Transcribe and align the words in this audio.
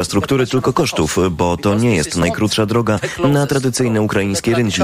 infrastruktury, 0.00 0.46
tylko 0.46 0.72
kosztów, 0.72 1.18
bo 1.30 1.56
to 1.56 1.74
nie 1.74 1.96
jest 1.96 2.16
najkrótsza 2.16 2.66
droga 2.66 2.98
na 3.28 3.46
tradycyjne 3.46 4.02
ukraińskie 4.02 4.54
rynki. 4.54 4.82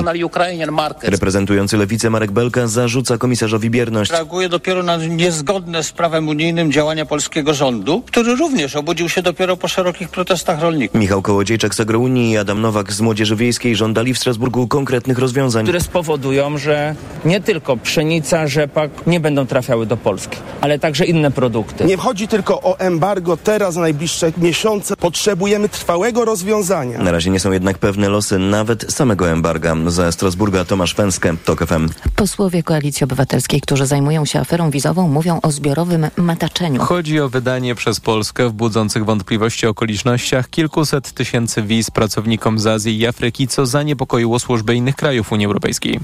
Reprezentujący 1.03 1.77
lewicę 1.77 2.11
Marek 2.11 2.31
Belka 2.31 2.67
zarzuca 2.67 3.19
komisarzowi 3.19 3.71
bierność. 3.71 4.11
Reaguje 4.11 4.49
dopiero 4.49 4.83
na 4.83 4.97
niezgodne 4.97 5.83
z 5.83 5.93
prawem 5.93 6.29
unijnym 6.29 6.73
działania 6.73 7.07
polskiego 7.07 7.55
rządu, 7.55 8.03
który 8.07 8.35
również 8.37 8.77
obudził 8.77 9.09
się 9.09 9.23
dopiero 9.23 9.57
po 9.57 9.69
szerokich 9.69 10.09
protestach 10.09 10.61
rolników. 10.61 11.01
Michał 11.01 11.23
Kołodziejczak 11.23 11.75
z 11.75 11.81
Agrounii 11.81 12.31
i 12.31 12.37
Adam 12.37 12.61
Nowak 12.61 12.93
z 12.93 13.01
Młodzieży 13.01 13.37
Wiejskiej 13.37 13.77
żądali 13.77 14.15
w 14.15 14.19
Strasburgu 14.19 14.69
konkretnych 14.69 15.19
rozwiązań. 15.19 15.65
Które 15.65 15.81
spowodują, 15.81 16.59
że 16.59 16.95
nie 17.25 17.41
tylko 17.41 17.77
pszenica, 17.77 18.47
rzepak 18.47 18.91
nie 19.07 19.21
będą 19.21 19.47
trafiały 19.47 19.87
do 19.87 19.97
Polski, 19.97 20.39
ale 20.61 20.79
także 20.79 21.05
inne 21.05 21.31
produkty. 21.31 21.85
Nie 21.85 21.97
chodzi 21.97 22.29
tylko 22.29 22.63
o 22.63 22.79
embargo 22.79 23.37
teraz, 23.37 23.77
najbliższe 23.77 24.33
miesiące. 24.39 24.97
Potrzebujemy 25.07 25.69
trwałego 25.69 26.25
rozwiązania. 26.25 26.99
Na 26.99 27.11
razie 27.13 27.31
nie 27.31 27.41
są 27.41 27.53
jednak 27.53 27.79
pewne 27.79 28.09
losy 28.09 28.39
nawet 28.39 28.93
samego 28.93 29.31
embarga. 29.31 29.77
Ze 29.87 30.13
Strasburga 30.13 30.65
Tomasz 30.65 30.95
Fęskę, 30.95 31.37
TOK 31.45 31.67
FM. 31.67 31.89
Posłowie 32.17 32.63
Koalicji 32.63 33.05
Obywatelskiej, 33.05 33.61
którzy 33.61 33.87
zajmują 33.87 34.25
się 34.25 34.41
aferą 34.41 34.71
wizową, 34.71 35.09
mówią 35.09 35.41
o 35.43 35.51
zbiorowym 35.51 36.07
mataczeniu. 36.17 36.81
Chodzi 36.81 37.21
o 37.21 37.29
wydanie 37.29 37.75
przez 37.75 38.01
Polskę 38.01 38.49
w 38.49 38.53
budzących 38.53 39.05
wątpliwości 39.05 39.67
okolicznościach 39.67 40.51
kilkuset 40.51 41.13
tysięcy 41.13 41.63
wiz 41.63 41.91
pracownikom 41.91 42.59
z 42.59 42.67
Azji 42.67 42.99
i 42.99 43.07
Afryki, 43.07 43.49
co 43.49 43.67
zaniepokoiło 43.67 44.39
służby 44.39 44.75
innych 44.75 44.97
krajów 44.97 45.33
Unii 45.33 45.47
Europejskiej. 45.47 46.01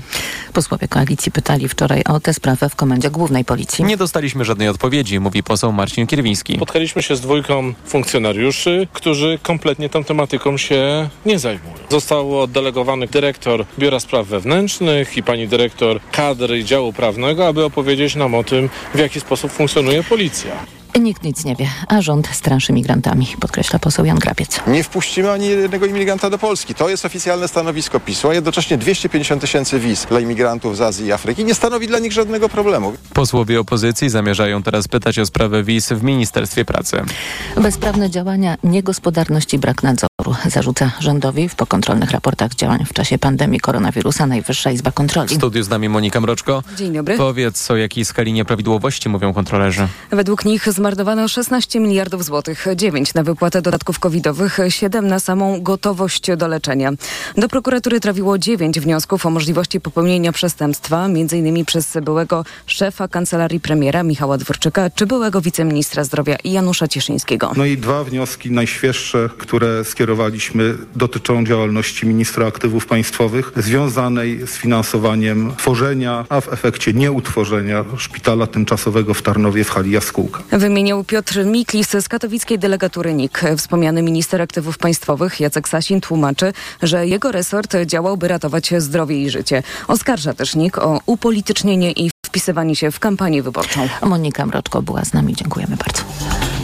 Posłowie 0.53 0.89
koalicji 0.89 1.33
pytali 1.33 1.69
wczoraj 1.69 2.05
o 2.05 2.21
tę 2.21 2.35
sprawę 2.35 2.69
w 2.69 2.77
Komendzie 2.77 3.11
Głównej 3.11 3.45
Policji. 3.45 3.85
Nie 3.85 3.97
dostaliśmy 3.97 4.45
żadnej 4.45 4.69
odpowiedzi, 4.69 5.21
mówi 5.21 5.43
poseł 5.43 5.73
Marcin 5.73 6.07
Kierwiński. 6.07 6.57
Spotkaliśmy 6.57 7.03
się 7.03 7.17
z 7.17 7.21
dwójką 7.21 7.75
funkcjonariuszy, 7.85 8.89
którzy 8.93 9.39
kompletnie 9.43 9.89
tą 9.89 10.05
tematyką 10.05 10.57
się 10.59 11.09
nie 11.27 11.39
zajmują. 11.39 11.75
Został 11.89 12.41
oddelegowany 12.41 13.07
dyrektor 13.07 13.65
Biura 13.79 14.01
Spraw 14.01 14.27
Wewnętrznych 14.27 15.17
i 15.17 15.23
pani 15.23 15.49
dyrektor 15.49 16.01
kadry 16.13 16.65
działu 16.65 16.93
prawnego, 16.93 17.47
aby 17.47 17.65
opowiedzieć 17.65 18.15
nam 18.15 18.35
o 18.35 18.45
tym, 18.45 18.69
w 18.95 18.99
jaki 18.99 19.21
sposób 19.21 19.53
funkcjonuje 19.53 20.03
policja. 20.03 20.82
Nikt 21.01 21.23
nic 21.23 21.45
nie 21.45 21.57
wie, 21.57 21.69
a 21.89 22.03
rząd 22.03 22.29
straszy 22.33 22.73
migrantami, 22.73 23.27
podkreśla 23.41 23.79
poseł 23.79 24.05
Jan 24.05 24.19
Grapiec. 24.19 24.61
Nie 24.67 24.85
wpuścimy 24.85 25.33
ani 25.33 25.49
jednego 25.49 25.87
imigranta 25.87 26.31
do 26.31 26.39
Polski. 26.39 26.75
To 26.75 26.89
jest 26.89 27.05
oficjalne 27.05 27.49
stanowisko 27.49 28.01
PiSu, 28.01 28.29
a 28.29 28.35
jednocześnie 28.35 28.79
250 28.79 29.41
tysięcy 29.41 29.81
wiz 29.81 30.07
dla 30.07 30.21
imigrantów 30.21 30.77
z 30.77 30.81
Azji 30.81 31.07
i 31.07 31.13
Afryki 31.13 31.45
nie 31.45 31.55
stanowi 31.55 31.87
dla 31.87 31.99
nich 31.99 32.13
żadnego 32.13 32.49
problemu. 32.49 32.93
Posłowie 33.15 33.61
opozycji 33.61 34.11
zamierzają 34.11 34.63
teraz 34.63 34.89
pytać 34.89 35.19
o 35.19 35.27
sprawę 35.27 35.65
wiz 35.65 35.89
w 35.89 36.03
Ministerstwie 36.03 36.65
Pracy. 36.65 37.03
Bezprawne 37.57 38.11
działania, 38.11 38.57
niegospodarność 38.65 39.55
i 39.55 39.59
brak 39.59 39.83
nadzoru 39.83 40.09
zarzuca 40.47 40.91
rządowi 41.01 41.49
w 41.49 41.55
pokontrolnych 41.55 42.11
raportach 42.11 42.55
działań 42.55 42.85
w 42.85 42.93
czasie 42.93 43.19
pandemii 43.19 43.61
koronawirusa 43.61 44.27
Najwyższa 44.27 44.71
Izba 44.71 44.93
Kontroli. 44.93 45.29
W 45.29 45.39
studiu 45.39 45.63
z 45.63 45.69
nami 45.69 45.89
Monika 45.89 46.21
Mroczko. 46.21 46.63
Dzień 46.77 46.93
dobry. 46.93 47.17
Powiedz, 47.17 47.71
o 47.71 47.77
jakiej 47.77 48.05
skali 48.05 48.33
nieprawidłowości 48.33 49.09
mówią 49.09 49.35
kontrolerzy. 49.35 49.89
Według 50.11 50.45
nich 50.45 50.67
zmarnowano 50.83 51.29
16 51.29 51.81
miliardów 51.81 52.25
złotych, 52.25 52.67
9 52.77 53.15
na 53.15 53.23
wypłatę 53.23 53.63
dodatków 53.63 53.99
covidowych, 53.99 54.59
7 54.69 55.07
na 55.09 55.21
samą 55.21 55.61
gotowość 55.61 56.31
do 56.37 56.49
leczenia. 56.49 56.93
Do 57.37 57.49
prokuratury 57.49 58.01
trafiło 58.01 58.39
9 58.39 58.81
wniosków 58.81 59.27
o 59.27 59.31
możliwości 59.31 59.81
popełnienia 59.81 60.33
przestępstwa, 60.33 61.05
m.in. 61.05 61.65
przez 61.65 61.97
byłego 62.03 62.45
szefa 62.67 63.09
kancelarii 63.09 63.61
premiera 63.61 64.03
Michała 64.03 64.39
Dworczyka 64.39 64.91
czy 64.91 65.07
byłego 65.07 65.41
wiceministra 65.41 66.05
zdrowia 66.05 66.37
Janusza 66.45 66.89
Cieszyńskiego. 66.89 67.53
No 67.57 67.65
i 67.65 67.77
dwa 67.77 68.05
wnioski 68.05 68.51
najświeższe, 68.51 69.29
które 69.39 69.85
skierowaliśmy 69.85 70.75
dotyczą 70.97 71.45
działalności 71.45 72.07
ministra 72.07 72.47
aktywów 72.47 72.87
państwowych 72.87 73.53
związanej 73.57 74.47
z 74.47 74.51
finansowaniem 74.51 75.53
tworzenia, 75.57 76.25
a 76.29 76.41
w 76.41 76.53
efekcie 76.53 76.93
nieutworzenia 76.93 77.85
szpitala 77.97 78.47
tymczasowego 78.47 79.15
w 79.15 79.23
Tarnowie 79.23 79.65
w 79.65 79.71
hali 79.71 79.91
Jaskółka. 79.91 80.43
Wymienił 80.73 81.05
Piotr 81.05 81.45
Miklis 81.45 81.91
z 81.91 82.09
katowickiej 82.09 82.59
delegatury 82.59 83.15
NIK. 83.15 83.43
Wspomniany 83.57 84.03
minister 84.03 84.43
aktywów 84.43 84.79
państwowych 84.79 85.41
Jacek 85.41 85.69
Sasin 85.69 86.01
tłumaczy, 86.01 86.53
że 86.83 87.07
jego 87.07 87.33
resort 87.33 87.77
działał, 87.87 88.17
by 88.17 88.29
ratować 88.29 88.73
zdrowie 88.79 89.23
i 89.23 89.31
życie. 89.31 89.63
Oskarża 89.89 90.35
też 90.35 90.57
NIK 90.57 90.79
o 90.79 91.01
upolitycznienie 91.07 91.93
i 91.93 92.11
wpisywanie 92.27 92.77
się 92.77 92.91
w 92.91 93.01
kampanię 93.01 93.43
wyborczą. 93.43 93.89
Monika 94.03 94.47
Mroczko 94.47 94.83
była 94.83 95.05
z 95.05 95.13
nami. 95.13 95.35
Dziękujemy 95.35 95.77
bardzo. 95.77 96.03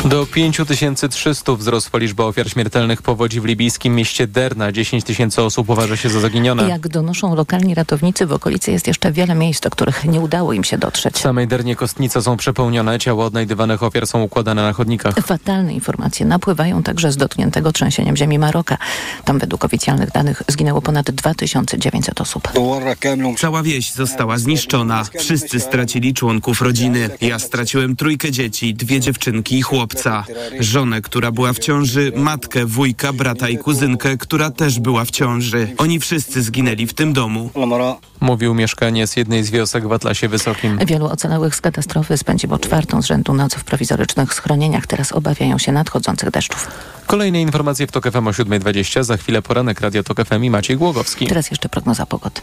Do 0.05 0.27
5300 0.27 1.55
wzrosła 1.55 1.99
liczba 1.99 2.25
ofiar 2.25 2.51
śmiertelnych 2.51 3.03
powodzi 3.03 3.41
w 3.41 3.45
libijskim 3.45 3.95
mieście 3.95 4.27
Derna. 4.27 4.73
10 4.73 5.05
tysięcy 5.05 5.43
osób 5.43 5.71
uważa 5.71 5.97
się 5.97 6.09
za 6.09 6.21
zaginione. 6.21 6.69
Jak 6.69 6.89
donoszą 6.89 7.35
lokalni 7.35 7.75
ratownicy, 7.75 8.27
w 8.27 8.33
okolicy 8.33 8.71
jest 8.73 8.87
jeszcze 8.87 9.13
wiele 9.13 9.35
miejsc, 9.35 9.61
do 9.61 9.71
których 9.71 10.05
nie 10.05 10.21
udało 10.21 10.53
im 10.53 10.65
się 10.65 10.79
dotrzeć. 10.79 11.15
W 11.15 11.19
samej 11.19 11.49
Dernie 11.49 11.77
kostnice 11.77 12.23
są 12.23 12.37
przepełnione, 12.37 12.99
ciała 12.99 13.25
odnajdywanych 13.25 13.83
ofiar 13.83 14.07
są 14.07 14.23
układane 14.23 14.63
na 14.63 14.73
chodnikach. 14.73 15.15
Fatalne 15.15 15.75
informacje 15.75 16.27
napływają 16.27 16.83
także 16.83 17.13
z 17.13 17.17
dotkniętego 17.17 17.73
trzęsieniem 17.73 18.17
ziemi 18.17 18.39
Maroka. 18.39 18.79
Tam 19.25 19.39
według 19.39 19.65
oficjalnych 19.65 20.11
danych 20.13 20.43
zginęło 20.49 20.83
ponad 20.83 21.11
2900 21.11 22.21
osób. 22.21 22.49
Cała 23.39 23.63
wieś 23.63 23.93
została 23.93 24.39
zniszczona. 24.39 25.05
Wszyscy 25.19 25.61
stracili 25.61 26.15
członków 26.15 26.63
rodziny. 26.63 27.11
Ja 27.21 27.39
straciłem 27.39 27.97
trójkę 27.97 28.31
dzieci, 28.31 28.75
dwie 28.75 29.01
dziewczynki 29.01 29.59
i 29.59 29.63
chłopca. 29.63 29.88
Żonę, 30.61 31.03
która 31.03 31.33
była 31.33 31.53
w 31.53 31.59
ciąży, 31.59 32.13
matkę, 32.17 32.67
wujka, 32.67 33.13
brata 33.13 33.49
i 33.49 33.59
kuzynkę, 33.59 34.17
która 34.17 34.51
też 34.51 34.81
była 34.81 35.05
w 35.05 35.11
ciąży. 35.11 35.75
Oni 35.79 36.01
wszyscy 36.01 36.43
zginęli 36.43 36.87
w 36.87 36.95
tym 36.95 37.13
domu. 37.13 37.51
Mówił 38.21 38.55
mieszkaniec 38.55 39.17
jednej 39.17 39.45
z 39.45 39.51
wiosek 39.51 39.89
w 39.89 39.93
Atlasie 39.93 40.29
Wysokim. 40.29 40.79
Wielu 40.87 41.07
ocalałych 41.07 41.55
z 41.55 41.61
katastrofy 41.61 42.17
spędziło 42.17 42.59
czwartą 42.59 43.03
z 43.03 43.07
rzędu 43.07 43.35
noc 43.35 43.55
w 43.55 43.65
prowizorycznych 43.65 44.35
schronieniach. 44.35 44.87
Teraz 44.87 45.13
obawiają 45.13 45.59
się 45.59 45.73
nadchodzących 45.73 46.31
deszczów. 46.31 46.69
Kolejne 47.07 47.41
informacje 47.41 47.87
w 47.87 47.93
TOK 47.93 48.11
FM 48.11 48.29
o 48.29 48.31
7.20. 48.31 49.05
Za 49.05 49.17
chwilę 49.17 49.43
poranek 49.43 49.81
Radio 49.81 50.03
TOK 50.03 50.25
FM 50.25 50.45
i 50.45 50.51
Maciej 50.51 50.77
Głogowski. 50.77 51.27
Teraz 51.27 51.51
jeszcze 51.51 51.69
prognoza 51.69 52.07
pogody. 52.07 52.41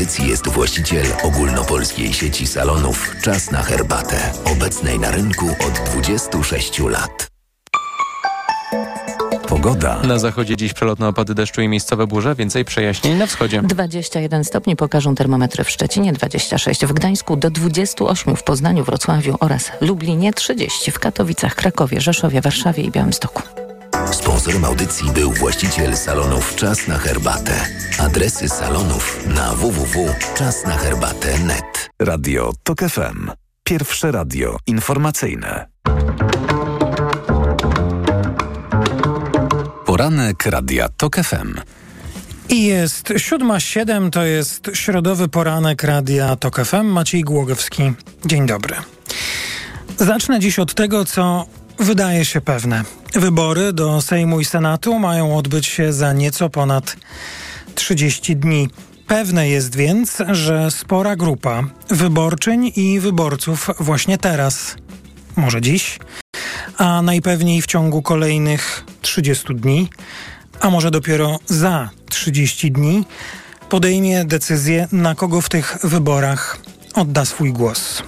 Audycji 0.00 0.28
jest 0.28 0.48
właściciel 0.48 1.06
ogólnopolskiej 1.22 2.12
sieci 2.12 2.46
salonów 2.46 3.16
Czas 3.22 3.50
na 3.50 3.62
herbatę, 3.62 4.32
obecnej 4.44 4.98
na 4.98 5.10
rynku 5.10 5.46
od 5.48 5.90
26 5.90 6.78
lat. 6.78 7.28
Pogoda. 9.48 10.02
Na 10.02 10.18
zachodzie 10.18 10.56
dziś 10.56 10.72
przelotne 10.72 11.08
opady 11.08 11.34
deszczu 11.34 11.60
i 11.60 11.68
miejscowe 11.68 12.06
burze, 12.06 12.34
więcej 12.34 12.64
przejaśnień 12.64 13.18
na 13.18 13.26
wschodzie. 13.26 13.62
21 13.62 14.44
stopni 14.44 14.76
pokażą 14.76 15.14
termometry 15.14 15.64
w 15.64 15.70
Szczecinie, 15.70 16.12
26 16.12 16.86
w 16.86 16.92
Gdańsku, 16.92 17.36
do 17.36 17.50
28 17.50 18.36
w 18.36 18.42
Poznaniu, 18.42 18.84
Wrocławiu 18.84 19.36
oraz 19.40 19.72
Lublinie, 19.80 20.32
30 20.32 20.90
w 20.90 20.98
Katowicach, 20.98 21.54
Krakowie, 21.54 22.00
Rzeszowie, 22.00 22.40
Warszawie 22.40 22.82
i 22.82 22.90
Białymstoku. 22.90 23.59
Sponsorem 24.40 24.64
audycji 24.64 25.10
był 25.10 25.32
właściciel 25.32 25.96
salonów 25.96 26.54
Czas 26.54 26.88
na 26.88 26.98
herbatę. 26.98 27.66
Adresy 27.98 28.48
salonów 28.48 29.26
na 29.26 29.54
www.czasnaherbatę.net. 29.54 31.90
Radio 31.98 32.52
TOK 32.62 32.80
FM. 32.80 33.30
Pierwsze 33.64 34.12
radio 34.12 34.56
informacyjne. 34.66 35.66
Poranek 39.86 40.46
Radia 40.46 40.88
TOK 40.88 41.16
FM. 41.16 41.54
I 42.48 42.64
jest 42.64 43.08
7.07, 43.08 44.10
to 44.10 44.24
jest 44.24 44.70
środowy 44.74 45.28
poranek 45.28 45.82
Radia 45.82 46.36
TOK 46.36 46.64
FM. 46.64 46.86
Maciej 46.86 47.22
Głogowski. 47.22 47.92
Dzień 48.26 48.46
dobry. 48.46 48.76
Zacznę 49.96 50.40
dziś 50.40 50.58
od 50.58 50.74
tego, 50.74 51.04
co 51.04 51.46
wydaje 51.80 52.24
się 52.24 52.40
pewne. 52.40 52.84
Wybory 53.14 53.72
do 53.72 54.02
Sejmu 54.02 54.40
i 54.40 54.44
Senatu 54.44 54.98
mają 54.98 55.36
odbyć 55.36 55.66
się 55.66 55.92
za 55.92 56.12
nieco 56.12 56.50
ponad 56.50 56.96
30 57.74 58.36
dni. 58.36 58.68
Pewne 59.06 59.48
jest 59.48 59.76
więc, 59.76 60.18
że 60.30 60.70
spora 60.70 61.16
grupa 61.16 61.62
wyborczyń 61.88 62.72
i 62.76 63.00
wyborców 63.00 63.70
właśnie 63.80 64.18
teraz, 64.18 64.76
może 65.36 65.60
dziś, 65.60 65.98
a 66.76 67.02
najpewniej 67.02 67.62
w 67.62 67.66
ciągu 67.66 68.02
kolejnych 68.02 68.84
30 69.02 69.54
dni, 69.54 69.88
a 70.60 70.70
może 70.70 70.90
dopiero 70.90 71.38
za 71.46 71.90
30 72.10 72.72
dni, 72.72 73.04
podejmie 73.68 74.24
decyzję, 74.24 74.88
na 74.92 75.14
kogo 75.14 75.40
w 75.40 75.48
tych 75.48 75.78
wyborach 75.84 76.58
odda 76.94 77.24
swój 77.24 77.52
głos. 77.52 78.02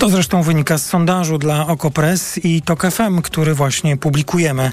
To 0.00 0.08
zresztą 0.08 0.42
wynika 0.42 0.78
z 0.78 0.86
sondażu 0.86 1.38
dla 1.38 1.66
Okopres 1.66 2.44
i 2.44 2.62
TOK 2.62 2.82
FM, 2.90 3.22
który 3.22 3.54
właśnie 3.54 3.96
publikujemy. 3.96 4.72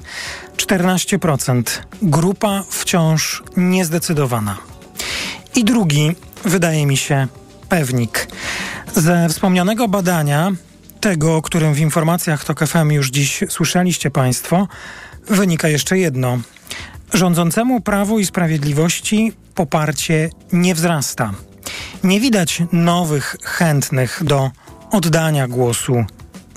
14%. 0.58 1.64
Grupa 2.02 2.64
wciąż 2.70 3.44
niezdecydowana. 3.58 4.58
I 5.56 5.64
drugi, 5.64 6.16
wydaje 6.46 6.86
mi 6.86 6.98
się, 6.98 7.28
pewnik. 7.70 8.28
Ze 8.96 9.30
wspomnianego 9.30 9.88
badania, 9.88 10.52
tego, 11.00 11.36
o 11.36 11.42
którym 11.42 11.74
w 11.74 11.80
informacjach 11.80 12.46
TOK 12.46 12.68
FM 12.68 12.92
już 12.92 13.10
dziś 13.10 13.44
słyszeliście 13.50 14.12
Państwo, 14.12 14.68
wynika 15.30 15.68
jeszcze 15.68 15.98
jedno. 15.98 16.38
Rządzącemu 17.14 17.82
Prawu 17.82 18.20
i 18.20 18.26
Sprawiedliwości 18.26 19.34
poparcie 19.56 20.30
nie 20.54 20.76
wzrasta. 20.76 21.34
Nie 22.04 22.20
widać 22.20 22.64
nowych 22.72 23.36
chętnych 23.44 24.22
do 24.24 24.52
oddania 24.92 25.48
głosu 25.48 26.06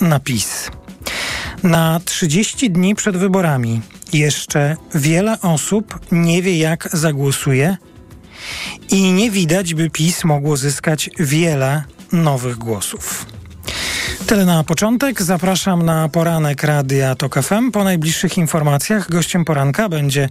na 0.01 0.21
PiS. 0.21 0.71
Na 1.63 2.01
30 2.05 2.71
dni 2.71 2.95
przed 2.95 3.17
wyborami 3.17 3.81
jeszcze 4.13 4.77
wiele 4.95 5.41
osób 5.41 5.99
nie 6.13 6.43
wie, 6.43 6.59
jak 6.59 6.89
zagłosuje 6.93 7.77
i 8.91 9.13
nie 9.13 9.31
widać, 9.31 9.75
by 9.75 9.91
PiS 9.91 10.25
mogło 10.25 10.57
zyskać 10.57 11.11
wiele 11.19 11.85
nowych 12.13 12.57
głosów. 12.57 13.27
Tyle 14.31 14.45
na 14.45 14.65
początek. 14.65 15.23
Zapraszam 15.23 15.83
na 15.83 16.09
poranek 16.09 16.63
Radia 16.63 17.15
TOK 17.15 17.43
FM. 17.43 17.71
Po 17.71 17.85
najbliższych 17.85 18.39
informacjach 18.39 19.11
gościem 19.11 19.45
poranka 19.45 19.89
będzie 19.89 20.29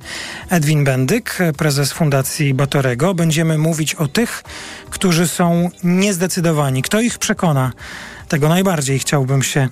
Edwin 0.50 0.84
Bendyk, 0.84 1.38
prezes 1.57 1.94
Fundacji 1.94 2.54
Batorego. 2.54 3.13
Będziemy 3.13 3.57
mówić 3.57 3.96
o 3.96 4.07
tych, 4.07 4.44
którzy 4.90 5.28
są 5.28 5.69
niezdecydowani. 5.84 6.81
Kto 6.81 7.01
ich 7.01 7.18
przekona? 7.18 7.72
Tego 8.29 8.49
najbardziej 8.49 8.99
chciałbym 8.99 9.43
się 9.43 9.69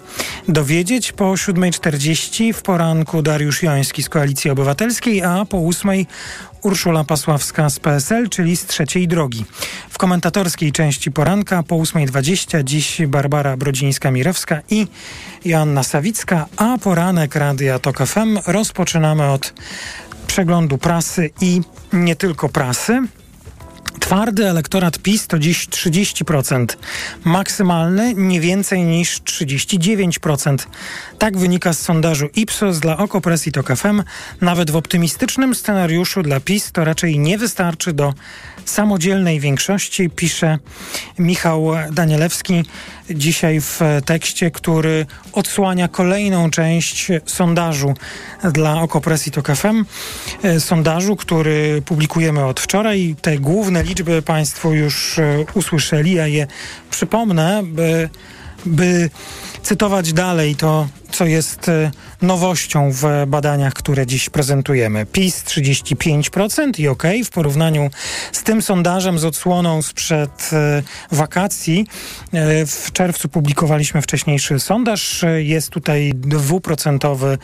dowiedzieć. 0.48 1.12
Po 1.12 1.26
7.40 1.26 2.54
w 2.54 2.62
poranku 2.62 3.22
Dariusz 3.22 3.64
Joński 3.64 4.04
z 4.04 4.10
Koalicji 4.10 4.52
Obywatelskiej, 4.52 5.24
a 5.24 5.46
po 5.46 5.58
8.00 5.58 6.06
Urszula 6.62 7.04
Pasławska 7.04 7.70
z 7.70 7.80
PSL, 7.80 8.30
czyli 8.30 8.58
z 8.58 8.66
trzeciej 8.66 9.08
drogi. 9.08 9.46
W 9.90 9.98
komentatorskiej 9.98 10.72
części 10.72 11.12
poranka 11.12 11.64
po 11.64 11.76
8.20 11.76 12.64
dziś 12.64 13.02
Barbara 13.08 13.58
Brodzińska-Mirewska 13.58 14.60
i 14.70 14.88
Joanna 15.46 15.84
Sawicka, 15.84 16.46
a 16.58 16.78
poranek 16.78 17.36
Radia 17.36 17.80
TOK 17.80 17.98
FM 17.98 18.40
rozpoczynamy 18.48 19.24
od 19.24 19.54
przeglądu 20.28 20.78
prasy 20.78 21.30
i 21.42 21.62
nie 21.94 22.16
tylko 22.16 22.50
prasy. 22.50 23.02
Twardy 24.00 24.50
elektorat 24.50 25.00
PiS 25.00 25.28
to 25.28 25.40
dziś 25.40 25.68
30%, 25.68 26.66
maksymalny 27.24 28.14
nie 28.14 28.42
więcej 28.42 28.84
niż 28.84 29.22
39%. 29.22 30.58
Tak 31.20 31.38
wynika 31.38 31.74
z 31.74 31.80
sondażu 31.80 32.30
Ipsos 32.36 32.80
dla 32.80 32.98
Okopres 32.98 33.48
i 33.48 33.52
TOK 33.52 33.76
FM. 33.76 34.04
Nawet 34.42 34.72
w 34.72 34.76
optymistycznym 34.76 35.56
scenariuszu 35.56 36.24
dla 36.24 36.40
PiS 36.40 36.72
to 36.72 36.86
raczej 36.86 37.20
nie 37.20 37.38
wystarczy 37.38 37.94
do 37.94 38.14
samodzielnej 38.70 39.40
większości, 39.40 40.10
pisze 40.10 40.60
Michał 41.20 41.68
Danielewski 41.92 42.64
dzisiaj 43.10 43.62
w 43.62 43.82
tekście, 44.06 44.52
który 44.52 45.06
odsłania 45.34 45.88
kolejną 45.88 46.50
część 46.50 47.08
sondażu 47.26 47.94
dla 48.54 48.82
Okopres 48.82 49.28
i 49.28 49.32
TOK 49.32 49.48
FM. 49.56 49.86
Sondażu, 50.60 51.16
który 51.16 51.82
publikujemy 51.86 52.46
od 52.46 52.60
wczoraj. 52.60 53.16
Te 53.22 53.38
główne 53.38 53.84
liczby 53.84 54.22
Państwo 54.22 54.74
już 54.74 55.20
e, 55.20 55.46
usłyszeli, 55.54 56.20
a 56.20 56.28
je 56.28 56.48
przypomnę, 56.90 57.62
by, 57.64 58.10
by 58.66 59.10
cytować 59.64 60.14
dalej 60.14 60.56
to, 60.56 60.88
co 61.12 61.26
jest 61.26 61.70
e, 61.70 61.92
nowością 62.22 62.92
w 62.92 63.04
badaniach, 63.28 63.74
które 63.74 64.06
dziś 64.06 64.30
prezentujemy. 64.30 65.06
PiS 65.06 65.44
35% 65.44 66.80
i 66.80 66.88
ok, 66.88 67.04
w 67.26 67.30
porównaniu 67.30 67.90
z 68.32 68.44
tym 68.44 68.62
sondażem 68.62 69.20
z 69.20 69.26
odsłoną 69.26 69.82
sprzed 69.82 70.50
e, 70.54 70.84
wakacji. 71.12 71.88
E, 72.34 72.66
w 72.66 72.92
czerwcu 72.92 73.30
publikowaliśmy 73.30 74.02
wcześniejszy 74.02 74.60
sondaż. 74.60 75.26
Jest 75.38 75.70
tutaj 75.70 76.12
dwuprocentowy 76.16 77.38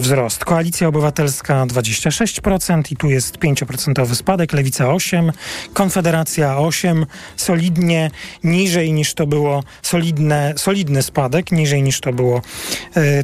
wzrost. 0.00 0.44
Koalicja 0.44 0.88
Obywatelska 0.88 1.66
26% 1.66 2.92
i 2.92 2.96
tu 2.96 3.10
jest 3.10 3.38
5% 3.38 4.14
spadek, 4.14 4.52
Lewica 4.52 4.84
8%, 4.84 5.32
Konfederacja 5.72 6.54
8%, 6.54 7.06
solidnie 7.36 8.10
niżej 8.44 8.92
niż 8.92 9.14
to 9.14 9.26
było, 9.26 9.62
solidne, 9.82 10.54
solidny 10.56 11.02
spadek, 11.02 11.52
niżej 11.52 11.82
niż 11.82 12.00
to 12.00 12.12
było 12.12 12.42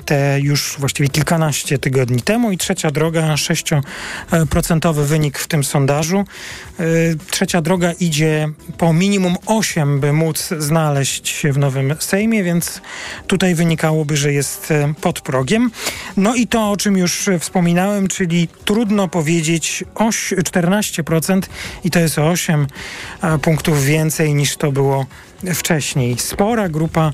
te 0.05 0.41
już 0.41 0.77
właściwie 0.79 1.09
kilkanaście 1.09 1.79
tygodni 1.79 2.23
temu 2.23 2.53
i 2.53 2.59
trzecia 2.59 2.91
droga, 2.91 3.35
6% 3.35 4.95
wynik 4.95 5.39
w 5.39 5.49
tym 5.49 5.65
sondażu. 5.65 6.25
Y, 6.81 7.17
trzecia 7.31 7.61
droga 7.61 7.93
idzie 7.93 8.49
po 8.79 8.93
minimum 8.93 9.37
8, 9.47 10.01
by 10.01 10.13
móc 10.13 10.49
znaleźć 10.59 11.29
się 11.29 11.53
w 11.53 11.59
nowym 11.59 11.95
Sejmie, 11.99 12.45
więc 12.45 12.81
tutaj 13.27 13.55
wynikałoby, 13.55 14.17
że 14.17 14.33
jest 14.33 14.71
y, 14.71 14.95
pod 15.01 15.21
progiem. 15.21 15.71
No 16.17 16.35
i 16.35 16.47
to, 16.47 16.71
o 16.71 16.77
czym 16.77 16.97
już 16.97 17.29
wspominałem, 17.39 18.09
czyli 18.09 18.49
trudno 18.65 19.09
powiedzieć 19.09 19.85
14% 19.95 21.41
i 21.85 21.91
to 21.91 21.99
jest 21.99 22.19
o 22.19 22.29
8 22.29 22.67
punktów 23.43 23.85
więcej 23.85 24.35
niż 24.35 24.57
to 24.57 24.73
było 24.73 25.07
wcześniej. 25.55 26.19
Spora 26.19 26.69
grupa 26.69 27.13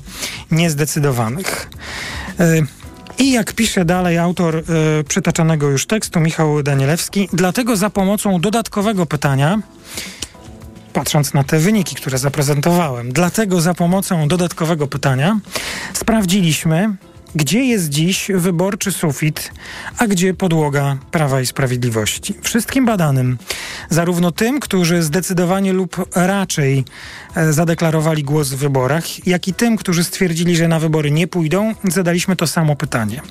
niezdecydowanych. 0.51 1.69
Y, 2.39 2.65
I 3.19 3.31
jak 3.31 3.53
pisze 3.53 3.85
dalej 3.85 4.17
autor 4.17 4.55
y, 4.55 4.63
przytaczanego 5.03 5.69
już 5.69 5.85
tekstu, 5.85 6.19
Michał 6.19 6.63
Danielewski, 6.63 7.29
dlatego 7.33 7.77
za 7.77 7.89
pomocą 7.89 8.41
dodatkowego 8.41 9.05
pytania, 9.05 9.59
patrząc 10.93 11.33
na 11.33 11.43
te 11.43 11.59
wyniki, 11.59 11.95
które 11.95 12.17
zaprezentowałem, 12.17 13.11
dlatego 13.11 13.61
za 13.61 13.73
pomocą 13.73 14.27
dodatkowego 14.27 14.87
pytania 14.87 15.39
sprawdziliśmy, 15.93 16.95
gdzie 17.35 17.65
jest 17.65 17.89
dziś 17.89 18.31
wyborczy 18.35 18.91
sufit, 18.91 19.51
a 19.97 20.07
gdzie 20.07 20.33
podłoga 20.33 20.97
Prawa 21.11 21.41
i 21.41 21.45
Sprawiedliwości. 21.45 22.33
Wszystkim 22.41 22.85
badanym, 22.85 23.37
zarówno 23.89 24.31
tym, 24.31 24.59
którzy 24.59 25.03
zdecydowanie 25.03 25.73
lub 25.73 26.09
raczej 26.15 26.85
e, 27.35 27.53
zadeklarowali 27.53 28.23
głos 28.23 28.49
w 28.49 28.55
wyborach, 28.55 29.27
jak 29.27 29.47
i 29.47 29.53
tym, 29.53 29.77
którzy 29.77 30.03
stwierdzili, 30.03 30.55
że 30.55 30.67
na 30.67 30.79
wybory 30.79 31.11
nie 31.11 31.27
pójdą, 31.27 31.73
zadaliśmy 31.83 32.35
to 32.35 32.47
samo 32.47 32.75
pytanie. 32.75 33.21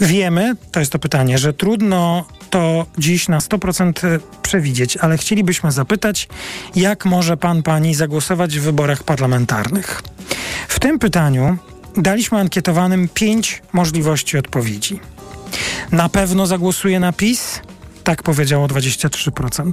Wiemy, 0.00 0.56
to 0.72 0.80
jest 0.80 0.92
to 0.92 0.98
pytanie, 0.98 1.38
że 1.38 1.52
trudno 1.52 2.24
to 2.50 2.86
dziś 2.98 3.28
na 3.28 3.38
100% 3.38 4.20
przewidzieć, 4.42 4.96
ale 4.96 5.18
chcielibyśmy 5.18 5.72
zapytać, 5.72 6.28
jak 6.76 7.04
może 7.04 7.36
pan, 7.36 7.62
pani 7.62 7.94
zagłosować 7.94 8.58
w 8.58 8.62
wyborach 8.62 9.02
parlamentarnych? 9.02 10.02
W 10.68 10.80
tym 10.80 10.98
pytaniu 10.98 11.58
daliśmy 11.96 12.38
ankietowanym 12.38 13.08
pięć 13.08 13.62
możliwości 13.72 14.38
odpowiedzi. 14.38 15.00
Na 15.92 16.08
pewno 16.08 16.46
zagłosuję 16.46 17.00
na 17.00 17.12
PiS? 17.12 17.60
Tak 18.04 18.22
powiedziało 18.22 18.66
23%. 18.66 19.72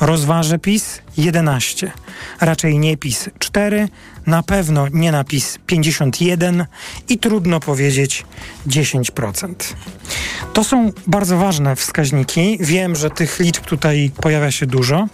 Rozważę 0.00 0.58
PiS? 0.58 1.00
11. 1.16 1.92
Raczej 2.40 2.78
nie 2.78 2.96
PiS 2.96 3.28
4. 3.38 3.88
Na 4.26 4.42
pewno 4.42 4.88
nie 4.88 5.12
na 5.12 5.24
PiS 5.24 5.58
51 5.66 6.66
i 7.08 7.18
trudno 7.18 7.60
powiedzieć 7.60 8.24
10%. 8.66 9.54
To 10.52 10.64
są 10.64 10.92
bardzo 11.06 11.38
ważne 11.38 11.76
wskaźniki. 11.76 12.58
Wiem, 12.60 12.96
że 12.96 13.10
tych 13.10 13.40
liczb 13.40 13.64
tutaj 13.64 14.10
pojawia 14.20 14.50
się 14.50 14.66
dużo, 14.66 15.06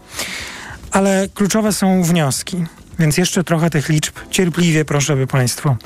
ale 0.90 1.28
kluczowe 1.34 1.72
są 1.72 2.02
wnioski. 2.02 2.64
Więc 3.00 3.16
jeszcze 3.16 3.44
trochę 3.44 3.70
tych 3.70 3.88
liczb 3.88 4.14
cierpliwie 4.30 4.84
proszę, 4.84 5.16
by 5.16 5.26
Państwo 5.26 5.76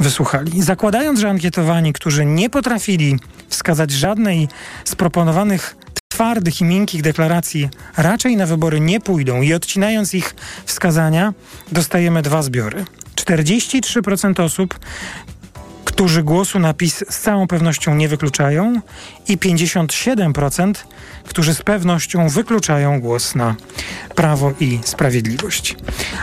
wysłuchali. 0.00 0.62
Zakładając, 0.62 1.20
że 1.20 1.30
ankietowani, 1.30 1.92
którzy 1.92 2.26
nie 2.26 2.50
potrafili 2.50 3.18
wskazać 3.48 3.90
żadnej 3.90 4.48
z 4.84 4.94
proponowanych 4.94 5.76
twardych 6.08 6.60
i 6.60 6.64
miękkich 6.64 7.02
deklaracji, 7.02 7.68
raczej 7.96 8.36
na 8.36 8.46
wybory 8.46 8.80
nie 8.80 9.00
pójdą 9.00 9.42
i 9.42 9.54
odcinając 9.54 10.14
ich 10.14 10.34
wskazania, 10.64 11.34
dostajemy 11.72 12.22
dwa 12.22 12.42
zbiory. 12.42 12.84
43% 13.16 14.42
osób 14.42 14.78
którzy 15.92 16.22
głosu 16.22 16.58
na 16.58 16.74
PiS 16.74 17.04
z 17.10 17.18
całą 17.18 17.46
pewnością 17.46 17.94
nie 17.94 18.08
wykluczają 18.08 18.80
i 19.28 19.38
57%, 19.38 20.74
którzy 21.24 21.54
z 21.54 21.62
pewnością 21.62 22.28
wykluczają 22.28 23.00
głos 23.00 23.34
na 23.34 23.54
Prawo 24.14 24.52
i 24.60 24.78
Sprawiedliwość. 24.84 25.76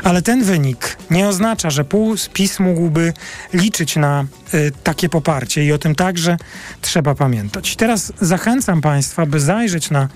Ale 0.04 0.22
ten 0.22 0.44
wynik 0.44 0.98
nie 1.10 1.28
oznacza, 1.28 1.70
że 1.70 1.86
PiS 2.34 2.60
mógłby 2.60 3.14
liczyć 3.54 3.96
na 3.96 4.26
y, 4.54 4.72
takie 4.84 5.10
poparcie 5.10 5.66
i 5.66 5.72
o 5.72 5.78
tym 5.78 5.96
także 5.96 6.38
trzeba 6.82 7.16
pamiętać. 7.16 7.76
Teraz 7.76 8.14
zachęcam 8.22 8.82
Państwa, 8.82 9.26
by 9.26 9.40
zajrzeć 9.40 9.92
na 9.92 10.08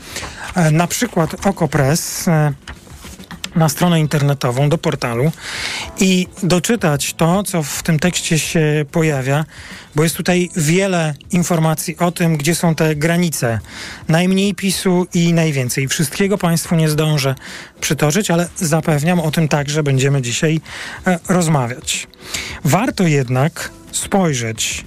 y, 0.67 0.71
na 0.71 0.87
przykład 0.87 1.47
Okopres. 1.47 2.27
Y, 2.27 2.31
na 3.55 3.69
stronę 3.69 3.99
internetową, 3.99 4.69
do 4.69 4.77
portalu 4.77 5.31
i 5.99 6.27
doczytać 6.43 7.13
to, 7.13 7.43
co 7.43 7.63
w 7.63 7.83
tym 7.83 7.99
tekście 7.99 8.39
się 8.39 8.85
pojawia, 8.91 9.45
bo 9.95 10.03
jest 10.03 10.17
tutaj 10.17 10.49
wiele 10.55 11.13
informacji 11.31 11.97
o 11.97 12.11
tym, 12.11 12.37
gdzie 12.37 12.55
są 12.55 12.75
te 12.75 12.95
granice. 12.95 13.59
Najmniej 14.07 14.55
PiSu 14.55 15.07
i 15.13 15.33
najwięcej. 15.33 15.87
Wszystkiego 15.87 16.37
Państwu 16.37 16.75
nie 16.75 16.89
zdążę 16.89 17.35
przytoczyć, 17.81 18.31
ale 18.31 18.49
zapewniam, 18.55 19.19
o 19.19 19.31
tym 19.31 19.47
także 19.47 19.83
będziemy 19.83 20.21
dzisiaj 20.21 20.61
e, 21.07 21.19
rozmawiać. 21.29 22.07
Warto 22.65 23.07
jednak 23.07 23.71
spojrzeć 23.91 24.85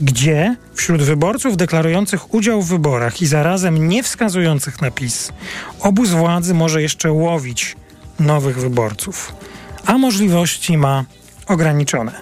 gdzie 0.00 0.56
wśród 0.74 1.02
wyborców 1.02 1.56
deklarujących 1.56 2.34
udział 2.34 2.62
w 2.62 2.68
wyborach 2.68 3.22
i 3.22 3.26
zarazem 3.26 3.88
nie 3.88 4.02
wskazujących 4.02 4.80
na 4.80 4.90
PiS, 4.90 5.32
obóz 5.80 6.10
władzy 6.10 6.54
może 6.54 6.82
jeszcze 6.82 7.12
łowić 7.12 7.76
nowych 8.20 8.58
wyborców, 8.58 9.32
a 9.86 9.98
możliwości 9.98 10.78
ma 10.78 11.04
ograniczone. 11.46 12.12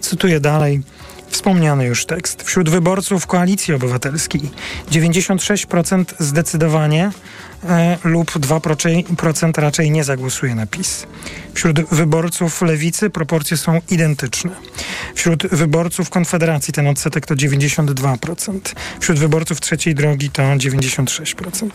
Cytuję 0.00 0.40
dalej 0.40 0.82
wspomniany 1.28 1.84
już 1.84 2.06
tekst. 2.06 2.42
Wśród 2.42 2.70
wyborców 2.70 3.26
Koalicji 3.26 3.74
Obywatelskiej 3.74 4.50
96% 4.90 6.04
zdecydowanie 6.18 7.10
e, 7.64 7.98
lub 8.04 8.30
2% 8.30 9.60
raczej 9.60 9.90
nie 9.90 10.04
zagłosuje 10.04 10.54
na 10.54 10.66
PiS. 10.66 11.06
Wśród 11.54 11.80
wyborców 11.80 12.62
Lewicy 12.62 13.10
proporcje 13.10 13.56
są 13.56 13.80
identyczne. 13.90 14.50
Wśród 15.14 15.46
wyborców 15.46 16.10
Konfederacji 16.10 16.72
ten 16.72 16.86
odsetek 16.86 17.26
to 17.26 17.34
92%. 17.34 18.60
Wśród 19.00 19.18
wyborców 19.18 19.60
Trzeciej 19.60 19.94
Drogi 19.94 20.30
to 20.30 20.42
96%. 20.42 21.70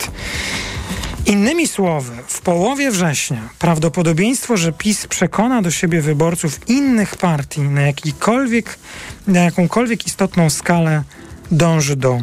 Innymi 1.25 1.67
słowy, 1.67 2.11
w 2.27 2.41
połowie 2.41 2.91
września 2.91 3.49
prawdopodobieństwo, 3.59 4.57
że 4.57 4.71
PiS 4.71 5.07
przekona 5.07 5.61
do 5.61 5.71
siebie 5.71 6.01
wyborców 6.01 6.69
innych 6.69 7.15
partii 7.15 7.61
na 7.61 7.81
jakikolwiek, 7.81 8.79
na 9.27 9.39
jakąkolwiek 9.39 10.07
istotną 10.07 10.49
skalę 10.49 11.03
dąży 11.51 11.95
do 11.95 12.21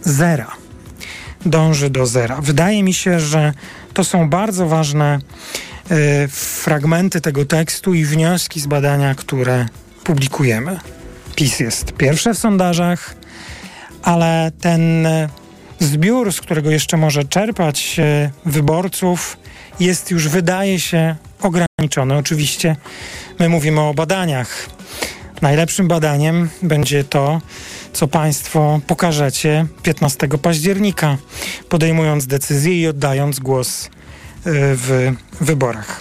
zera. 0.00 0.50
Dąży 1.46 1.90
do 1.90 2.06
zera. 2.06 2.40
Wydaje 2.40 2.82
mi 2.82 2.94
się, 2.94 3.20
że 3.20 3.52
to 3.94 4.04
są 4.04 4.30
bardzo 4.30 4.66
ważne 4.66 5.18
y, 5.90 6.28
fragmenty 6.28 7.20
tego 7.20 7.44
tekstu 7.44 7.94
i 7.94 8.04
wnioski 8.04 8.60
z 8.60 8.66
badania, 8.66 9.14
które 9.14 9.66
publikujemy. 10.04 10.80
PiS 11.36 11.60
jest 11.60 11.92
pierwsze 11.92 12.34
w 12.34 12.38
sondażach, 12.38 13.14
ale 14.02 14.52
ten 14.60 15.06
zbiór, 15.82 16.32
z 16.32 16.40
którego 16.40 16.70
jeszcze 16.70 16.96
może 16.96 17.24
czerpać 17.24 17.96
e, 17.98 18.30
wyborców, 18.46 19.36
jest 19.80 20.10
już, 20.10 20.28
wydaje 20.28 20.80
się, 20.80 21.16
ograniczony. 21.42 22.16
Oczywiście 22.16 22.76
my 23.38 23.48
mówimy 23.48 23.80
o 23.80 23.94
badaniach. 23.94 24.68
Najlepszym 25.42 25.88
badaniem 25.88 26.48
będzie 26.62 27.04
to, 27.04 27.40
co 27.92 28.08
Państwo 28.08 28.80
pokażecie 28.86 29.66
15 29.82 30.28
października, 30.28 31.16
podejmując 31.68 32.26
decyzję 32.26 32.80
i 32.80 32.86
oddając 32.86 33.40
głos 33.40 33.84
e, 33.86 33.90
w 34.44 35.12
wyborach. 35.40 36.00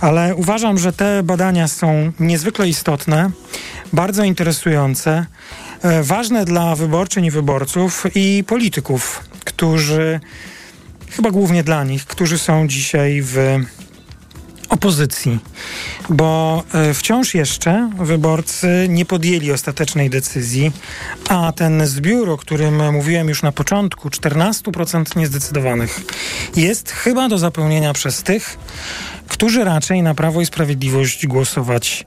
Ale 0.00 0.34
uważam, 0.34 0.78
że 0.78 0.92
te 0.92 1.22
badania 1.22 1.68
są 1.68 2.12
niezwykle 2.20 2.68
istotne, 2.68 3.30
bardzo 3.92 4.24
interesujące 4.24 5.26
ważne 6.02 6.44
dla 6.44 6.76
wyborczyń 6.76 7.24
i 7.24 7.30
wyborców 7.30 8.04
i 8.14 8.44
polityków, 8.46 9.20
którzy, 9.44 10.20
chyba 11.10 11.30
głównie 11.30 11.64
dla 11.64 11.84
nich, 11.84 12.06
którzy 12.06 12.38
są 12.38 12.68
dzisiaj 12.68 13.22
w 13.22 13.36
opozycji, 14.72 15.38
bo 16.08 16.62
e, 16.74 16.94
wciąż 16.94 17.34
jeszcze 17.34 17.90
wyborcy 17.98 18.86
nie 18.88 19.04
podjęli 19.04 19.52
ostatecznej 19.52 20.10
decyzji, 20.10 20.72
a 21.28 21.52
ten 21.52 21.86
zbiór, 21.86 22.30
o 22.30 22.36
którym 22.36 22.92
mówiłem 22.92 23.28
już 23.28 23.42
na 23.42 23.52
początku, 23.52 24.08
14% 24.08 25.16
niezdecydowanych, 25.16 26.00
jest 26.56 26.90
chyba 26.90 27.28
do 27.28 27.38
zapełnienia 27.38 27.92
przez 27.92 28.22
tych, 28.22 28.58
którzy 29.28 29.64
raczej 29.64 30.02
na 30.02 30.14
Prawo 30.14 30.40
i 30.40 30.46
Sprawiedliwość 30.46 31.26
głosować 31.26 32.04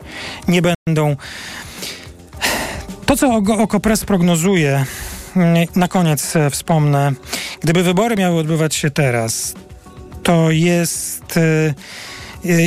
nie 0.48 0.62
będą. 0.62 1.16
To, 3.06 3.16
co 3.16 3.42
Okopres 3.60 4.06
prognozuje, 4.06 4.86
mm, 5.36 5.68
na 5.76 5.88
koniec 5.88 6.36
e, 6.36 6.50
wspomnę, 6.50 7.14
gdyby 7.60 7.84
wybory 7.84 8.16
miały 8.16 8.40
odbywać 8.40 8.76
się 8.76 8.92
teraz, 8.92 9.54
to 10.24 10.52
jest 10.52 11.38
e, 11.38 11.74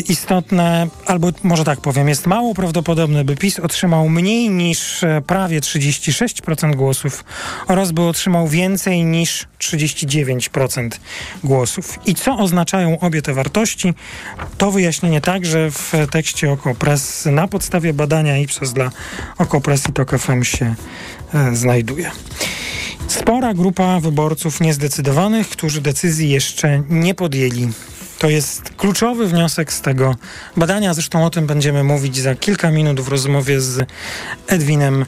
istotne, 0.08 0.88
albo 1.06 1.28
może 1.42 1.64
tak 1.64 1.80
powiem, 1.80 2.08
jest 2.08 2.26
mało 2.26 2.54
prawdopodobne, 2.54 3.24
by 3.24 3.36
PiS 3.36 3.60
otrzymał 3.60 4.08
mniej 4.08 4.50
niż 4.50 5.04
prawie 5.26 5.60
36% 5.60 6.74
głosów 6.74 7.24
oraz 7.66 7.92
by 7.92 8.02
otrzymał 8.02 8.48
więcej 8.48 9.04
niż 9.04 9.46
39% 9.58 10.90
głosów. 11.44 11.98
I 12.06 12.14
co 12.14 12.38
oznaczają 12.38 13.00
obie 13.00 13.22
te 13.22 13.34
wartości? 13.34 13.94
To 14.58 14.70
wyjaśnienie 14.70 15.20
także 15.20 15.70
w 15.70 15.92
tekście 16.10 16.52
Okopres 16.52 17.26
na 17.26 17.48
podstawie 17.48 17.92
badania 17.92 18.38
Ipsos 18.38 18.72
dla 18.72 18.90
Okopres 19.38 19.88
i 19.88 19.92
TOK 19.92 20.18
FM 20.18 20.42
się 20.42 20.74
e, 21.34 21.56
znajduje. 21.56 22.10
Spora 23.08 23.54
grupa 23.54 24.00
wyborców 24.00 24.60
niezdecydowanych, 24.60 25.48
którzy 25.48 25.80
decyzji 25.80 26.30
jeszcze 26.30 26.82
nie 26.90 27.14
podjęli. 27.14 27.68
To 28.18 28.28
jest 28.28 28.70
kluczowy 28.76 29.26
wniosek 29.26 29.72
z 29.72 29.80
tego 29.80 30.16
badania. 30.56 30.94
Zresztą 30.94 31.24
o 31.24 31.30
tym 31.30 31.46
będziemy 31.46 31.84
mówić 31.84 32.18
za 32.18 32.34
kilka 32.34 32.70
minut 32.70 33.00
w 33.00 33.08
rozmowie 33.08 33.60
z 33.60 33.86
Edwinem 34.46 35.04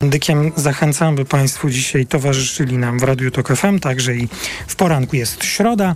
Bandykiem 0.00 0.52
zachęcam, 0.56 1.16
by 1.16 1.24
Państwo 1.24 1.70
dzisiaj 1.70 2.06
towarzyszyli 2.06 2.78
nam 2.78 2.98
w 2.98 3.02
Radiu 3.02 3.30
Tok 3.30 3.56
FM, 3.56 3.78
także 3.78 4.14
i 4.14 4.28
w 4.66 4.76
poranku 4.76 5.16
jest 5.16 5.44
środa. 5.44 5.94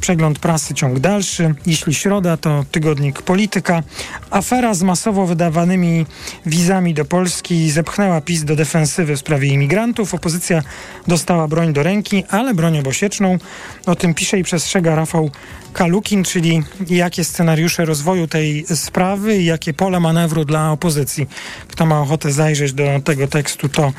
Przegląd 0.00 0.38
prasy 0.38 0.74
ciąg 0.74 0.98
dalszy. 0.98 1.54
Jeśli 1.66 1.94
środa, 1.94 2.36
to 2.36 2.64
tygodnik 2.70 3.22
Polityka. 3.22 3.82
Afera 4.30 4.74
z 4.74 4.82
masowo 4.82 5.26
wydawanymi 5.26 6.06
wizami 6.46 6.94
do 6.94 7.04
Polski 7.04 7.70
zepchnęła 7.70 8.20
PiS 8.20 8.44
do 8.44 8.56
defensywy 8.56 9.16
w 9.16 9.20
sprawie 9.20 9.48
imigrantów. 9.48 10.14
Opozycja 10.14 10.62
dostała 11.06 11.48
broń 11.48 11.72
do 11.72 11.82
ręki, 11.82 12.24
ale 12.28 12.54
broń 12.54 12.78
obosieczną. 12.78 13.38
O 13.86 13.94
tym 13.94 14.14
pisze 14.14 14.38
i 14.38 14.42
przestrzega 14.42 14.94
Rafał 14.94 15.30
Kalukin, 15.72 16.24
czyli 16.24 16.62
jakie 16.90 17.24
scenariusze 17.24 17.84
rozwoju 17.84 18.26
tej 18.26 18.66
sprawy 18.74 19.36
i 19.36 19.44
jakie 19.44 19.74
pole 19.74 20.00
manewru 20.00 20.44
dla 20.44 20.72
opozycji. 20.72 21.26
Kto 21.68 21.86
ma 21.86 22.00
ochotę 22.00 22.32
zajrzeć 22.32 22.72
do 22.72 22.84
tego 23.04 23.28
tekstu, 23.40 23.68
to 23.68 23.92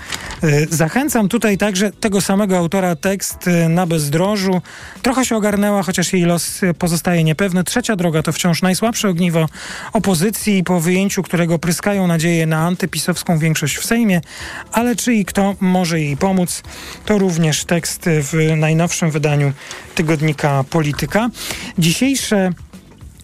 y, 0.43 0.67
zachęcam. 0.69 1.29
Tutaj 1.29 1.57
także 1.57 1.91
tego 1.91 2.21
samego 2.21 2.57
autora 2.57 2.95
tekst 2.95 3.47
y, 3.47 3.69
na 3.69 3.85
bezdrożu. 3.85 4.61
Trochę 5.01 5.25
się 5.25 5.35
ogarnęła, 5.35 5.83
chociaż 5.83 6.13
jej 6.13 6.23
los 6.23 6.61
pozostaje 6.79 7.23
niepewny. 7.23 7.63
Trzecia 7.63 7.95
droga 7.95 8.23
to 8.23 8.31
wciąż 8.31 8.61
najsłabsze 8.61 9.09
ogniwo 9.09 9.45
opozycji, 9.93 10.63
po 10.63 10.79
wyjęciu 10.79 11.23
którego 11.23 11.59
pryskają 11.59 12.07
nadzieje 12.07 12.45
na 12.45 12.57
antypisowską 12.57 13.37
większość 13.37 13.77
w 13.77 13.85
Sejmie, 13.85 14.21
ale 14.71 14.95
czy 14.95 15.13
i 15.13 15.25
kto 15.25 15.55
może 15.59 15.99
jej 15.99 16.17
pomóc, 16.17 16.63
to 17.05 17.17
również 17.17 17.65
tekst 17.65 18.05
w 18.05 18.33
najnowszym 18.57 19.11
wydaniu 19.11 19.53
tygodnika 19.95 20.63
Polityka. 20.69 21.29
Dzisiejsze 21.77 22.51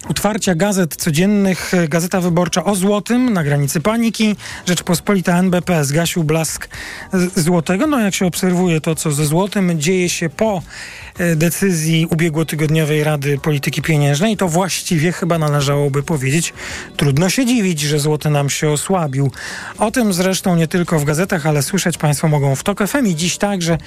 Utwarcia 0.09 0.55
gazet 0.55 0.95
codziennych, 0.95 1.71
Gazeta 1.89 2.21
Wyborcza 2.21 2.63
o 2.63 2.75
złotym 2.75 3.33
na 3.33 3.43
granicy 3.43 3.81
paniki, 3.81 4.35
Rzeczpospolita 4.65 5.39
NBP 5.39 5.85
zgasił 5.85 6.23
blask 6.23 6.69
złotego. 7.35 7.87
No 7.87 7.99
jak 7.99 8.15
się 8.15 8.25
obserwuje 8.25 8.81
to, 8.81 8.95
co 8.95 9.11
ze 9.11 9.25
złotym 9.25 9.79
dzieje 9.79 10.09
się 10.09 10.29
po 10.29 10.61
E, 10.61 11.06
decyzji 11.35 12.05
ubiegłotygodniowej 12.05 13.03
Rady 13.03 13.37
Polityki 13.37 13.81
Pieniężnej, 13.81 14.37
to 14.37 14.47
właściwie 14.47 15.11
chyba 15.11 15.37
należałoby 15.37 16.03
powiedzieć, 16.03 16.53
trudno 16.97 17.29
się 17.29 17.45
dziwić, 17.45 17.79
że 17.79 17.99
złoty 17.99 18.29
nam 18.29 18.49
się 18.49 18.69
osłabił. 18.69 19.31
O 19.77 19.91
tym 19.91 20.13
zresztą 20.13 20.55
nie 20.55 20.67
tylko 20.67 20.99
w 20.99 21.03
gazetach, 21.03 21.45
ale 21.45 21.63
słyszeć 21.63 21.97
Państwo 21.97 22.27
mogą 22.27 22.55
w 22.55 22.63
TOK 22.63 22.87
FM 22.87 23.07
i 23.07 23.15
dziś 23.15 23.37
także 23.37 23.77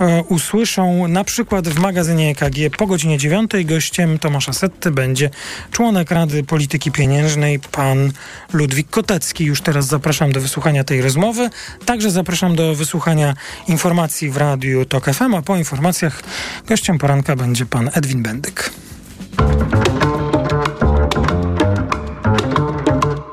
e, 0.00 0.22
usłyszą 0.22 1.08
na 1.08 1.24
przykład 1.24 1.68
w 1.68 1.78
magazynie 1.78 2.30
EKG 2.30 2.76
po 2.76 2.86
godzinie 2.86 3.18
9 3.18 3.50
gościem 3.64 4.18
Tomasza 4.18 4.52
Setty 4.52 4.90
będzie 4.90 5.30
członek 5.70 6.10
Rady 6.10 6.44
Polityki 6.44 6.92
Pieniężnej, 6.92 7.58
pan 7.58 8.12
Ludwik 8.52 8.90
Kotecki. 8.90 9.44
Już 9.44 9.60
teraz 9.60 9.86
zapraszam 9.86 10.32
do 10.32 10.40
wysłuchania 10.40 10.84
tej 10.84 11.02
rozmowy. 11.02 11.50
Także 11.86 12.10
zapraszam 12.10 12.56
do 12.56 12.74
wysłuchania 12.74 13.34
informacji 13.68 14.30
w 14.30 14.36
radiu 14.36 14.84
TOK 14.84 15.04
FM, 15.14 15.34
a 15.34 15.42
po 15.42 15.56
informacjach 15.56 16.22
Gościem 16.68 16.77
poranka 16.98 17.36
będzie 17.36 17.66
pan 17.66 17.90
Edwin 17.94 18.22
Bendyk. 18.22 18.70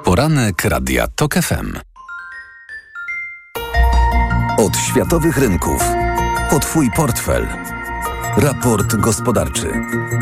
Poranek 0.03 0.65
Radia 0.65 1.07
TOK 1.15 1.35
FM. 1.35 1.79
Od 4.57 4.77
światowych 4.77 5.37
rynków. 5.37 5.83
Po 6.49 6.59
Twój 6.59 6.89
portfel. 6.95 7.47
Raport 8.37 8.95
gospodarczy. 8.95 9.67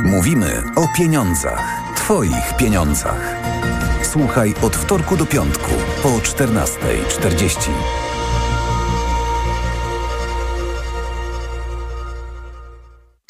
Mówimy 0.05 0.63
o 0.75 0.87
pieniądzach. 0.97 1.81
Twoich 1.95 2.57
pieniądzach. 2.57 3.35
Słuchaj 4.03 4.53
od 4.61 4.75
wtorku 4.75 5.17
do 5.17 5.25
piątku 5.25 5.71
po 6.03 6.09
14.40. 6.09 7.69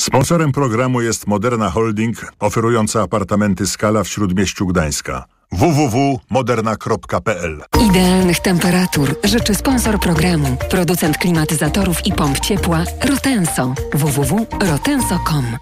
Sponsorem 0.03 0.51
programu 0.51 1.01
jest 1.01 1.27
Moderna 1.27 1.69
Holding, 1.69 2.31
oferująca 2.39 3.01
apartamenty 3.01 3.67
Skala 3.67 4.03
w 4.03 4.07
Śródmieściu 4.07 4.67
Gdańska. 4.67 5.25
www.moderna.pl 5.51 7.63
Idealnych 7.89 8.39
temperatur 8.39 9.15
życzy 9.23 9.55
sponsor 9.55 9.99
programu, 9.99 10.57
producent 10.69 11.17
klimatyzatorów 11.17 12.07
i 12.07 12.13
pomp 12.13 12.39
ciepła 12.39 12.83
Rotenso. 13.09 13.73
www.rotenso.com 13.93 15.57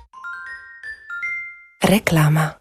Reklama 1.83 2.60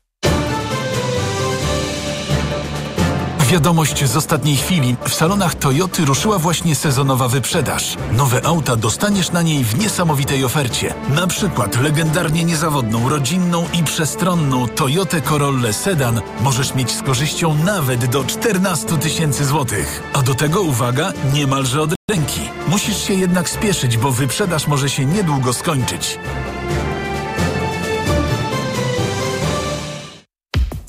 Wiadomość 3.51 4.05
z 4.05 4.17
ostatniej 4.17 4.57
chwili. 4.57 4.97
W 5.09 5.15
salonach 5.15 5.55
Toyoty 5.55 6.05
ruszyła 6.05 6.39
właśnie 6.39 6.75
sezonowa 6.75 7.29
wyprzedaż. 7.29 7.97
Nowe 8.13 8.47
auta 8.47 8.77
dostaniesz 8.77 9.33
na 9.33 9.43
niej 9.43 9.65
w 9.65 9.79
niesamowitej 9.79 10.45
ofercie. 10.45 10.95
Na 11.09 11.27
przykład 11.27 11.83
legendarnie 11.83 12.45
niezawodną, 12.45 13.09
rodzinną 13.09 13.65
i 13.81 13.85
przestronną 13.85 14.69
Toyotę 14.69 15.21
Corollę 15.21 15.73
Sedan 15.73 16.21
możesz 16.41 16.75
mieć 16.75 16.91
z 16.91 17.03
korzyścią 17.03 17.55
nawet 17.65 18.07
do 18.07 18.25
14 18.25 18.99
tysięcy 18.99 19.45
złotych. 19.45 20.03
A 20.13 20.23
do 20.23 20.35
tego, 20.35 20.63
uwaga, 20.63 21.13
niemalże 21.35 21.83
od 21.83 21.91
ręki. 22.11 22.41
Musisz 22.69 22.99
się 22.99 23.15
jednak 23.15 23.51
spieszyć, 23.51 23.97
bo 23.97 24.13
wyprzedaż 24.13 24.67
może 24.67 24.91
się 24.91 25.05
niedługo 25.05 25.53
skończyć. 25.53 26.19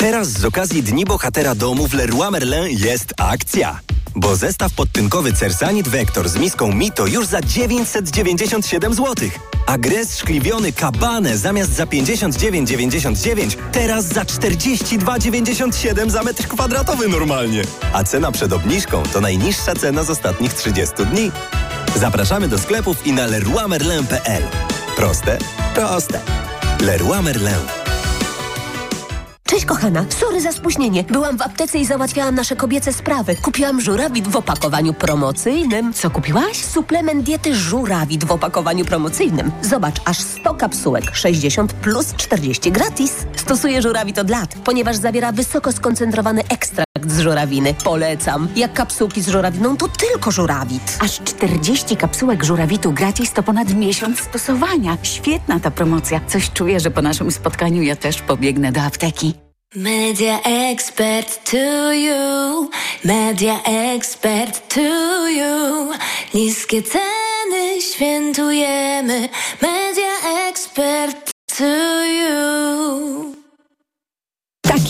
Teraz 0.01 0.27
z 0.27 0.45
okazji 0.45 0.83
Dni 0.83 1.05
Bohatera 1.05 1.55
Domu 1.55 1.87
w 1.87 1.93
Leroy 1.93 2.31
Merlin 2.31 2.63
jest 2.69 3.13
akcja. 3.17 3.79
Bo 4.15 4.35
zestaw 4.35 4.73
podtynkowy 4.73 5.33
Cersanit 5.33 5.87
Vector 5.87 6.29
z 6.29 6.35
miską 6.35 6.73
Mito 6.73 7.07
już 7.07 7.25
za 7.25 7.41
997 7.41 8.93
zł. 8.93 9.29
A 9.65 9.77
gres 9.77 10.17
szkliwiony 10.17 10.71
Kabane 10.71 11.37
zamiast 11.37 11.71
za 11.71 11.85
59,99 11.85 13.55
teraz 13.71 14.05
za 14.05 14.23
42,97 14.23 16.09
za 16.09 16.23
metr 16.23 16.47
kwadratowy 16.47 17.07
normalnie. 17.07 17.61
A 17.93 18.03
cena 18.03 18.31
przed 18.31 18.53
obniżką 18.53 19.03
to 19.13 19.21
najniższa 19.21 19.75
cena 19.75 20.03
z 20.03 20.09
ostatnich 20.09 20.53
30 20.53 20.95
dni. 21.05 21.31
Zapraszamy 21.95 22.47
do 22.47 22.57
sklepów 22.57 23.07
i 23.07 23.13
na 23.13 23.25
leroymerlin.pl. 23.25 24.43
Proste? 24.95 25.37
Proste. 25.75 26.19
Leroy 26.79 27.21
Merlin. 27.21 27.80
Cześć 29.51 29.65
kochana, 29.65 30.05
sorry 30.09 30.41
za 30.41 30.51
spóźnienie. 30.51 31.03
Byłam 31.03 31.37
w 31.37 31.41
aptece 31.41 31.77
i 31.77 31.85
załatwiałam 31.85 32.35
nasze 32.35 32.55
kobiece 32.55 32.93
sprawy. 32.93 33.35
Kupiłam 33.35 33.81
żurawit 33.81 34.27
w 34.27 34.35
opakowaniu 34.35 34.93
promocyjnym. 34.93 35.93
Co 35.93 36.09
kupiłaś? 36.09 36.65
Suplement 36.65 37.23
diety 37.23 37.55
żurawit 37.55 38.23
w 38.23 38.31
opakowaniu 38.31 38.85
promocyjnym. 38.85 39.51
Zobacz, 39.61 39.95
aż 40.05 40.19
100 40.19 40.53
kapsułek, 40.53 41.15
60 41.15 41.73
plus 41.73 42.13
40 42.17 42.71
gratis. 42.71 43.13
Stosuję 43.35 43.81
żurawit 43.81 44.19
od 44.19 44.29
lat, 44.29 44.55
ponieważ 44.63 44.95
zawiera 44.95 45.31
wysoko 45.31 45.71
skoncentrowany 45.71 46.41
ekstrakt 46.49 47.11
z 47.11 47.19
żurawiny. 47.19 47.73
Polecam. 47.83 48.47
Jak 48.55 48.73
kapsułki 48.73 49.21
z 49.21 49.27
żurawiną, 49.27 49.77
to 49.77 49.87
tylko 49.87 50.31
żurawit. 50.31 50.97
Aż 50.99 51.19
40 51.23 51.97
kapsułek 51.97 52.43
żurawitu 52.43 52.91
gratis 52.91 53.33
to 53.33 53.43
ponad 53.43 53.73
miesiąc 53.73 54.19
stosowania. 54.19 54.97
Świetna 55.03 55.59
ta 55.59 55.71
promocja. 55.71 56.21
Coś 56.27 56.51
czuję, 56.51 56.79
że 56.79 56.91
po 56.91 57.01
naszym 57.01 57.31
spotkaniu 57.31 57.81
ja 57.81 57.95
też 57.95 58.21
pobiegnę 58.21 58.71
do 58.71 58.81
apteki. 58.81 59.40
Media 59.73 60.41
expert 60.43 61.39
to 61.45 61.93
you, 61.93 62.69
media 63.05 63.61
expert 63.65 64.67
to 64.67 64.81
you. 65.29 65.93
Niskie 66.33 66.81
ceny 66.81 67.81
świętujemy, 67.81 69.29
media 69.61 70.47
expert 70.49 71.31
to 71.57 72.03
you. 72.05 73.40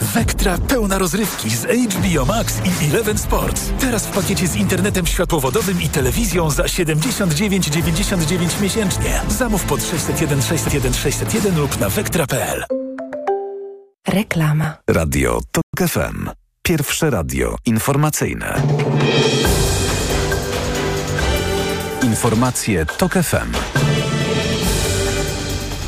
Vectra 0.00 0.58
pełna 0.58 0.98
rozrywki 0.98 1.50
z 1.50 1.64
HBO 1.64 2.24
Max 2.24 2.54
i 2.64 2.70
Eleven 2.90 3.18
Sports. 3.18 3.70
Teraz 3.80 4.06
w 4.06 4.10
pakiecie 4.10 4.46
z 4.46 4.56
internetem 4.56 5.06
światłowodowym 5.06 5.82
i 5.82 5.88
telewizją 5.88 6.50
za 6.50 6.62
79,99 6.62 8.62
miesięcznie. 8.62 9.20
Zamów 9.28 9.64
pod 9.64 9.82
601 9.82 10.42
601 10.42 10.94
601 10.94 11.58
lub 11.58 11.80
na 11.80 11.88
vectra.pl. 11.88 12.64
Reklama. 14.08 14.76
Radio 14.90 15.40
TOK 15.52 15.88
FM. 15.88 16.30
Pierwsze 16.62 17.10
radio 17.10 17.56
informacyjne. 17.66 18.62
Informacje 22.02 22.86
TOK 22.86 23.12
FM. 23.12 23.83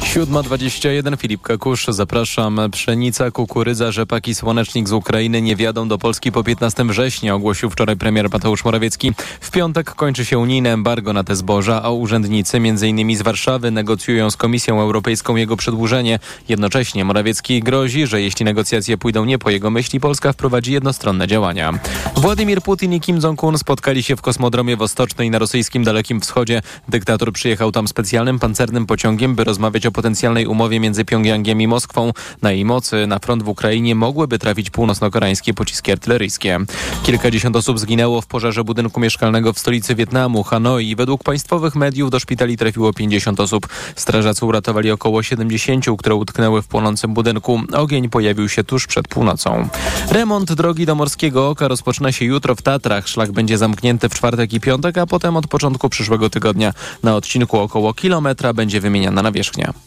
7.21 0.06 1.16
Filip 1.16 1.42
Kakusz, 1.42 1.86
zapraszam. 1.88 2.60
Pszenica, 2.72 3.30
kukurydza, 3.30 3.92
rzepak 3.92 4.28
i 4.28 4.34
słonecznik 4.34 4.88
z 4.88 4.92
Ukrainy 4.92 5.42
nie 5.42 5.56
wjadą 5.56 5.88
do 5.88 5.98
Polski 5.98 6.32
po 6.32 6.44
15 6.44 6.84
września, 6.84 7.34
ogłosił 7.34 7.70
wczoraj 7.70 7.96
premier 7.96 8.30
Mateusz 8.32 8.64
Morawiecki. 8.64 9.12
W 9.40 9.50
piątek 9.50 9.94
kończy 9.94 10.24
się 10.24 10.38
unijne 10.38 10.72
embargo 10.72 11.12
na 11.12 11.24
te 11.24 11.36
zboża, 11.36 11.82
a 11.82 11.90
urzędnicy 11.90 12.56
m.in. 12.56 13.16
z 13.16 13.22
Warszawy 13.22 13.70
negocjują 13.70 14.30
z 14.30 14.36
Komisją 14.36 14.80
Europejską 14.80 15.36
jego 15.36 15.56
przedłużenie. 15.56 16.18
Jednocześnie 16.48 17.04
Morawiecki 17.04 17.62
grozi, 17.62 18.06
że 18.06 18.22
jeśli 18.22 18.44
negocjacje 18.44 18.98
pójdą 18.98 19.24
nie 19.24 19.38
po 19.38 19.50
jego 19.50 19.70
myśli, 19.70 20.00
Polska 20.00 20.32
wprowadzi 20.32 20.72
jednostronne 20.72 21.26
działania. 21.26 21.72
Władimir 22.16 22.62
Putin 22.62 22.92
i 22.92 23.00
Kim 23.00 23.20
Jong-un 23.20 23.58
spotkali 23.58 24.02
się 24.02 24.16
w 24.16 24.22
kosmodromie 24.22 24.76
Wostocznej 24.76 25.30
na 25.30 25.38
rosyjskim 25.38 25.84
Dalekim 25.84 26.20
Wschodzie. 26.20 26.62
Dyktator 26.88 27.32
przyjechał 27.32 27.72
tam 27.72 27.88
specjalnym 27.88 28.38
pancernym 28.38 28.86
pociągiem, 28.86 29.34
by 29.34 29.44
rozmawiać 29.44 29.86
o 29.86 29.95
potencjalnej 29.96 30.46
umowie 30.46 30.80
między 30.80 31.04
Pjongjangiem 31.04 31.60
i 31.60 31.66
Moskwą. 31.66 32.12
Na 32.42 32.52
jej 32.52 32.64
mocy 32.64 33.06
na 33.06 33.18
front 33.18 33.42
w 33.42 33.48
Ukrainie 33.48 33.94
mogłyby 33.94 34.38
trafić 34.38 34.70
północno-koreańskie 34.70 35.54
pociski 35.54 35.92
artyleryjskie. 35.92 36.58
Kilkadziesiąt 37.02 37.56
osób 37.56 37.78
zginęło 37.78 38.20
w 38.20 38.26
pożarze 38.26 38.64
budynku 38.64 39.00
mieszkalnego 39.00 39.52
w 39.52 39.58
stolicy 39.58 39.94
Wietnamu, 39.94 40.42
Hanoi. 40.42 40.96
Według 40.96 41.24
państwowych 41.24 41.74
mediów 41.74 42.10
do 42.10 42.20
szpitali 42.20 42.56
trafiło 42.56 42.92
50 42.92 43.40
osób. 43.40 43.68
Strażacy 43.96 44.46
uratowali 44.46 44.90
około 44.90 45.22
70, 45.22 45.84
które 45.98 46.14
utknęły 46.14 46.62
w 46.62 46.68
płonącym 46.68 47.14
budynku. 47.14 47.60
Ogień 47.72 48.08
pojawił 48.08 48.48
się 48.48 48.64
tuż 48.64 48.86
przed 48.86 49.08
północą. 49.08 49.68
Remont 50.10 50.52
drogi 50.52 50.86
do 50.86 50.94
Morskiego 50.94 51.48
Oka 51.48 51.68
rozpoczyna 51.68 52.12
się 52.12 52.24
jutro 52.24 52.54
w 52.54 52.62
Tatrach. 52.62 53.08
Szlak 53.08 53.32
będzie 53.32 53.58
zamknięty 53.58 54.08
w 54.08 54.14
czwartek 54.14 54.52
i 54.52 54.60
piątek, 54.60 54.98
a 54.98 55.06
potem 55.06 55.36
od 55.36 55.46
początku 55.46 55.88
przyszłego 55.88 56.30
tygodnia 56.30 56.72
na 57.02 57.16
odcinku 57.16 57.58
około 57.58 57.94
kilometra 57.94 58.52
będzie 58.52 58.80
wymieniana 58.80 59.22
nawierzchnia. 59.22 59.85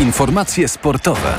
Informacje 0.00 0.68
sportowe. 0.68 1.34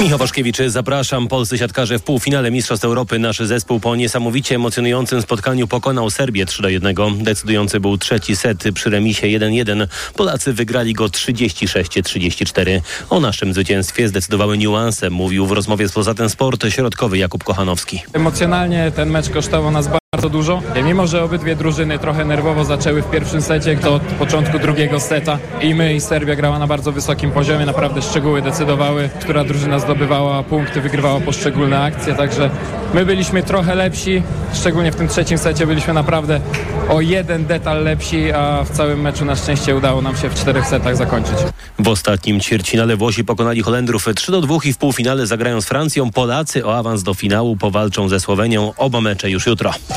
Michał 0.00 0.18
Waszkiewicz, 0.18 0.58
zapraszam. 0.66 1.28
Polscy 1.28 1.58
siatkarze 1.58 1.98
w 1.98 2.02
półfinale 2.02 2.50
Mistrzostw 2.50 2.84
Europy. 2.84 3.18
Nasz 3.18 3.38
zespół 3.38 3.80
po 3.80 3.96
niesamowicie 3.96 4.54
emocjonującym 4.54 5.22
spotkaniu 5.22 5.66
pokonał 5.66 6.10
Serbię 6.10 6.46
3 6.46 6.62
do 6.62 6.68
1. 6.68 6.94
Decydujący 7.22 7.80
był 7.80 7.98
trzeci 7.98 8.36
set 8.36 8.64
przy 8.74 8.90
remisie 8.90 9.26
1-1. 9.26 9.86
Polacy 10.14 10.52
wygrali 10.52 10.92
go 10.92 11.04
36-34. 11.06 12.80
O 13.10 13.20
naszym 13.20 13.54
zwycięstwie 13.54 14.08
zdecydowały 14.08 14.58
niuanse, 14.58 15.10
mówił 15.10 15.46
w 15.46 15.52
rozmowie 15.52 15.88
z 15.88 15.92
Poza 15.92 16.14
ten 16.14 16.30
Sport 16.30 16.66
środkowy 16.68 17.18
Jakub 17.18 17.44
Kochanowski. 17.44 18.02
Emocjonalnie 18.12 18.92
ten 18.96 19.10
mecz 19.10 19.30
kosztował 19.30 19.70
nas 19.70 19.86
bardzo 19.86 20.07
dużo. 20.30 20.62
Mimo, 20.84 21.06
że 21.06 21.24
obydwie 21.24 21.56
drużyny 21.56 21.98
trochę 21.98 22.24
nerwowo 22.24 22.64
zaczęły 22.64 23.02
w 23.02 23.10
pierwszym 23.10 23.42
secie, 23.42 23.76
to 23.76 23.94
od 23.94 24.02
początku 24.02 24.58
drugiego 24.58 25.00
seta 25.00 25.38
i 25.60 25.74
my 25.74 25.94
i 25.94 26.00
Serbia 26.00 26.36
grała 26.36 26.58
na 26.58 26.66
bardzo 26.66 26.92
wysokim 26.92 27.30
poziomie. 27.30 27.66
Naprawdę 27.66 28.02
szczegóły 28.02 28.42
decydowały, 28.42 29.08
która 29.20 29.44
drużyna 29.44 29.78
zdobywała 29.78 30.42
punkty, 30.42 30.80
wygrywała 30.80 31.20
poszczególne 31.20 31.82
akcje, 31.82 32.14
także 32.14 32.50
my 32.94 33.06
byliśmy 33.06 33.42
trochę 33.42 33.74
lepsi, 33.74 34.22
szczególnie 34.54 34.92
w 34.92 34.96
tym 34.96 35.08
trzecim 35.08 35.38
secie 35.38 35.66
byliśmy 35.66 35.94
naprawdę 35.94 36.40
o 36.88 37.00
jeden 37.00 37.46
detal 37.46 37.84
lepsi, 37.84 38.32
a 38.32 38.64
w 38.64 38.70
całym 38.70 39.00
meczu 39.00 39.24
na 39.24 39.36
szczęście 39.36 39.76
udało 39.76 40.02
nam 40.02 40.16
się 40.16 40.30
w 40.30 40.34
czterech 40.34 40.66
setach 40.66 40.96
zakończyć. 40.96 41.36
W 41.78 41.88
ostatnim 41.88 42.40
ćwierćfinale 42.40 42.96
Włosi 42.96 43.24
pokonali 43.24 43.62
Holendrów 43.62 44.06
3 44.16 44.32
do 44.32 44.40
2 44.40 44.56
i 44.64 44.72
w 44.72 44.78
półfinale 44.78 45.26
zagrają 45.26 45.60
z 45.60 45.66
Francją. 45.66 46.10
Polacy 46.10 46.66
o 46.66 46.76
awans 46.76 47.02
do 47.02 47.14
finału 47.14 47.56
powalczą 47.56 48.08
ze 48.08 48.20
Słowenią. 48.20 48.72
Oba 48.76 49.00
mecze 49.00 49.30
już 49.30 49.46
jutro. 49.46 49.72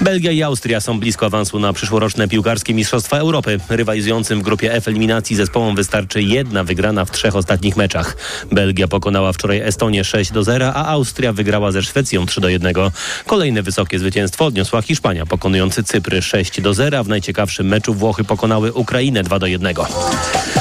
Belgia 0.00 0.32
i 0.32 0.42
Austria 0.42 0.80
są 0.80 1.00
blisko 1.00 1.26
awansu 1.26 1.58
na 1.58 1.72
przyszłoroczne 1.72 2.28
piłkarskie 2.28 2.74
Mistrzostwa 2.74 3.18
Europy. 3.18 3.60
Rywalizującym 3.68 4.40
w 4.40 4.42
grupie 4.42 4.72
F 4.72 4.88
eliminacji 4.88 5.36
zespołom 5.36 5.76
wystarczy 5.76 6.22
jedna 6.22 6.64
wygrana 6.64 7.04
w 7.04 7.10
trzech 7.10 7.36
ostatnich 7.36 7.76
meczach. 7.76 8.16
Belgia 8.52 8.88
pokonała 8.88 9.32
wczoraj 9.32 9.60
Estonię 9.60 10.04
6 10.04 10.32
do 10.32 10.42
0, 10.42 10.74
a 10.74 10.86
Austria 10.86 11.32
wygrała 11.32 11.72
ze 11.72 11.82
Szwecją 11.82 12.26
3 12.26 12.40
do 12.40 12.48
1. 12.48 12.74
Kolejne 13.26 13.62
wysokie 13.62 13.98
zwycięstwo 13.98 14.46
odniosła 14.46 14.82
Hiszpania, 14.82 15.26
pokonujący 15.26 15.84
Cypry 15.84 16.22
6 16.22 16.60
do 16.60 16.74
0. 16.74 17.04
W 17.04 17.08
najciekawszym 17.08 17.66
meczu 17.66 17.94
Włochy 17.94 18.24
pokonały 18.24 18.72
Ukrainę 18.72 19.22
2 19.22 19.38
do 19.38 19.46
1. 19.46 19.74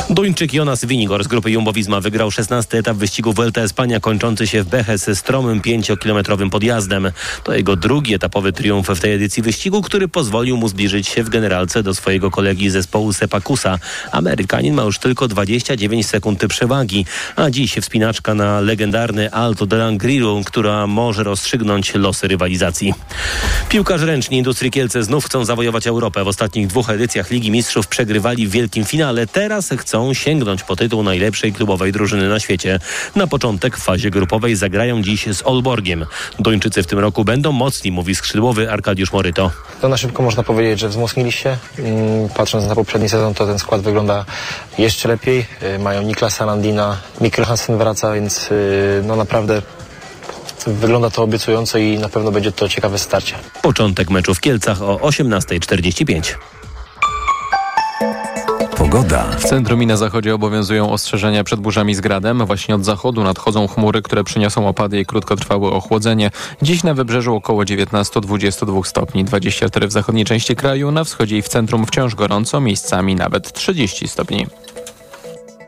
Duńczyk 0.10 0.53
Jonas 0.53 0.86
Winigor 0.86 1.23
z 1.23 1.27
grupy 1.27 1.49
Jumbo-Visma 1.49 2.01
wygrał 2.01 2.32
16 2.32 2.77
etap 2.77 2.97
wyścigu 2.97 3.34
Vuelta 3.34 3.62
Espania 3.62 3.99
kończący 3.99 4.47
się 4.47 4.63
w 4.63 4.67
Beche 4.67 4.97
ze 4.97 5.15
stromym 5.15 5.62
5-kilometrowym 5.62 6.49
podjazdem. 6.49 7.12
To 7.43 7.53
jego 7.53 7.75
drugi 7.75 8.13
etapowy 8.13 8.53
triumf 8.53 8.88
w 8.88 8.99
tej 8.99 9.06
edycji 9.13 9.43
wyścigu, 9.43 9.81
który 9.81 10.07
pozwolił 10.07 10.57
mu 10.57 10.67
zbliżyć 10.67 11.07
się 11.07 11.23
w 11.23 11.29
generalce 11.29 11.83
do 11.83 11.95
swojego 11.95 12.31
kolegi 12.31 12.69
zespołu 12.69 13.13
Sepakusa. 13.13 13.79
Amerykanin 14.11 14.73
ma 14.73 14.83
już 14.83 14.99
tylko 14.99 15.27
29 15.27 16.07
sekund 16.07 16.45
przewagi, 16.47 17.05
a 17.35 17.49
dziś 17.49 17.75
wspinaczka 17.81 18.33
na 18.33 18.61
legendarny 18.61 19.31
Alto 19.31 19.65
de 19.65 19.77
Langriru, 19.77 20.41
która 20.45 20.87
może 20.87 21.23
rozstrzygnąć 21.23 21.95
losy 21.95 22.27
rywalizacji. 22.27 22.93
Piłkarze 23.69 24.05
ręczni 24.05 24.37
Industrii 24.37 24.71
Kielce 24.71 25.03
znów 25.03 25.25
chcą 25.25 25.45
zawojować 25.45 25.87
Europę. 25.87 26.23
W 26.23 26.27
ostatnich 26.27 26.67
dwóch 26.67 26.89
edycjach 26.89 27.31
Ligi 27.31 27.51
Mistrzów 27.51 27.87
przegrywali 27.87 28.47
w 28.47 28.51
wielkim 28.51 28.85
finale. 28.85 29.27
Teraz 29.27 29.69
chcą 29.77 30.13
sięgnąć 30.13 30.63
po 30.63 30.75
tytuł 30.75 31.03
najlepszej 31.03 31.53
klubowej 31.53 31.91
drużyny 31.91 32.29
na 32.29 32.39
świecie. 32.39 32.79
Na 33.15 33.27
początek 33.27 33.77
w 33.77 33.83
fazie 33.83 34.09
grupowej 34.09 34.55
zagrają 34.55 35.01
dziś 35.01 35.25
z 35.33 35.41
Olborgiem. 35.45 36.05
Duńczycy 36.39 36.83
w 36.83 36.87
tym 36.87 36.99
roku 36.99 37.25
będą 37.25 37.51
mocni, 37.51 37.91
mówi 37.91 38.15
skrzydłowy 38.15 38.71
Arkadiusz 38.71 38.96
Moryto. 39.13 39.51
To 39.81 39.89
na 39.89 39.97
szybko 39.97 40.23
można 40.23 40.43
powiedzieć, 40.43 40.79
że 40.79 40.89
wzmocnili 40.89 41.31
się. 41.31 41.57
Mm, 41.79 42.29
Patrząc 42.29 42.65
na 42.67 42.75
poprzedni 42.75 43.10
sezon, 43.10 43.33
to 43.33 43.45
ten 43.45 43.60
skład 43.60 43.81
wygląda 43.81 44.25
jeszcze 44.77 45.07
lepiej. 45.07 45.45
Y, 45.63 45.79
Mają 45.79 46.01
Niklasa 46.01 46.45
Landina, 46.45 46.97
Mikkel 47.21 47.45
Hansen 47.45 47.77
wraca, 47.77 48.13
więc 48.13 48.51
y, 48.51 49.01
no 49.05 49.15
naprawdę 49.15 49.62
wygląda 50.67 51.10
to 51.10 51.23
obiecująco 51.23 51.77
i 51.77 51.97
na 51.99 52.10
pewno 52.10 52.31
będzie 52.31 52.51
to 52.51 52.69
ciekawe 52.69 52.99
starcie. 52.99 53.36
Początek 53.62 54.10
meczu 54.10 54.36
w 54.36 54.39
Kielcach 54.39 54.81
o 54.81 54.95
18.45. 54.97 56.36
Pogoda. 58.77 59.23
W 59.23 59.43
centrum 59.43 59.83
i 59.83 59.87
na 59.87 59.97
zachodzie 59.97 60.35
obowiązują 60.35 60.91
ostrzeżenia 60.91 61.43
przed 61.43 61.59
burzami 61.59 61.95
z 61.95 62.01
gradem. 62.01 62.45
Właśnie 62.45 62.75
od 62.75 62.85
zachodu 62.85 63.23
nadchodzą 63.23 63.67
chmury, 63.67 64.01
które 64.01 64.23
przyniosą 64.23 64.67
opady 64.67 64.99
i 64.99 65.05
krótkotrwałe 65.05 65.69
ochłodzenie. 65.69 66.31
Dziś 66.61 66.83
na 66.83 66.93
wybrzeżu 66.93 67.35
około 67.35 67.63
19-22 67.63 68.83
stopni, 68.83 69.23
24 69.23 69.87
w 69.87 69.91
zachodniej 69.91 70.25
części 70.25 70.55
kraju, 70.55 70.91
na 70.91 71.03
wschodzie 71.03 71.37
i 71.37 71.41
w 71.41 71.47
centrum 71.47 71.85
wciąż 71.85 72.15
gorąco, 72.15 72.61
miejscami 72.61 73.15
nawet 73.15 73.53
30 73.53 74.07
stopni. 74.07 74.47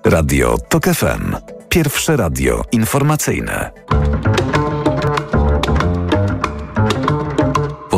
Radio 0.06 0.58
TOK 0.69 0.86
FM. 0.86 1.36
Pierwsze 1.69 2.17
radio 2.17 2.63
informacyjne. 2.72 3.72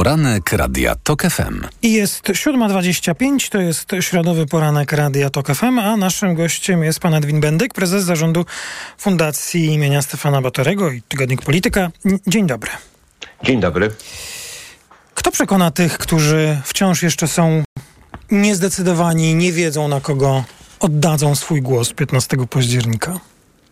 Poranek 0.02 0.54
Radia 0.54 0.96
TOK 0.96 1.24
FM. 1.24 1.68
I 1.82 1.94
jest 1.94 2.24
7.25, 2.24 3.50
to 3.50 3.62
jest 3.62 3.92
środowy 4.00 4.46
poranek 4.46 4.92
Radia 4.92 5.30
TOK 5.30 5.48
FM, 5.48 5.80
a 5.80 5.98
naszym 5.98 6.36
gościem 6.36 6.84
jest 6.84 7.00
pan 7.00 7.14
Edwin 7.14 7.40
Bendyk, 7.40 7.74
prezes 7.74 8.04
zarządu 8.04 8.46
Fundacji 8.98 9.66
imienia 9.66 10.02
Stefana 10.02 10.42
Batorego 10.42 10.92
i 10.92 11.02
Tygodnik 11.02 11.42
Polityka. 11.42 11.92
Dzień 12.28 12.48
dobry. 12.48 12.72
Dzień 13.44 13.60
dobry. 13.60 13.92
Kto 15.16 15.32
przekona 15.32 15.72
tych, 15.72 15.98
którzy 15.98 16.62
wciąż 16.66 17.04
jeszcze 17.04 17.28
są 17.28 17.64
niezdecydowani, 18.32 19.36
nie 19.36 19.52
wiedzą 19.52 19.88
na 19.88 20.02
kogo 20.02 20.44
oddadzą 20.80 21.36
swój 21.36 21.62
głos 21.62 21.94
15 21.94 22.38
października? 22.50 23.20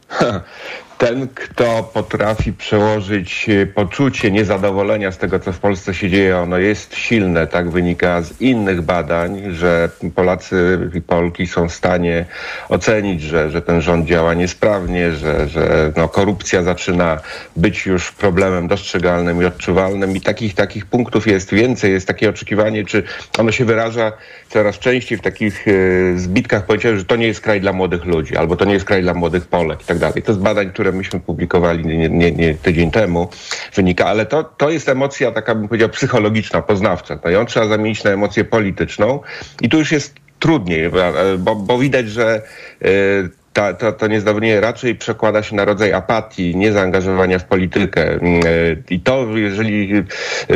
Ten, 0.99 1.27
kto 1.27 1.91
potrafi 1.93 2.53
przełożyć 2.53 3.49
e, 3.49 3.65
poczucie 3.65 4.31
niezadowolenia 4.31 5.11
z 5.11 5.17
tego, 5.17 5.39
co 5.39 5.53
w 5.53 5.59
Polsce 5.59 5.93
się 5.93 6.09
dzieje, 6.09 6.37
ono 6.37 6.57
jest 6.57 6.95
silne, 6.95 7.47
tak 7.47 7.69
wynika 7.69 8.21
z 8.21 8.41
innych 8.41 8.81
badań, 8.81 9.41
że 9.51 9.89
Polacy 10.15 10.89
i 10.93 11.01
Polki 11.01 11.47
są 11.47 11.69
w 11.69 11.73
stanie 11.73 12.25
ocenić, 12.69 13.21
że, 13.21 13.49
że 13.49 13.61
ten 13.61 13.81
rząd 13.81 14.05
działa 14.05 14.33
niesprawnie, 14.33 15.11
że, 15.11 15.47
że 15.47 15.91
no, 15.97 16.07
korupcja 16.07 16.63
zaczyna 16.63 17.19
być 17.55 17.85
już 17.85 18.11
problemem 18.11 18.67
dostrzegalnym 18.67 19.41
i 19.41 19.45
odczuwalnym. 19.45 20.15
I 20.15 20.21
takich, 20.21 20.55
takich 20.55 20.85
punktów 20.85 21.27
jest 21.27 21.53
więcej, 21.53 21.91
jest 21.91 22.07
takie 22.07 22.29
oczekiwanie, 22.29 22.85
czy 22.85 23.03
ono 23.37 23.51
się 23.51 23.65
wyraża 23.65 24.11
coraz 24.49 24.79
częściej 24.79 25.17
w 25.17 25.21
takich 25.21 25.65
e, 25.67 25.71
zbitkach 26.17 26.65
powiedziałem, 26.65 26.99
że 26.99 27.05
to 27.05 27.15
nie 27.15 27.27
jest 27.27 27.41
kraj 27.41 27.61
dla 27.61 27.73
młodych 27.73 28.05
ludzi, 28.05 28.37
albo 28.37 28.55
to 28.55 28.65
nie 28.65 28.73
jest 28.73 28.85
kraj 28.85 29.01
dla 29.01 29.13
młodych 29.13 29.47
Polek 29.47 29.81
i 29.81 29.85
tak 29.85 29.97
dalej. 29.97 30.23
To 30.23 30.33
z 30.33 30.37
badań, 30.37 30.69
które 30.69 30.88
myśmy 30.91 31.19
publikowali 31.19 31.85
nie, 31.85 32.09
nie, 32.09 32.31
nie 32.31 32.55
tydzień 32.55 32.91
temu 32.91 33.29
wynika, 33.75 34.05
ale 34.05 34.25
to, 34.25 34.43
to 34.43 34.69
jest 34.69 34.89
emocja 34.89 35.31
taka, 35.31 35.55
bym 35.55 35.67
powiedział, 35.67 35.89
psychologiczna, 35.89 36.61
poznawcza. 36.61 37.19
No 37.23 37.29
ją 37.29 37.45
trzeba 37.45 37.67
zamienić 37.67 38.03
na 38.03 38.11
emocję 38.11 38.45
polityczną 38.45 39.19
i 39.61 39.69
tu 39.69 39.77
już 39.77 39.91
jest 39.91 40.13
trudniej, 40.39 40.91
bo, 41.39 41.55
bo 41.55 41.77
widać, 41.77 42.09
że 42.09 42.41
y, 42.85 43.29
ta, 43.59 43.91
to, 43.91 44.07
niezadowolenie 44.07 44.61
raczej 44.61 44.95
przekłada 44.95 45.43
się 45.43 45.55
na 45.55 45.65
rodzaj 45.65 45.93
apatii, 45.93 46.55
niezaangażowania 46.55 47.39
w 47.39 47.45
politykę. 47.45 48.01
Mm, 48.11 48.41
I 48.89 48.99
to, 48.99 49.37
jeżeli, 49.37 50.03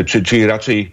czy, 0.05 0.23
czyli 0.23 0.47
raczej 0.47 0.91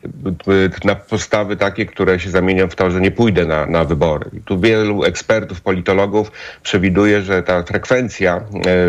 na 0.85 0.95
postawy 0.95 1.57
takie, 1.57 1.87
które 1.87 2.21
się 2.21 2.31
zamienią 2.31 2.69
w 2.69 2.77
to, 2.77 2.91
że 2.91 3.01
nie 3.01 3.11
pójdę 3.11 3.47
na, 3.47 3.67
na 3.67 3.85
wybory. 3.85 4.31
I 4.33 4.41
tu 4.41 4.61
wielu 4.61 5.05
ekspertów, 5.05 5.61
politologów 5.61 6.33
przewiduje, 6.63 7.23
że 7.23 7.43
ta 7.43 7.63
frekwencja 7.63 8.41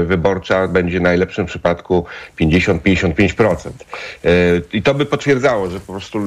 wyborcza 0.05 0.67
będzie 0.67 0.99
w 0.99 1.01
najlepszym 1.01 1.45
przypadku 1.45 2.05
50-55%. 2.39 3.69
I 4.73 4.81
to 4.81 4.93
by 4.93 5.05
potwierdzało, 5.05 5.69
że 5.69 5.79
po 5.79 5.93
prostu 5.93 6.19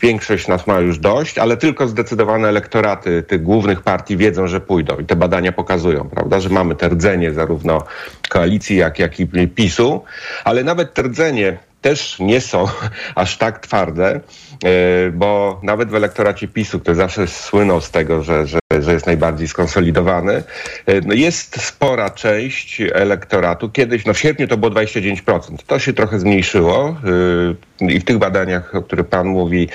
większość 0.00 0.48
nas 0.48 0.66
ma 0.66 0.80
już 0.80 0.98
dość, 0.98 1.38
ale 1.38 1.56
tylko 1.56 1.88
zdecydowane 1.88 2.48
elektoraty 2.48 3.22
tych 3.22 3.42
głównych 3.42 3.82
partii 3.82 4.16
wiedzą, 4.16 4.48
że 4.48 4.60
pójdą. 4.60 4.98
I 4.98 5.04
te 5.04 5.16
badania 5.16 5.52
pokazują, 5.52 6.08
prawda, 6.08 6.23
że 6.40 6.48
mamy 6.48 6.74
te 6.74 6.88
rdzenie 6.88 7.32
zarówno 7.32 7.82
koalicji, 8.28 8.76
jak, 8.76 8.98
jak 8.98 9.20
i 9.20 9.26
PiSu, 9.48 10.04
ale 10.44 10.64
nawet 10.64 10.94
te 10.94 11.02
rdzenie 11.02 11.58
też 11.80 12.18
nie 12.20 12.40
są 12.40 12.66
aż 13.14 13.36
tak 13.38 13.58
twarde, 13.58 14.20
bo 15.12 15.60
nawet 15.62 15.88
w 15.88 15.94
elektoracie 15.94 16.48
PiSu, 16.48 16.80
który 16.80 16.96
zawsze 16.96 17.26
słynął 17.26 17.80
z 17.80 17.90
tego, 17.90 18.22
że, 18.22 18.46
że, 18.46 18.58
że 18.80 18.92
jest 18.92 19.06
najbardziej 19.06 19.48
skonsolidowany, 19.48 20.42
no 21.04 21.14
jest 21.14 21.62
spora 21.62 22.10
część 22.10 22.80
elektoratu. 22.80 23.70
Kiedyś, 23.70 24.06
no 24.06 24.14
w 24.14 24.18
sierpniu 24.18 24.48
to 24.48 24.56
było 24.56 24.72
29%. 24.72 25.40
To 25.66 25.78
się 25.78 25.92
trochę 25.92 26.18
zmniejszyło 26.18 26.96
i 27.80 28.00
w 28.00 28.04
tych 28.04 28.18
badaniach, 28.18 28.74
o 28.74 28.82
których 28.82 29.06
pan 29.06 29.26
mówi, 29.26 29.68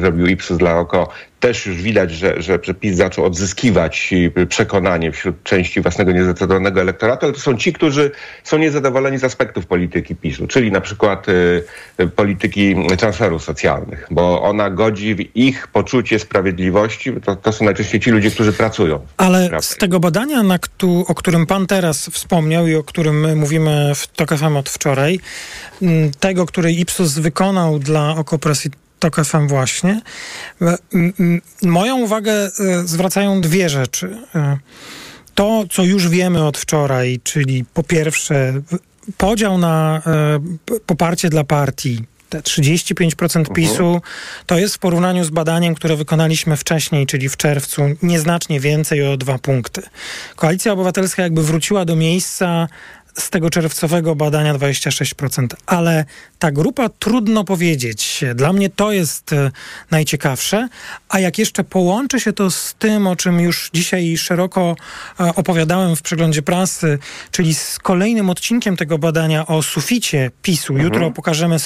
zrobił 0.00 0.26
Ipsos 0.26 0.58
dla 0.58 0.78
oko, 0.78 1.08
też 1.44 1.66
już 1.66 1.82
widać, 1.82 2.10
że, 2.10 2.42
że, 2.42 2.58
PiS 2.58 2.96
zaczął 2.96 3.24
odzyskiwać 3.24 4.14
przekonanie 4.48 5.12
wśród 5.12 5.42
części 5.42 5.80
własnego 5.80 6.12
niezdecydowanego 6.12 6.80
elektoratu, 6.80 7.26
ale 7.26 7.34
to 7.34 7.40
są 7.40 7.56
ci, 7.56 7.72
którzy 7.72 8.10
są 8.44 8.58
niezadowoleni 8.58 9.18
z 9.18 9.24
aspektów 9.24 9.66
polityki 9.66 10.16
PiSu, 10.16 10.46
czyli 10.46 10.72
na 10.72 10.80
przykład 10.80 11.26
polityki 12.16 12.76
transferów 12.98 13.42
socjalnych, 13.42 14.06
bo 14.14 14.42
ona 14.42 14.70
godzi 14.70 15.14
w 15.14 15.36
ich 15.36 15.66
poczucie 15.68 16.18
sprawiedliwości. 16.18 17.12
To, 17.24 17.36
to 17.36 17.52
są 17.52 17.64
najczęściej 17.64 18.00
ci 18.00 18.10
ludzie, 18.10 18.30
którzy 18.30 18.52
pracują. 18.52 19.00
Ale 19.16 19.50
z 19.60 19.76
tego 19.76 20.00
badania, 20.00 20.42
na 20.42 20.58
któ- 20.58 21.04
o 21.08 21.14
którym 21.14 21.46
pan 21.46 21.66
teraz 21.66 22.08
wspomniał 22.08 22.66
i 22.66 22.74
o 22.74 22.82
którym 22.82 23.20
my 23.20 23.36
mówimy 23.36 23.92
w 23.94 24.06
TOK 24.06 24.30
FM 24.36 24.56
od 24.56 24.68
wczoraj, 24.68 25.20
m, 25.82 26.10
tego, 26.20 26.46
który 26.46 26.72
Ipsos 26.72 27.18
wykonał 27.18 27.78
dla 27.78 28.16
Okopresji 28.16 28.70
TOK 28.98 29.16
FM 29.24 29.48
właśnie, 29.48 30.00
moją 31.62 31.98
uwagę 32.00 32.32
e, 32.32 32.50
zwracają 32.84 33.40
dwie 33.40 33.68
rzeczy. 33.68 34.16
E, 34.34 34.58
To, 35.34 35.64
co 35.70 35.82
już 35.84 36.08
wiemy 36.08 36.44
od 36.46 36.58
wczoraj, 36.58 37.20
czyli 37.24 37.64
po 37.74 37.82
pierwsze 37.82 38.52
podział 39.18 39.58
na 39.58 40.02
e, 40.06 40.40
poparcie 40.86 41.28
dla 41.30 41.44
partii, 41.44 42.02
te 42.28 42.40
35% 42.40 43.52
PiSu, 43.52 44.02
to 44.46 44.58
jest 44.58 44.74
w 44.74 44.78
porównaniu 44.78 45.24
z 45.24 45.30
badaniem, 45.30 45.74
które 45.74 45.96
wykonaliśmy 45.96 46.56
wcześniej, 46.56 47.06
czyli 47.06 47.28
w 47.28 47.36
czerwcu, 47.36 47.82
nieznacznie 48.02 48.60
więcej 48.60 49.06
o 49.06 49.16
dwa 49.16 49.38
punkty. 49.38 49.82
Koalicja 50.36 50.72
Obywatelska 50.72 51.22
jakby 51.22 51.42
wróciła 51.42 51.84
do 51.84 51.96
miejsca 51.96 52.68
z 53.18 53.30
tego 53.30 53.50
czerwcowego 53.50 54.14
badania 54.14 54.54
26%, 54.54 55.46
ale 55.66 56.04
ta 56.38 56.52
grupa 56.52 56.88
trudno 56.88 57.44
powiedzieć. 57.44 58.24
Dla 58.34 58.52
mnie 58.52 58.70
to 58.70 58.92
jest 58.92 59.32
e, 59.32 59.50
najciekawsze, 59.90 60.68
a 61.08 61.20
jak 61.20 61.38
jeszcze 61.38 61.64
połączy 61.64 62.20
się 62.20 62.32
to 62.32 62.50
z 62.50 62.74
tym, 62.74 63.06
o 63.06 63.16
czym 63.16 63.40
już 63.40 63.70
dzisiaj 63.72 64.16
szeroko 64.16 64.76
e, 65.20 65.34
opowiadałem 65.34 65.96
w 65.96 66.02
przeglądzie 66.02 66.42
prasy, 66.42 66.98
czyli 67.30 67.54
z 67.54 67.78
kolejnym 67.78 68.30
odcinkiem 68.30 68.76
tego 68.76 68.98
badania 68.98 69.46
o 69.46 69.62
suficie 69.62 70.30
PiSu. 70.42 70.72
Mhm. 70.72 70.92
Jutro 70.92 71.10
pokażemy 71.10 71.56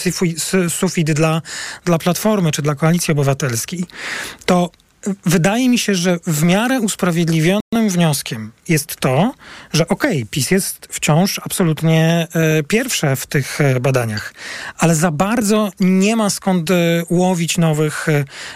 sufit 0.68 1.12
dla, 1.12 1.42
dla 1.84 1.98
Platformy 1.98 2.50
czy 2.52 2.62
dla 2.62 2.74
Koalicji 2.74 3.12
Obywatelskiej. 3.12 3.84
To 4.46 4.70
wydaje 5.24 5.68
mi 5.68 5.78
się, 5.78 5.94
że 5.94 6.18
w 6.26 6.42
miarę 6.42 6.80
usprawiedliwionym 6.80 7.88
wnioskiem 7.88 8.52
jest 8.68 8.96
to, 8.96 9.34
że 9.72 9.88
okej, 9.88 10.26
PiS 10.30 10.50
jest 10.50 10.88
wciąż 10.90 11.40
absolutnie 11.44 12.26
e, 12.34 12.62
pierwsze 12.62 13.16
w 13.16 13.26
tych 13.26 13.60
e, 13.60 13.80
badaniach, 13.80 14.34
ale 14.78 14.94
za 14.94 15.10
bardzo 15.10 15.70
nie 15.80 16.16
ma 16.16 16.30
skąd 16.30 16.70
e, 16.70 16.74
łowić 17.10 17.58
nowych 17.58 18.06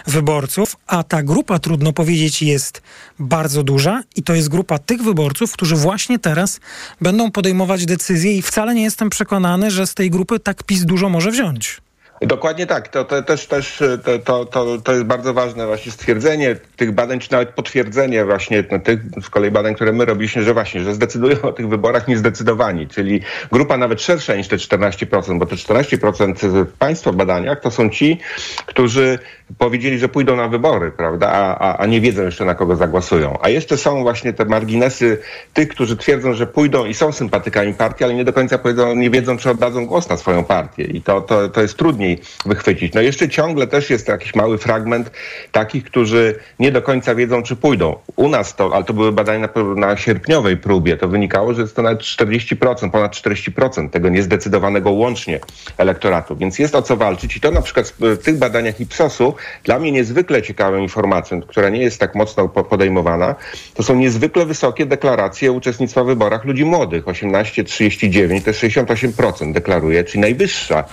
wyborców, 0.07 0.75
a 0.87 1.03
ta 1.03 1.23
grupa, 1.23 1.59
trudno 1.59 1.93
powiedzieć, 1.93 2.41
jest 2.41 2.81
bardzo 3.19 3.63
duża 3.63 4.03
i 4.15 4.23
to 4.23 4.33
jest 4.33 4.49
grupa 4.49 4.79
tych 4.79 5.03
wyborców, 5.03 5.51
którzy 5.51 5.75
właśnie 5.75 6.19
teraz 6.19 6.59
będą 7.01 7.31
podejmować 7.31 7.85
decyzje 7.85 8.37
i 8.37 8.41
wcale 8.41 8.75
nie 8.75 8.83
jestem 8.83 9.09
przekonany, 9.09 9.71
że 9.71 9.87
z 9.87 9.93
tej 9.93 10.09
grupy 10.09 10.39
tak 10.39 10.63
PiS 10.63 10.85
dużo 10.85 11.09
może 11.09 11.31
wziąć. 11.31 11.82
Dokładnie 12.27 12.67
tak. 12.67 12.87
To, 12.87 13.05
to 13.05 13.23
też, 13.23 13.47
też 13.47 13.83
to, 14.25 14.45
to, 14.45 14.77
to, 14.77 14.91
jest 14.91 15.05
bardzo 15.05 15.33
ważne 15.33 15.67
właśnie 15.67 15.91
stwierdzenie 15.91 16.55
tych 16.75 16.91
badań, 16.91 17.19
czy 17.19 17.31
nawet 17.31 17.49
potwierdzenie 17.49 18.25
właśnie 18.25 18.63
no, 18.71 18.79
tych 18.79 18.99
z 19.21 19.29
kolei 19.29 19.51
badań, 19.51 19.75
które 19.75 19.93
my 19.93 20.05
robiliśmy, 20.05 20.43
że 20.43 20.53
właśnie, 20.53 20.81
że 20.81 20.93
zdecydują 20.93 21.41
o 21.41 21.51
tych 21.51 21.69
wyborach 21.69 22.07
niezdecydowani, 22.07 22.87
czyli 22.87 23.21
grupa 23.51 23.77
nawet 23.77 24.01
szersza 24.01 24.35
niż 24.35 24.47
te 24.47 24.55
14%, 24.55 25.39
bo 25.39 25.45
te 25.45 25.55
14% 25.55 27.11
w 27.11 27.15
badaniach 27.15 27.59
to 27.59 27.71
są 27.71 27.89
ci, 27.89 28.19
którzy 28.65 29.19
powiedzieli, 29.57 29.99
że 29.99 30.09
pójdą 30.09 30.35
na 30.35 30.47
wybory, 30.47 30.91
prawda, 30.91 31.31
a, 31.31 31.57
a, 31.57 31.77
a 31.77 31.85
nie 31.85 32.01
wiedzą 32.01 32.23
jeszcze 32.23 32.45
na 32.45 32.55
kogo 32.55 32.75
zagłosują. 32.75 33.37
A 33.41 33.49
jeszcze 33.49 33.77
są 33.77 34.01
właśnie 34.01 34.33
te 34.33 34.45
marginesy 34.45 35.17
tych, 35.53 35.67
którzy 35.67 35.97
twierdzą, 35.97 36.33
że 36.33 36.47
pójdą 36.47 36.85
i 36.85 36.93
są 36.93 37.11
sympatykami 37.11 37.73
partii, 37.73 38.03
ale 38.03 38.13
nie 38.13 38.23
do 38.23 38.33
końca 38.33 38.57
powiedzą, 38.57 38.95
nie 38.95 39.09
wiedzą, 39.09 39.37
czy 39.37 39.49
oddadzą 39.49 39.85
głos 39.85 40.09
na 40.09 40.17
swoją 40.17 40.43
partię. 40.43 40.83
I 40.83 41.01
to, 41.01 41.21
to, 41.21 41.49
to 41.49 41.61
jest 41.61 41.77
trudniej 41.77 42.19
wychwycić. 42.45 42.93
No 42.93 43.01
jeszcze 43.01 43.29
ciągle 43.29 43.67
też 43.67 43.89
jest 43.89 44.07
jakiś 44.07 44.35
mały 44.35 44.57
fragment 44.57 45.11
takich, 45.51 45.83
którzy 45.83 46.39
nie 46.59 46.71
do 46.71 46.81
końca 46.81 47.15
wiedzą, 47.15 47.43
czy 47.43 47.55
pójdą. 47.55 47.95
U 48.15 48.29
nas 48.29 48.55
to, 48.55 48.75
ale 48.75 48.83
to 48.83 48.93
były 48.93 49.11
badania 49.11 49.49
na, 49.55 49.87
na 49.87 49.97
sierpniowej 49.97 50.57
próbie, 50.57 50.97
to 50.97 51.07
wynikało, 51.07 51.53
że 51.53 51.61
jest 51.61 51.75
to 51.75 51.81
nawet 51.81 51.99
40%, 51.99 52.91
ponad 52.91 53.11
40% 53.11 53.89
tego 53.89 54.09
niezdecydowanego 54.09 54.91
łącznie 54.91 55.39
elektoratu. 55.77 56.35
Więc 56.35 56.59
jest 56.59 56.75
o 56.75 56.81
co 56.81 56.97
walczyć 56.97 57.37
i 57.37 57.39
to 57.39 57.51
na 57.51 57.61
przykład 57.61 57.93
w 57.99 58.17
tych 58.17 58.37
badaniach 58.37 58.79
Ipsosu 58.79 59.35
dla 59.63 59.79
mnie 59.79 59.91
niezwykle 59.91 60.41
ciekawą 60.41 60.77
informacją, 60.77 61.41
która 61.41 61.69
nie 61.69 61.81
jest 61.81 61.99
tak 61.99 62.15
mocno 62.15 62.49
po- 62.49 62.63
podejmowana, 62.63 63.35
to 63.73 63.83
są 63.83 63.95
niezwykle 63.95 64.45
wysokie 64.45 64.85
deklaracje 64.85 65.51
uczestnictwa 65.51 66.03
w 66.03 66.07
wyborach 66.07 66.45
ludzi 66.45 66.65
młodych. 66.65 67.05
18-39 67.05 68.41
to 68.41 68.49
jest 68.49 68.61
68% 68.61 69.53
deklaruje, 69.53 70.03
czyli 70.03 70.21
najwyższa 70.21 70.83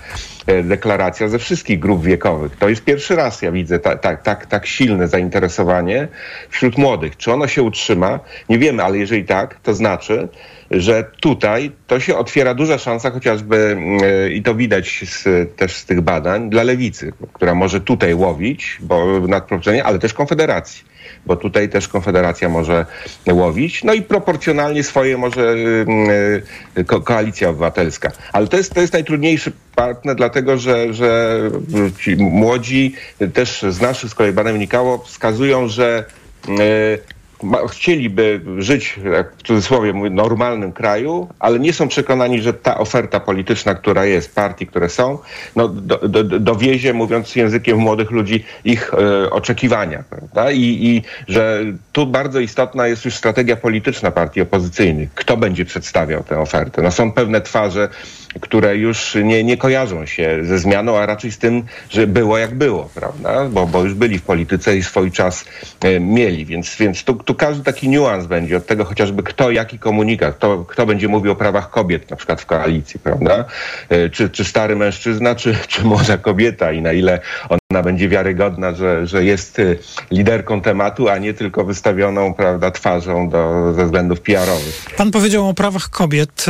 e, 0.47 0.63
deklaracja 0.63 1.29
ze 1.29 1.39
wszystkich 1.39 1.79
grup 1.79 2.05
wiekowych. 2.05 2.57
To 2.57 2.69
jest 2.69 2.85
pierwszy 2.85 3.17
raz, 3.17 3.43
ja 3.43 3.53
widzę, 3.53 3.79
tak, 3.79 4.01
tak, 4.01 4.23
tak, 4.23 4.47
tak 4.47 4.67
silne 4.67 5.09
zainteresowanie 5.09 6.09
wśród 6.51 6.79
młodych. 6.79 7.17
Czy 7.17 7.33
ono 7.33 7.49
się 7.49 7.63
utrzyma? 7.63 8.21
Nie 8.49 8.59
wiemy, 8.59 8.85
ale 8.85 8.99
jeżeli 8.99 9.25
tak, 9.25 9.61
to 9.63 9.75
znaczy, 9.75 10.29
że 10.71 11.05
tutaj 11.21 11.73
to 11.87 12.01
się 12.01 12.17
otwiera 12.17 12.55
duża 12.55 12.79
szansa 12.79 13.11
chociażby, 13.11 13.57
mm, 13.57 14.01
e, 14.05 14.31
i 14.31 14.43
to 14.43 14.55
widać 14.55 15.05
z, 15.07 15.25
też 15.57 15.77
z 15.77 15.85
tych 15.85 16.01
badań, 16.01 16.51
dla 16.51 16.63
lewicy, 16.63 17.13
która 17.33 17.55
może 17.55 17.81
tutaj 17.81 18.15
łowić 18.15 18.79
bo 18.81 19.21
nadprowadzenie, 19.21 19.85
ale 19.85 19.99
też 19.99 20.15
Konfederacji 20.15 20.91
bo 21.27 21.37
tutaj 21.37 21.69
też 21.69 21.89
Konfederacja 21.89 22.49
może 22.49 22.87
łowić, 23.33 23.85
no 23.85 23.95
i 23.95 24.03
proporcjonalnie 24.03 24.83
swoje 24.83 25.19
może 25.19 25.51
mm, 25.53 26.11
e, 26.75 26.85
ko- 26.85 27.01
koalicja 27.01 27.49
obywatelska. 27.49 28.13
Ale 28.33 28.47
to 28.47 28.57
jest, 28.57 28.75
to 28.75 28.81
jest 28.81 28.93
najtrudniejszy 28.93 29.53
partner, 29.75 30.17
dlatego 30.17 30.59
że, 30.59 30.95
że 30.95 31.41
ci 32.01 32.17
młodzi 32.17 32.95
też 33.35 33.65
z 33.69 33.81
naszych 33.81 34.11
z 34.11 34.15
kolei 34.15 34.33
badań 34.33 34.53
wynikało, 34.53 34.99
wskazują, 34.99 35.69
że 35.69 36.05
e, 36.49 37.20
chcieliby 37.71 38.41
żyć, 38.59 38.99
jak 39.13 39.33
w 39.37 39.43
cudzysłowie 39.43 39.93
mówię, 39.93 40.11
normalnym 40.11 40.73
kraju, 40.73 41.29
ale 41.39 41.59
nie 41.59 41.73
są 41.73 41.89
przekonani, 41.89 42.43
że 42.43 42.55
ta 42.55 42.79
oferta 42.79 43.21
polityczna, 43.21 43.75
która 43.75 44.05
jest, 44.05 44.35
partii, 44.35 44.67
które 44.67 44.89
są, 44.89 45.19
no, 45.57 45.69
do, 45.69 46.09
do, 46.09 46.25
do- 46.25 46.41
dowiezie, 46.41 46.93
mówiąc 46.95 47.37
językiem 47.37 47.79
młodych 47.79 48.11
ludzi, 48.11 48.45
ich 48.65 48.95
e, 48.95 49.31
oczekiwania. 49.31 50.05
I, 50.53 50.89
I 50.89 51.03
że 51.33 51.61
tu 51.93 52.07
bardzo 52.07 52.41
istotna 52.41 52.87
jest 52.87 53.05
już 53.05 53.15
strategia 53.15 53.57
polityczna 53.57 54.11
partii 54.11 54.41
opozycyjnych. 54.41 55.15
Kto 55.15 55.37
będzie 55.37 55.65
przedstawiał 55.65 56.23
tę 56.25 56.39
ofertę? 56.39 56.83
No, 56.83 56.91
są 56.91 57.13
pewne 57.13 57.41
twarze, 57.41 57.89
które 58.41 58.77
już 58.77 59.15
nie, 59.25 59.45
nie 59.45 59.57
kojarzą 59.57 60.07
się 60.07 60.39
ze 60.43 60.59
zmianą, 60.59 60.99
a 60.99 61.07
raczej 61.07 61.33
z 61.33 61.39
tym, 61.39 61.63
że 61.91 62.07
było 62.07 62.39
jak 62.39 62.55
było, 62.55 62.91
prawda? 62.95 63.45
Bo, 63.45 63.67
bo 63.67 63.85
już 63.85 63.95
byli 63.95 64.19
w 64.19 64.23
polityce 64.23 64.77
i 64.77 64.83
swój 64.83 65.13
czas 65.13 65.45
e, 65.81 66.01
mieli, 66.01 66.47
więc, 66.47 66.77
więc 66.77 67.05
tu, 67.05 67.15
tu 67.15 67.35
każdy 67.35 67.65
taki 67.65 67.89
niuans 67.89 68.27
będzie 68.27 68.57
od 68.57 68.67
tego 68.67 68.85
chociażby 68.85 69.23
kto, 69.23 69.51
jaki 69.51 69.79
komunikat, 69.79 70.37
kto, 70.37 70.65
kto 70.69 70.87
będzie 70.87 71.09
mówił 71.09 71.33
o 71.33 71.37
prawach 71.37 71.71
kobiet 71.71 72.11
na 72.11 72.17
przykład 72.17 72.41
w 72.41 72.47
koalicji, 72.47 73.01
prawda? 73.01 73.45
E, 73.89 74.11
Czy, 74.11 74.31
czy 74.31 74.45
stary 74.45 74.77
mężczyzna, 74.77 75.35
czy, 75.35 75.57
czy 75.69 75.85
młoda 75.85 76.19
kobieta 76.19 76.73
i 76.73 76.83
na 76.83 76.93
ile 76.93 77.21
ona 77.71 77.83
będzie 77.83 78.09
wiarygodna, 78.09 78.75
że, 78.75 79.07
że 79.07 79.25
jest 79.25 79.59
e, 79.59 79.77
liderką 80.11 80.61
tematu, 80.61 81.09
a 81.09 81.19
nie 81.19 81.35
tylko 81.35 81.65
wystawioną, 81.65 82.35
prawda, 82.35 82.71
twarzą 82.71 83.29
do, 83.29 83.73
ze 83.73 83.85
względów 83.85 84.21
PR-owych. 84.21 84.87
Pan 84.97 85.11
powiedział 85.11 85.49
o 85.49 85.55
prawach 85.55 85.91
kobiet 85.91 86.47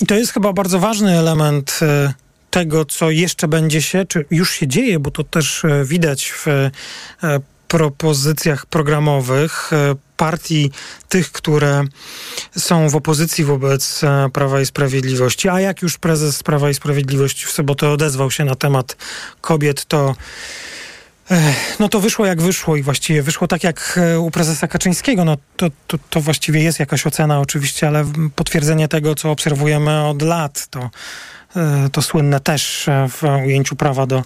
i 0.00 0.06
to 0.06 0.14
jest 0.14 0.32
chyba 0.32 0.52
bardzo 0.52 0.78
ważny 0.78 1.18
element 1.18 1.80
y, 1.82 2.12
tego, 2.50 2.84
co 2.84 3.10
jeszcze 3.10 3.48
będzie 3.48 3.82
się, 3.82 4.04
czy 4.04 4.24
już 4.30 4.50
się 4.50 4.66
dzieje, 4.68 4.98
bo 4.98 5.10
to 5.10 5.24
też 5.24 5.64
y, 5.64 5.84
widać 5.84 6.32
w 6.32 6.48
y, 6.48 6.70
propozycjach 7.68 8.66
programowych 8.66 9.70
partii 10.18 10.70
tych, 11.08 11.32
które 11.32 11.84
są 12.56 12.88
w 12.88 12.96
opozycji 12.96 13.44
wobec 13.44 14.04
e, 14.04 14.28
Prawa 14.32 14.60
i 14.60 14.66
Sprawiedliwości. 14.66 15.48
A 15.48 15.60
jak 15.60 15.82
już 15.82 15.98
prezes 15.98 16.42
Prawa 16.42 16.70
i 16.70 16.74
Sprawiedliwości 16.74 17.46
w 17.46 17.50
sobotę 17.50 17.88
odezwał 17.90 18.30
się 18.30 18.44
na 18.44 18.54
temat 18.54 18.96
kobiet, 19.40 19.84
to 19.84 20.14
No 21.80 21.88
to 21.88 22.00
wyszło 22.00 22.26
jak 22.26 22.42
wyszło 22.42 22.76
i 22.76 22.82
właściwie 22.82 23.22
wyszło 23.22 23.48
tak 23.48 23.64
jak 23.64 24.00
e, 24.02 24.20
u 24.20 24.30
prezesa 24.30 24.68
Kaczyńskiego. 24.68 25.24
No 25.24 25.36
to, 25.56 25.66
to, 25.86 25.98
to 26.10 26.20
właściwie 26.20 26.62
jest 26.62 26.80
jakaś 26.80 27.06
ocena 27.06 27.40
oczywiście, 27.40 27.88
ale 27.88 28.04
potwierdzenie 28.34 28.88
tego, 28.88 29.14
co 29.14 29.30
obserwujemy 29.30 30.04
od 30.04 30.22
lat, 30.22 30.66
to, 30.70 30.90
e, 31.56 31.88
to 31.92 32.02
słynne 32.02 32.40
też 32.40 32.88
e, 32.88 33.08
w 33.08 33.22
ujęciu 33.46 33.76
prawa 33.76 34.06
do, 34.06 34.22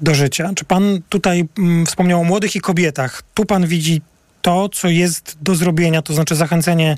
do 0.00 0.14
życia. 0.14 0.50
Czy 0.56 0.64
pan 0.64 1.00
tutaj 1.08 1.48
mm, 1.58 1.86
wspomniał 1.86 2.20
o 2.20 2.24
młodych 2.24 2.56
i 2.56 2.60
kobietach? 2.60 3.22
Tu 3.34 3.44
pan 3.44 3.66
widzi 3.66 4.02
to, 4.42 4.68
co 4.68 4.88
jest 4.88 5.36
do 5.40 5.54
zrobienia, 5.54 6.02
to 6.02 6.14
znaczy 6.14 6.36
zachęcenie 6.36 6.96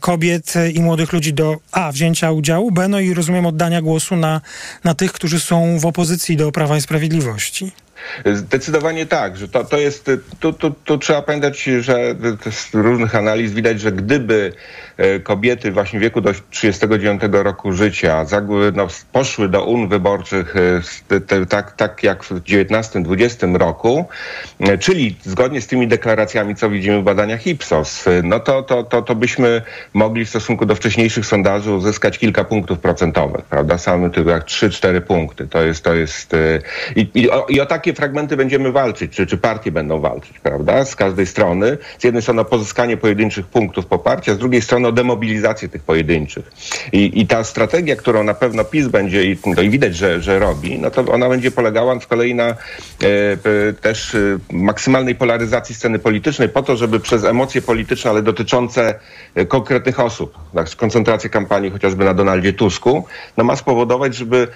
kobiet 0.00 0.54
i 0.74 0.80
młodych 0.80 1.12
ludzi 1.12 1.32
do 1.32 1.56
A. 1.72 1.92
wzięcia 1.92 2.30
udziału, 2.30 2.70
B. 2.70 2.88
no 2.88 3.00
i 3.00 3.14
rozumiem 3.14 3.46
oddania 3.46 3.82
głosu 3.82 4.16
na, 4.16 4.40
na 4.84 4.94
tych, 4.94 5.12
którzy 5.12 5.40
są 5.40 5.78
w 5.78 5.86
opozycji 5.86 6.36
do 6.36 6.52
Prawa 6.52 6.76
i 6.76 6.80
Sprawiedliwości. 6.80 7.72
Zdecydowanie 8.24 9.06
tak, 9.06 9.36
że 9.36 9.48
to, 9.48 9.64
to 9.64 9.78
jest, 9.78 10.10
tu, 10.40 10.52
tu, 10.52 10.70
tu 10.70 10.98
trzeba 10.98 11.22
pamiętać, 11.22 11.62
że 11.80 12.14
z 12.50 12.74
różnych 12.74 13.14
analiz 13.14 13.52
widać, 13.52 13.80
że 13.80 13.92
gdyby 13.92 14.52
kobiety 15.22 15.72
właśnie 15.72 15.98
w 15.98 16.02
wieku 16.02 16.20
do 16.20 16.32
39 16.50 17.22
roku 17.32 17.72
życia 17.72 18.26
no, 18.74 18.86
poszły 19.12 19.48
do 19.48 19.64
urn 19.64 19.88
wyborczych 19.88 20.54
e, 20.56 21.46
tak, 21.46 21.72
tak 21.72 22.02
jak 22.02 22.24
w 22.24 22.30
19-20 22.30 23.56
roku, 23.56 24.04
e, 24.60 24.78
czyli 24.78 25.16
zgodnie 25.22 25.60
z 25.60 25.66
tymi 25.66 25.88
deklaracjami, 25.88 26.54
co 26.54 26.70
widzimy 26.70 27.00
w 27.00 27.04
badaniach 27.04 27.46
Ipsos, 27.46 28.04
no 28.22 28.40
to, 28.40 28.62
to, 28.62 28.84
to, 28.84 29.02
to 29.02 29.14
byśmy 29.14 29.62
mogli 29.94 30.24
w 30.24 30.28
stosunku 30.28 30.66
do 30.66 30.74
wcześniejszych 30.74 31.26
sondaży 31.26 31.72
uzyskać 31.72 32.18
kilka 32.18 32.44
punktów 32.44 32.78
procentowych, 32.78 33.44
prawda? 33.44 33.78
Samy 33.78 34.10
tylko 34.10 34.30
jak 34.30 34.44
3-4 34.44 35.00
punkty. 35.00 35.46
To 35.46 35.62
jest, 35.62 35.84
to 35.84 35.94
jest 35.94 36.32
i, 36.96 37.10
i, 37.14 37.30
o, 37.30 37.46
i 37.48 37.60
o 37.60 37.66
takie 37.66 37.94
fragmenty 37.94 38.36
będziemy 38.36 38.72
walczyć, 38.72 39.12
czy, 39.12 39.26
czy 39.26 39.38
partie 39.38 39.72
będą 39.72 40.00
walczyć, 40.00 40.38
prawda? 40.38 40.84
Z 40.84 40.96
każdej 40.96 41.26
strony. 41.26 41.78
Z 41.98 42.04
jednej 42.04 42.22
strony 42.22 42.44
pozyskanie 42.44 42.96
pojedynczych 42.96 43.46
punktów 43.46 43.86
poparcia, 43.86 44.34
z 44.34 44.38
drugiej 44.38 44.62
strony 44.62 44.85
o 44.86 44.92
demobilizację 44.92 45.68
tych 45.68 45.82
pojedynczych. 45.82 46.52
I, 46.92 47.20
i 47.20 47.26
ta 47.26 47.44
strategia, 47.44 47.96
którą 47.96 48.24
na 48.24 48.34
pewno 48.34 48.64
PiS 48.64 48.88
będzie, 48.88 49.24
i, 49.24 49.38
no 49.56 49.62
i 49.62 49.70
widać, 49.70 49.96
że, 49.96 50.22
że 50.22 50.38
robi, 50.38 50.78
no 50.78 50.90
to 50.90 51.12
ona 51.12 51.28
będzie 51.28 51.50
polegała 51.50 52.00
z 52.00 52.06
kolei 52.06 52.34
na 52.34 52.46
e, 52.48 52.56
też 53.80 54.14
e, 54.14 54.38
maksymalnej 54.52 55.14
polaryzacji 55.14 55.74
sceny 55.74 55.98
politycznej 55.98 56.48
po 56.48 56.62
to, 56.62 56.76
żeby 56.76 57.00
przez 57.00 57.24
emocje 57.24 57.62
polityczne, 57.62 58.10
ale 58.10 58.22
dotyczące 58.22 58.94
e, 59.34 59.46
konkretnych 59.46 60.00
osób, 60.00 60.38
tak, 60.54 60.76
koncentrację 60.76 61.30
kampanii 61.30 61.70
chociażby 61.70 62.04
na 62.04 62.14
Donaldzie 62.14 62.52
Tusku, 62.52 63.04
no 63.36 63.44
ma 63.44 63.56
spowodować, 63.56 64.14
żeby 64.14 64.48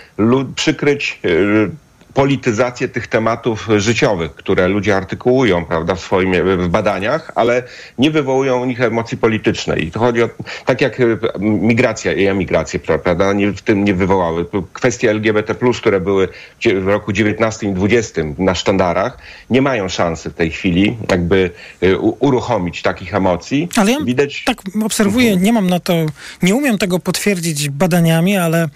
przykryć 0.54 1.20
e, 1.24 1.89
polityzację 2.14 2.88
tych 2.88 3.06
tematów 3.06 3.68
życiowych, 3.76 4.34
które 4.34 4.68
ludzie 4.68 4.96
artykułują 4.96 5.64
prawda, 5.64 5.94
w 5.94 6.00
swoim 6.00 6.32
w 6.58 6.68
badaniach, 6.68 7.32
ale 7.34 7.62
nie 7.98 8.10
wywołują 8.10 8.62
u 8.62 8.64
nich 8.64 8.80
emocji 8.80 9.18
politycznej. 9.18 9.86
I 9.86 9.90
to 9.90 10.00
chodzi 10.00 10.22
o, 10.22 10.28
tak 10.64 10.80
jak 10.80 11.00
e, 11.00 11.04
migracja 11.38 12.12
i 12.12 12.26
emigracja, 12.26 12.80
prawda, 13.04 13.32
nie, 13.32 13.52
w 13.52 13.62
tym 13.62 13.84
nie 13.84 13.94
wywołały. 13.94 14.46
Kwestie 14.72 15.10
LGBT+, 15.10 15.54
które 15.78 16.00
były 16.00 16.28
w 16.80 16.86
roku 16.86 17.12
19 17.12 17.66
i 17.66 17.72
20 17.72 18.22
na 18.38 18.54
sztandarach, 18.54 19.18
nie 19.50 19.62
mają 19.62 19.88
szansy 19.88 20.30
w 20.30 20.34
tej 20.34 20.50
chwili 20.50 20.96
jakby 21.10 21.50
e, 21.80 21.98
uruchomić 21.98 22.82
takich 22.82 23.14
emocji. 23.14 23.68
Ale 23.76 23.92
ja 23.92 23.98
Widać... 24.04 24.44
tak 24.44 24.62
obserwuję, 24.84 25.36
nie 25.36 25.52
mam 25.52 25.70
na 25.70 25.80
to, 25.80 25.94
nie 26.42 26.54
umiem 26.54 26.78
tego 26.78 26.98
potwierdzić 26.98 27.68
badaniami, 27.68 28.36
ale 28.36 28.68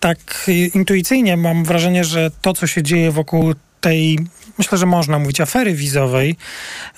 tak 0.00 0.50
intuicyjnie 0.74 1.36
mam 1.36 1.64
wrażenie, 1.64 2.04
że 2.04 2.30
to, 2.42 2.52
co 2.52 2.66
się 2.66 2.82
dzieje 2.82 3.10
wokół 3.12 3.54
tej, 3.80 4.18
myślę, 4.58 4.78
że 4.78 4.86
można 4.86 5.18
mówić, 5.18 5.40
afery 5.40 5.74
wizowej, 5.74 6.36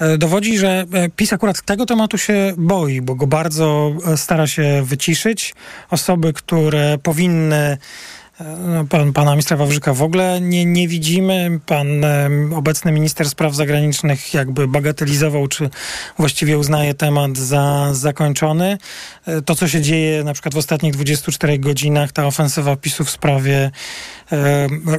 e, 0.00 0.18
dowodzi, 0.18 0.58
że 0.58 0.84
e, 0.92 1.08
PiS 1.08 1.32
akurat 1.32 1.62
tego 1.62 1.86
tematu 1.86 2.18
się 2.18 2.54
boi, 2.56 3.00
bo 3.00 3.14
go 3.14 3.26
bardzo 3.26 3.92
e, 4.06 4.16
stara 4.16 4.46
się 4.46 4.82
wyciszyć. 4.84 5.54
Osoby, 5.90 6.32
które 6.32 6.98
powinny 7.02 7.78
pan, 8.88 9.12
pana 9.12 9.30
ministra 9.30 9.56
Wawrzyka 9.56 9.94
w 9.94 10.02
ogóle 10.02 10.40
nie, 10.40 10.64
nie 10.64 10.88
widzimy. 10.88 11.60
Pan 11.66 11.88
obecny 12.54 12.92
minister 12.92 13.28
spraw 13.28 13.54
zagranicznych 13.54 14.34
jakby 14.34 14.68
bagatelizował, 14.68 15.48
czy 15.48 15.70
właściwie 16.18 16.58
uznaje 16.58 16.94
temat 16.94 17.36
za 17.36 17.88
zakończony. 17.94 18.78
E, 19.26 19.42
to, 19.42 19.54
co 19.54 19.68
się 19.68 19.80
dzieje 19.80 20.24
na 20.24 20.32
przykład 20.32 20.54
w 20.54 20.58
ostatnich 20.58 20.92
24 20.92 21.58
godzinach, 21.58 22.12
ta 22.12 22.26
ofensywa 22.26 22.76
PiSu 22.76 23.04
w 23.04 23.10
sprawie 23.10 23.70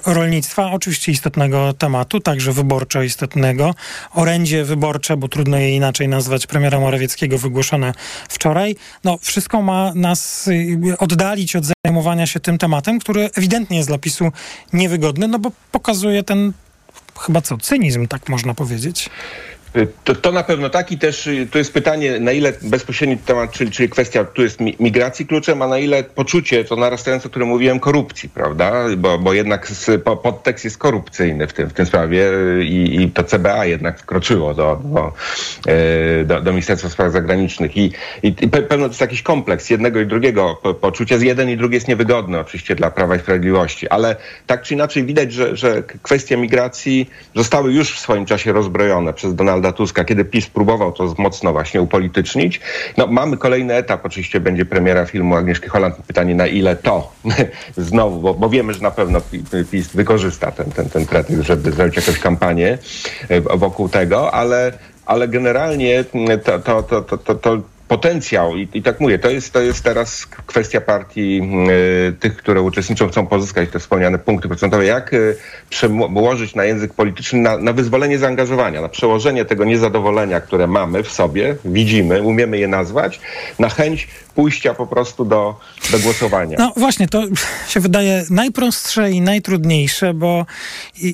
rolnictwa, 0.05 0.71
oczywiście 0.71 1.11
istotnego 1.11 1.73
tematu, 1.73 2.19
także 2.19 2.53
wyborczo 2.53 3.01
istotnego. 3.03 3.75
Orędzie 4.13 4.63
wyborcze, 4.63 5.17
bo 5.17 5.27
trudno 5.27 5.57
je 5.57 5.75
inaczej 5.75 6.07
nazwać, 6.07 6.47
premiera 6.47 6.79
Morawieckiego 6.79 7.37
wygłoszone 7.37 7.93
wczoraj. 8.29 8.75
No, 9.03 9.17
wszystko 9.21 9.61
ma 9.61 9.93
nas 9.95 10.47
y, 10.47 10.97
oddalić 10.97 11.55
od 11.55 11.63
zajmowania 11.85 12.27
się 12.27 12.39
tym 12.39 12.57
tematem, 12.57 12.99
który 12.99 13.29
ewidentnie 13.35 13.77
jest 13.77 13.89
dla 13.89 13.97
PiSu 13.97 14.31
niewygodny, 14.73 15.27
no 15.27 15.39
bo 15.39 15.51
pokazuje 15.71 16.23
ten 16.23 16.53
chyba 17.19 17.41
co, 17.41 17.57
cynizm, 17.57 18.07
tak 18.07 18.29
można 18.29 18.53
powiedzieć. 18.53 19.09
To, 20.03 20.15
to 20.15 20.31
na 20.31 20.43
pewno 20.43 20.69
tak 20.69 20.91
i 20.91 20.97
też 20.97 21.27
y, 21.27 21.47
to 21.51 21.57
jest 21.57 21.73
pytanie, 21.73 22.19
na 22.19 22.31
ile 22.31 22.53
bezpośredni 22.61 23.17
temat, 23.17 23.51
czyli, 23.51 23.71
czyli 23.71 23.89
kwestia, 23.89 24.23
tu 24.23 24.41
jest 24.41 24.59
migracji 24.79 25.27
kluczem, 25.27 25.61
a 25.61 25.67
na 25.67 25.77
ile 25.77 26.03
poczucie, 26.03 26.65
to 26.65 26.75
narastające, 26.75 27.27
o 27.27 27.29
którym 27.29 27.47
mówiłem, 27.47 27.79
korupcji, 27.79 28.29
prawda? 28.29 28.85
Bo, 28.97 29.17
bo 29.17 29.33
jednak 29.33 29.67
z, 29.67 30.03
po, 30.03 30.17
podtekst 30.17 30.65
jest 30.65 30.77
korupcyjny 30.77 31.47
w 31.47 31.53
tym, 31.53 31.69
w 31.69 31.73
tym 31.73 31.85
sprawie 31.85 32.29
y, 32.33 32.65
i, 32.65 33.01
i 33.01 33.11
to 33.11 33.23
CBA 33.23 33.65
jednak 33.65 33.99
wkroczyło 33.99 34.53
do, 34.53 34.81
do, 34.83 35.13
y, 36.21 36.25
do, 36.25 36.41
do 36.41 36.51
Ministerstwa 36.51 36.89
Spraw 36.89 37.11
Zagranicznych 37.11 37.77
i, 37.77 37.91
i, 38.23 38.27
i 38.27 38.49
pewno 38.49 38.85
to 38.85 38.91
jest 38.91 39.01
jakiś 39.01 39.21
kompleks 39.21 39.69
jednego 39.69 39.99
i 39.99 40.05
drugiego 40.05 40.61
poczucia. 40.81 41.17
Z 41.17 41.21
jeden 41.21 41.49
i 41.49 41.57
drugi 41.57 41.75
jest 41.75 41.87
niewygodny 41.87 42.39
oczywiście 42.39 42.75
dla 42.75 42.91
Prawa 42.91 43.15
i 43.15 43.19
Sprawiedliwości, 43.19 43.89
ale 43.89 44.15
tak 44.47 44.61
czy 44.61 44.73
inaczej 44.73 45.03
widać, 45.03 45.33
że, 45.33 45.55
że 45.55 45.83
kwestie 46.03 46.37
migracji 46.37 47.09
zostały 47.35 47.73
już 47.73 47.95
w 47.95 47.99
swoim 47.99 48.25
czasie 48.25 48.53
rozbrojone 48.53 49.13
przez 49.13 49.35
Donalda 49.35 49.58
Donalda 49.59 49.77
Tuska, 49.77 50.03
kiedy 50.03 50.25
PiS 50.25 50.47
próbował 50.47 50.91
to 50.91 51.15
mocno 51.17 51.51
właśnie 51.51 51.81
upolitycznić. 51.81 52.61
No, 52.97 53.07
mamy 53.07 53.37
kolejny 53.37 53.75
etap, 53.75 54.05
oczywiście 54.05 54.39
będzie 54.39 54.65
premiera 54.65 55.05
filmu 55.05 55.35
Agnieszki 55.35 55.69
Holland. 55.69 55.95
Pytanie, 56.07 56.35
na 56.35 56.47
ile 56.47 56.75
to 56.75 57.11
znowu, 57.77 58.19
bo, 58.19 58.33
bo 58.33 58.49
wiemy, 58.49 58.73
że 58.73 58.81
na 58.81 58.91
pewno 58.91 59.21
PiS 59.71 59.87
wykorzysta 59.87 60.51
ten, 60.51 60.71
ten, 60.71 60.89
ten 60.89 61.05
pretekst, 61.05 61.43
żeby 61.43 61.71
zrobić 61.71 61.95
jakąś 61.95 62.19
kampanię 62.19 62.77
e, 63.29 63.41
wokół 63.41 63.89
tego, 63.89 64.33
ale, 64.33 64.71
ale 65.05 65.27
generalnie 65.27 66.03
to, 66.43 66.59
to, 66.59 67.01
to, 67.01 67.17
to, 67.17 67.35
to 67.35 67.57
potencjał 67.89 68.55
i, 68.55 68.67
i, 68.73 68.81
tak 68.81 68.99
mówię, 68.99 69.19
to 69.19 69.29
jest, 69.29 69.53
to 69.53 69.61
jest 69.61 69.83
teraz 69.83 70.25
kwestia 70.25 70.81
partii 70.81 71.41
y, 72.09 72.13
tych, 72.13 72.37
które 72.37 72.61
uczestniczą, 72.61 73.07
chcą 73.07 73.27
pozyskać 73.27 73.69
te 73.69 73.79
wspomniane 73.79 74.19
punkty 74.19 74.47
procentowe. 74.47 74.85
Jak 74.85 75.13
y, 75.13 75.35
przełożyć 75.69 76.55
na 76.55 76.63
język 76.65 76.93
polityczny, 76.93 77.39
na, 77.39 77.57
na 77.57 77.73
wyzwolenie 77.73 78.17
zaangażowania, 78.17 78.81
na 78.81 78.89
przełożenie 78.89 79.45
tego 79.45 79.65
niezadowolenia, 79.65 80.41
które 80.41 80.67
mamy 80.67 81.03
w 81.03 81.11
sobie, 81.11 81.55
widzimy, 81.65 82.21
umiemy 82.21 82.57
je 82.57 82.67
nazwać, 82.67 83.19
na 83.59 83.69
chęć 83.69 84.07
pójścia 84.39 84.73
po 84.73 84.87
prostu 84.87 85.25
do, 85.25 85.59
do 85.91 85.99
głosowania. 85.99 86.57
No 86.59 86.73
właśnie, 86.77 87.07
to 87.07 87.23
się 87.71 87.79
wydaje 87.79 88.25
najprostsze 88.29 89.11
i 89.11 89.21
najtrudniejsze, 89.21 90.13
bo 90.13 90.45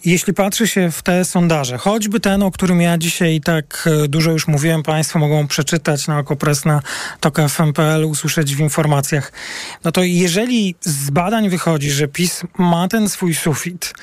jeśli 0.06 0.34
patrzy 0.34 0.68
się 0.68 0.92
w 0.92 1.02
te 1.02 1.26
sondaże, 1.26 1.78
choćby 1.78 2.20
ten, 2.20 2.44
o 2.44 2.52
którym 2.52 2.82
ja 2.82 2.98
dzisiaj 2.98 3.42
tak 3.42 3.90
e, 4.04 4.08
dużo 4.08 4.32
już 4.32 4.48
mówiłem, 4.48 4.84
Państwo 4.84 5.20
mogą 5.20 5.48
przeczytać 5.48 6.08
na 6.08 6.20
Okopres 6.20 6.66
na 6.66 6.82
tokafm.pl, 7.20 8.06
usłyszeć 8.06 8.56
w 8.56 8.60
informacjach, 8.60 9.32
no 9.84 9.92
to 9.92 10.04
jeżeli 10.04 10.76
z 10.82 11.10
badań 11.10 11.50
wychodzi, 11.50 11.92
że 11.92 12.08
PiS 12.08 12.44
ma 12.58 12.88
ten 12.88 13.10
swój 13.10 13.36
sufit, 13.36 13.94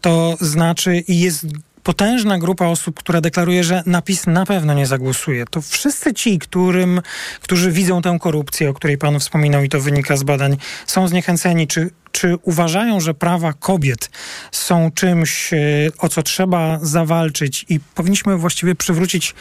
to 0.00 0.36
znaczy 0.40 0.96
i 1.08 1.20
jest 1.20 1.46
potężna 1.84 2.38
grupa 2.38 2.66
osób, 2.66 2.98
która 2.98 3.20
deklaruje, 3.20 3.64
że 3.64 3.82
napis 3.86 4.26
na 4.26 4.46
pewno 4.46 4.74
nie 4.74 4.86
zagłosuje. 4.86 5.44
To 5.46 5.62
wszyscy 5.62 6.14
ci, 6.14 6.38
którym, 6.38 7.00
którzy 7.40 7.72
widzą 7.72 8.02
tę 8.02 8.18
korupcję, 8.20 8.70
o 8.70 8.74
której 8.74 8.98
pan 8.98 9.20
wspominał 9.20 9.62
i 9.62 9.68
to 9.68 9.80
wynika 9.80 10.16
z 10.16 10.22
badań, 10.22 10.56
są 10.86 11.08
zniechęceni. 11.08 11.66
Czy, 11.66 11.90
czy 12.12 12.36
uważają, 12.42 13.00
że 13.00 13.14
prawa 13.14 13.52
kobiet 13.52 14.10
są 14.52 14.90
czymś, 14.94 15.52
e, 15.52 15.56
o 15.98 16.08
co 16.08 16.22
trzeba 16.22 16.78
zawalczyć 16.82 17.66
i 17.68 17.80
powinniśmy 17.80 18.36
właściwie 18.36 18.74
przywrócić 18.74 19.34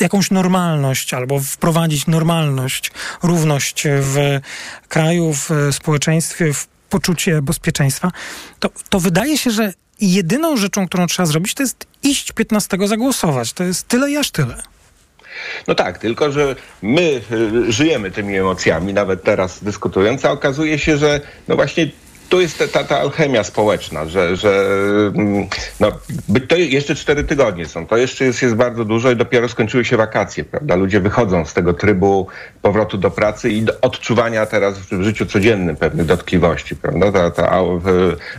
jakąś 0.00 0.30
normalność 0.30 1.14
albo 1.14 1.40
wprowadzić 1.40 2.06
normalność, 2.06 2.90
równość 3.22 3.84
w 3.86 4.40
kraju, 4.88 5.32
w 5.32 5.50
społeczeństwie, 5.70 6.52
w 6.52 6.66
poczucie 6.66 7.42
bezpieczeństwa, 7.42 8.12
to, 8.60 8.70
to 8.88 9.00
wydaje 9.00 9.38
się, 9.38 9.50
że 9.50 9.72
i 10.02 10.12
jedyną 10.12 10.56
rzeczą, 10.56 10.86
którą 10.86 11.06
trzeba 11.06 11.26
zrobić, 11.26 11.54
to 11.54 11.62
jest 11.62 11.86
iść 12.02 12.32
15 12.32 12.78
zagłosować. 12.84 13.52
To 13.52 13.64
jest 13.64 13.88
tyle 13.88 14.10
i 14.10 14.16
aż 14.16 14.30
tyle. 14.30 14.62
No 15.68 15.74
tak, 15.74 15.98
tylko 15.98 16.32
że 16.32 16.56
my 16.82 17.20
y, 17.32 17.72
żyjemy 17.72 18.10
tymi 18.10 18.36
emocjami, 18.36 18.94
nawet 18.94 19.22
teraz 19.22 19.64
dyskutując, 19.64 20.24
a 20.24 20.30
okazuje 20.30 20.78
się, 20.78 20.96
że 20.96 21.20
no 21.48 21.56
właśnie 21.56 21.90
tu 22.32 22.40
jest 22.40 22.72
ta, 22.72 22.84
ta 22.84 23.00
alchemia 23.00 23.44
społeczna, 23.44 24.06
że, 24.06 24.36
że 24.36 24.66
mm, 25.14 25.46
no, 25.80 25.92
to 26.48 26.56
jeszcze 26.56 26.94
cztery 26.94 27.24
tygodnie 27.24 27.66
są, 27.66 27.86
to 27.86 27.96
jeszcze 27.96 28.24
jest, 28.24 28.42
jest 28.42 28.54
bardzo 28.54 28.84
dużo 28.84 29.10
i 29.10 29.16
dopiero 29.16 29.48
skończyły 29.48 29.84
się 29.84 29.96
wakacje, 29.96 30.44
prawda? 30.44 30.76
Ludzie 30.76 31.00
wychodzą 31.00 31.44
z 31.44 31.54
tego 31.54 31.74
trybu 31.74 32.26
powrotu 32.62 32.98
do 32.98 33.10
pracy 33.10 33.50
i 33.50 33.62
do 33.62 33.72
odczuwania 33.80 34.46
teraz 34.46 34.78
w 34.78 35.02
życiu 35.02 35.26
codziennym 35.26 35.76
pewnych 35.76 36.06
dotkliwości, 36.06 36.76
prawda? 36.76 37.12
Ta, 37.12 37.30
ta 37.30 37.60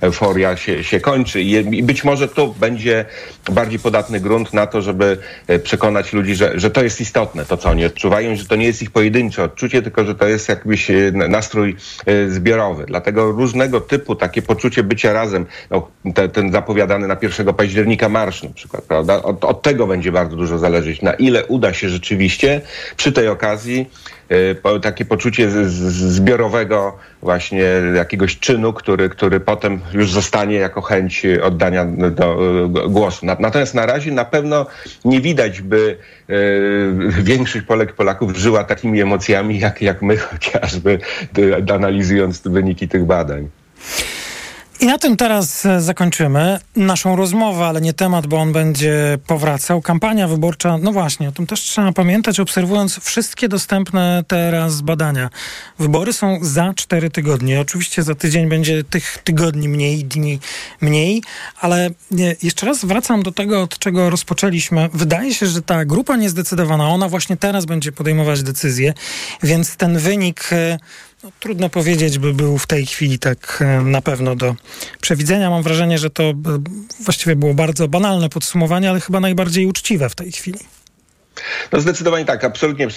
euforia 0.01 0.58
się, 0.58 0.84
się 0.84 0.99
kończy 0.99 1.41
i 1.41 1.84
być 1.84 2.03
może 2.03 2.27
tu 2.27 2.53
będzie 2.53 3.06
bardziej 3.51 3.79
podatny 3.79 4.19
grunt 4.19 4.53
na 4.53 4.67
to, 4.67 4.82
żeby 4.82 5.17
e, 5.47 5.60
przekonać 5.60 6.13
ludzi, 6.13 6.36
że, 6.36 6.60
że 6.60 6.69
to 6.69 6.84
jest 6.84 7.01
istotne, 7.01 7.45
to 7.45 7.58
co 7.58 7.69
oni 7.69 7.86
odczuwają, 7.86 8.36
że 8.36 8.45
to 8.45 8.56
nie 8.56 8.65
jest 8.65 8.82
ich 8.82 8.91
pojedyncze 8.91 9.43
odczucie, 9.43 9.82
tylko 9.82 10.06
że 10.06 10.15
to 10.15 10.27
jest 10.27 10.49
jakbyś 10.49 10.91
e, 10.91 11.12
nastrój 11.12 11.75
e, 12.06 12.29
zbiorowy. 12.29 12.86
Dlatego 12.88 13.32
różnego 13.32 13.83
typu 13.88 14.15
takie 14.15 14.41
poczucie 14.41 14.84
bycia 14.84 15.13
razem, 15.13 15.46
no, 15.72 15.88
te, 16.15 16.30
ten 16.30 16.52
zapowiadany 16.52 17.08
na 17.08 17.17
1 17.22 17.54
października 17.54 18.10
marsz 18.10 18.43
na 18.43 18.50
przykład, 18.50 18.84
prawda? 18.84 19.24
Od, 19.24 19.46
od 19.46 19.62
tego 19.62 19.88
będzie 19.88 20.12
bardzo 20.12 20.36
dużo 20.36 20.58
zależeć, 20.58 21.02
na 21.02 21.14
ile 21.14 21.45
uda 21.45 21.74
się 21.74 21.89
rzeczywiście 21.89 22.62
przy 22.97 23.12
tej 23.12 23.28
okazji 23.28 23.89
po, 24.62 24.80
takie 24.80 25.05
poczucie 25.05 25.49
z, 25.49 25.53
z, 25.72 25.93
zbiorowego 25.93 26.97
właśnie 27.22 27.66
jakiegoś 27.95 28.39
czynu, 28.39 28.74
który, 28.74 29.10
który 29.10 29.39
potem 29.39 29.80
już 29.93 30.12
zostanie 30.12 30.55
jako 30.55 30.82
chęć 30.82 31.26
oddania 31.43 31.86
do, 31.86 32.38
głosu. 32.89 33.26
Natomiast 33.26 33.74
na 33.74 33.86
razie 33.86 34.12
na 34.12 34.26
pewno 34.26 34.66
nie 35.05 35.22
widać, 35.22 35.62
by 35.62 35.97
e, 36.30 36.34
większość 37.24 37.66
Polek 37.66 37.93
Polaków 37.93 38.38
żyła 38.38 38.64
takimi 38.64 39.01
emocjami, 39.01 39.60
jak, 39.60 39.82
jak 39.82 40.01
my 40.01 40.18
chociażby, 40.32 40.99
analizując 41.74 42.41
wyniki 42.45 42.88
tych 42.88 43.05
badań. 43.05 43.49
I 44.84 44.86
na 44.86 44.97
tym 44.97 45.17
teraz 45.17 45.65
e, 45.65 45.81
zakończymy 45.81 46.59
naszą 46.75 47.15
rozmowę, 47.15 47.65
ale 47.65 47.81
nie 47.81 47.93
temat, 47.93 48.27
bo 48.27 48.38
on 48.38 48.51
będzie 48.51 49.17
powracał. 49.27 49.81
Kampania 49.81 50.27
wyborcza, 50.27 50.77
no 50.77 50.91
właśnie, 50.91 51.29
o 51.29 51.31
tym 51.31 51.47
też 51.47 51.61
trzeba 51.61 51.91
pamiętać, 51.91 52.39
obserwując 52.39 52.99
wszystkie 52.99 53.49
dostępne 53.49 54.23
teraz 54.27 54.81
badania. 54.81 55.29
Wybory 55.79 56.13
są 56.13 56.39
za 56.41 56.73
cztery 56.73 57.09
tygodnie. 57.09 57.61
Oczywiście 57.61 58.03
za 58.03 58.15
tydzień 58.15 58.49
będzie 58.49 58.84
tych 58.84 59.17
tygodni 59.23 59.69
mniej, 59.69 60.05
dni 60.05 60.39
mniej, 60.81 61.23
ale 61.61 61.89
jeszcze 62.43 62.65
raz 62.65 62.86
wracam 62.86 63.23
do 63.23 63.31
tego, 63.31 63.61
od 63.61 63.79
czego 63.79 64.09
rozpoczęliśmy. 64.09 64.89
Wydaje 64.93 65.34
się, 65.34 65.47
że 65.47 65.61
ta 65.61 65.86
grupa 65.86 66.15
niezdecydowana, 66.15 66.89
ona 66.89 67.09
właśnie 67.09 67.38
teraz 67.38 67.65
będzie 67.65 67.91
podejmować 67.91 68.43
decyzje, 68.43 68.93
więc 69.43 69.75
ten 69.75 69.97
wynik 69.97 70.49
e, 70.51 70.79
no, 71.24 71.32
trudno 71.39 71.69
powiedzieć, 71.69 72.19
by 72.19 72.34
był 72.34 72.57
w 72.57 72.67
tej 72.67 72.86
chwili 72.86 73.19
tak 73.19 73.59
e, 73.61 73.82
na 73.82 74.01
pewno 74.01 74.36
do 74.36 74.55
przewidzenia. 75.01 75.49
Mam 75.49 75.63
wrażenie, 75.63 75.97
że 75.97 76.09
to 76.09 76.24
e, 76.24 76.34
właściwie 76.99 77.36
było 77.36 77.53
bardzo 77.53 77.88
banalne 77.88 78.30
podsumowanie, 78.30 78.89
ale 78.89 78.99
chyba 78.99 79.19
najbardziej 79.19 79.65
uczciwe 79.65 80.09
w 80.09 80.15
tej 80.15 80.32
chwili. 80.32 80.59
No 81.71 81.79
zdecydowanie 81.79 82.25
tak. 82.25 82.43
Absolutnie 82.43 82.88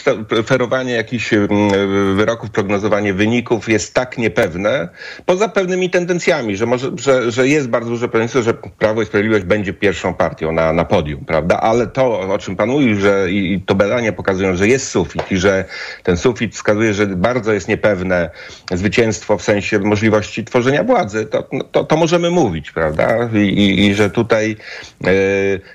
ferowanie 0.47 0.93
jakichś 0.93 1.32
mm, 1.32 2.16
wyroków, 2.16 2.51
prognozowanie 2.51 3.14
wyników 3.14 3.68
jest 3.68 3.95
tak 3.95 4.18
niepewne, 4.18 4.89
poza 5.26 5.49
pewnymi 5.49 5.91
tendencjami, 5.91 6.57
że, 6.57 6.66
może, 6.66 6.91
że, 6.97 7.30
że 7.30 7.49
jest 7.49 7.68
bardzo 7.68 7.91
duże 7.91 8.09
pewieństwo, 8.09 8.43
że 8.43 8.55
Prawo 8.55 9.03
i 9.03 9.07
Sprawiedliwość 9.07 9.45
będzie 9.45 9.72
pierwszą 9.72 10.14
partią 10.14 10.53
na, 10.53 10.72
na 10.72 10.84
podium, 10.84 11.24
prawda? 11.24 11.61
Ale 11.61 11.87
to, 11.87 12.20
o 12.20 12.39
czym 12.39 12.57
pan 12.57 12.68
mówił, 12.68 13.01
że 13.01 13.30
i, 13.30 13.53
i 13.53 13.61
to 13.61 13.74
badania 13.74 14.12
pokazują, 14.12 14.57
że 14.57 14.68
jest 14.68 14.89
sufit 14.89 15.32
i 15.32 15.37
że 15.37 15.64
ten 16.03 16.16
sufit 16.16 16.55
wskazuje, 16.55 16.95
że 16.95 17.07
bardzo 17.07 17.53
jest 17.53 17.68
niepewne 17.68 18.30
zwycięstwo 18.72 19.39
w 19.39 19.43
sensie 19.43 19.78
możliwości 19.78 20.45
tworzenia 20.45 20.84
władzy, 20.84 21.26
to, 21.26 21.49
no, 21.53 21.64
to, 21.64 21.84
to 21.84 21.97
możemy 21.97 22.30
mówić, 22.30 22.70
prawda? 22.70 23.28
I, 23.34 23.39
i, 23.39 23.87
i 23.87 23.95
że 23.95 24.11
tutaj 24.11 24.49
yy, 24.49 24.57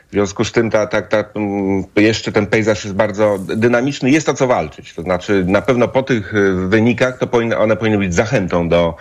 w 0.10 0.12
związku 0.12 0.46
z 0.46 0.52
tym 0.52 0.70
ta, 0.70 0.88
ta, 0.88 1.02
ta, 1.02 1.24
mm, 1.36 1.84
jeszcze 1.96 2.32
ten 2.32 2.48
pejzaż 2.52 2.84
jest 2.84 2.96
bardzo 2.96 3.38
dynamiczny, 3.38 4.12
jest 4.12 4.30
o 4.30 4.34
co 4.34 4.48
walczyć. 4.48 4.94
To 4.94 5.02
znaczy 5.02 5.46
na 5.48 5.62
pewno 5.62 5.88
po 5.88 6.04
tych 6.04 6.34
y, 6.34 6.68
wynikach 6.68 7.18
to 7.18 7.28
powinny, 7.28 7.58
one 7.58 7.78
powinny 7.78 7.98
być 7.98 8.14
zachętą 8.14 8.70
do, 8.70 8.96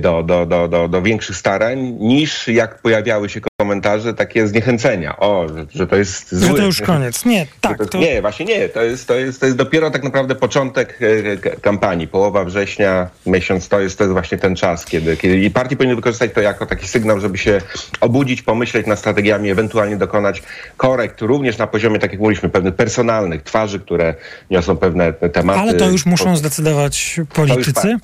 do, 0.00 0.22
do, 0.22 0.46
do, 0.46 0.68
do, 0.68 0.88
do 0.88 1.02
większych 1.02 1.36
starań, 1.36 1.78
niż 2.00 2.48
jak 2.48 2.82
pojawiały 2.82 3.28
się 3.28 3.40
komentarze 3.62 4.14
takie 4.14 4.46
zniechęcenia. 4.46 5.16
O, 5.16 5.46
że, 5.74 5.86
to 5.86 5.96
jest 5.96 6.34
złe. 6.34 6.48
Że 6.48 6.54
to 6.54 6.62
już 6.62 6.80
koniec. 6.80 7.24
Nie, 7.24 7.46
tak. 7.60 7.78
To, 7.78 7.86
to... 7.86 7.98
Nie, 7.98 8.20
właśnie 8.20 8.46
nie. 8.46 8.68
To 8.68 8.82
jest, 8.82 9.08
to, 9.08 9.14
jest, 9.14 9.40
to 9.40 9.46
jest 9.46 9.58
dopiero 9.58 9.90
tak 9.90 10.02
naprawdę 10.04 10.34
początek 10.34 10.98
e, 11.00 11.36
kampanii. 11.60 12.08
Połowa 12.08 12.44
września, 12.44 13.08
miesiąc 13.26 13.68
to 13.68 13.80
jest, 13.80 13.98
to 13.98 14.04
jest 14.04 14.12
właśnie 14.12 14.38
ten 14.38 14.56
czas, 14.56 14.84
kiedy, 14.84 15.16
kiedy 15.16 15.38
i 15.38 15.50
partie 15.50 15.76
powinny 15.76 15.96
wykorzystać 15.96 16.30
to 16.34 16.40
jako 16.40 16.66
taki 16.66 16.88
sygnał, 16.88 17.20
żeby 17.20 17.38
się 17.38 17.60
obudzić, 18.00 18.42
pomyśleć 18.42 18.86
nad 18.86 18.98
strategiami, 18.98 19.50
ewentualnie 19.50 19.96
dokonać 19.96 20.42
korekt, 20.76 21.20
również 21.20 21.58
na 21.58 21.66
poziomie, 21.66 21.98
tak 21.98 22.12
jak 22.12 22.20
mówiliśmy, 22.20 22.48
pewnych 22.48 22.74
personalnych 22.74 23.42
twarzy, 23.42 23.80
które 23.80 24.14
niosą 24.50 24.76
pewne 24.76 25.12
tematy. 25.12 25.60
Ale 25.60 25.74
to 25.74 25.90
już 25.90 26.06
muszą 26.06 26.36
zdecydować 26.36 27.20
politycy. 27.34 27.96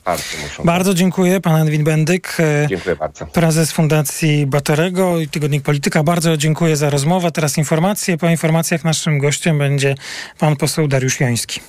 Bardzo 0.64 0.94
dziękuję, 0.94 1.40
pan 1.40 1.62
Edwin 1.62 1.84
Bendyk. 1.84 2.36
E, 2.40 2.66
dziękuję 2.68 2.96
bardzo. 2.96 3.26
Prezes 3.26 3.72
Fundacji 3.72 4.46
Batorego 4.46 5.20
i 5.20 5.28
Tygodnik 5.48 5.64
Polityka. 5.64 6.02
Bardzo 6.02 6.36
dziękuję 6.36 6.76
za 6.76 6.90
rozmowę. 6.90 7.32
Teraz 7.32 7.58
informacje. 7.58 8.18
Po 8.18 8.28
informacjach 8.28 8.84
naszym 8.84 9.18
gościem 9.18 9.58
będzie 9.58 9.94
pan 10.38 10.56
poseł 10.56 10.88
Dariusz 10.88 11.20
Joński. 11.20 11.60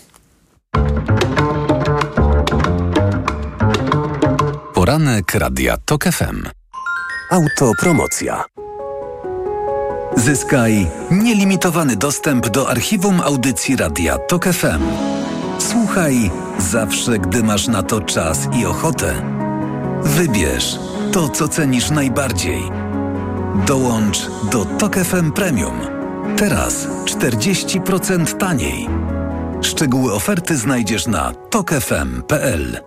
Poranek 4.73 5.33
Radia 5.33 5.77
TOK 5.85 6.03
FM. 6.03 6.43
Autopromocja. 7.31 8.43
Zyskaj 10.17 10.87
nielimitowany 11.11 11.95
dostęp 11.95 12.49
do 12.49 12.69
archiwum 12.69 13.21
audycji 13.21 13.75
Radia 13.75 14.17
TOK 14.17 14.45
FM. 14.45 14.83
Słuchaj 15.59 16.31
zawsze, 16.57 17.19
gdy 17.19 17.43
masz 17.43 17.67
na 17.67 17.83
to 17.83 18.01
czas 18.01 18.47
i 18.61 18.65
ochotę. 18.65 19.21
Wybierz 20.03 20.79
to, 21.11 21.29
co 21.29 21.47
cenisz 21.47 21.89
najbardziej– 21.89 22.61
Dołącz 23.55 24.29
do 24.51 24.65
Tok 24.65 24.95
FM 24.95 25.31
Premium. 25.31 25.79
Teraz 26.37 26.87
40% 27.05 28.37
taniej. 28.37 28.87
Szczegóły 29.61 30.13
oferty 30.13 30.57
znajdziesz 30.57 31.07
na 31.07 31.33
tokefm.pl. 31.49 32.79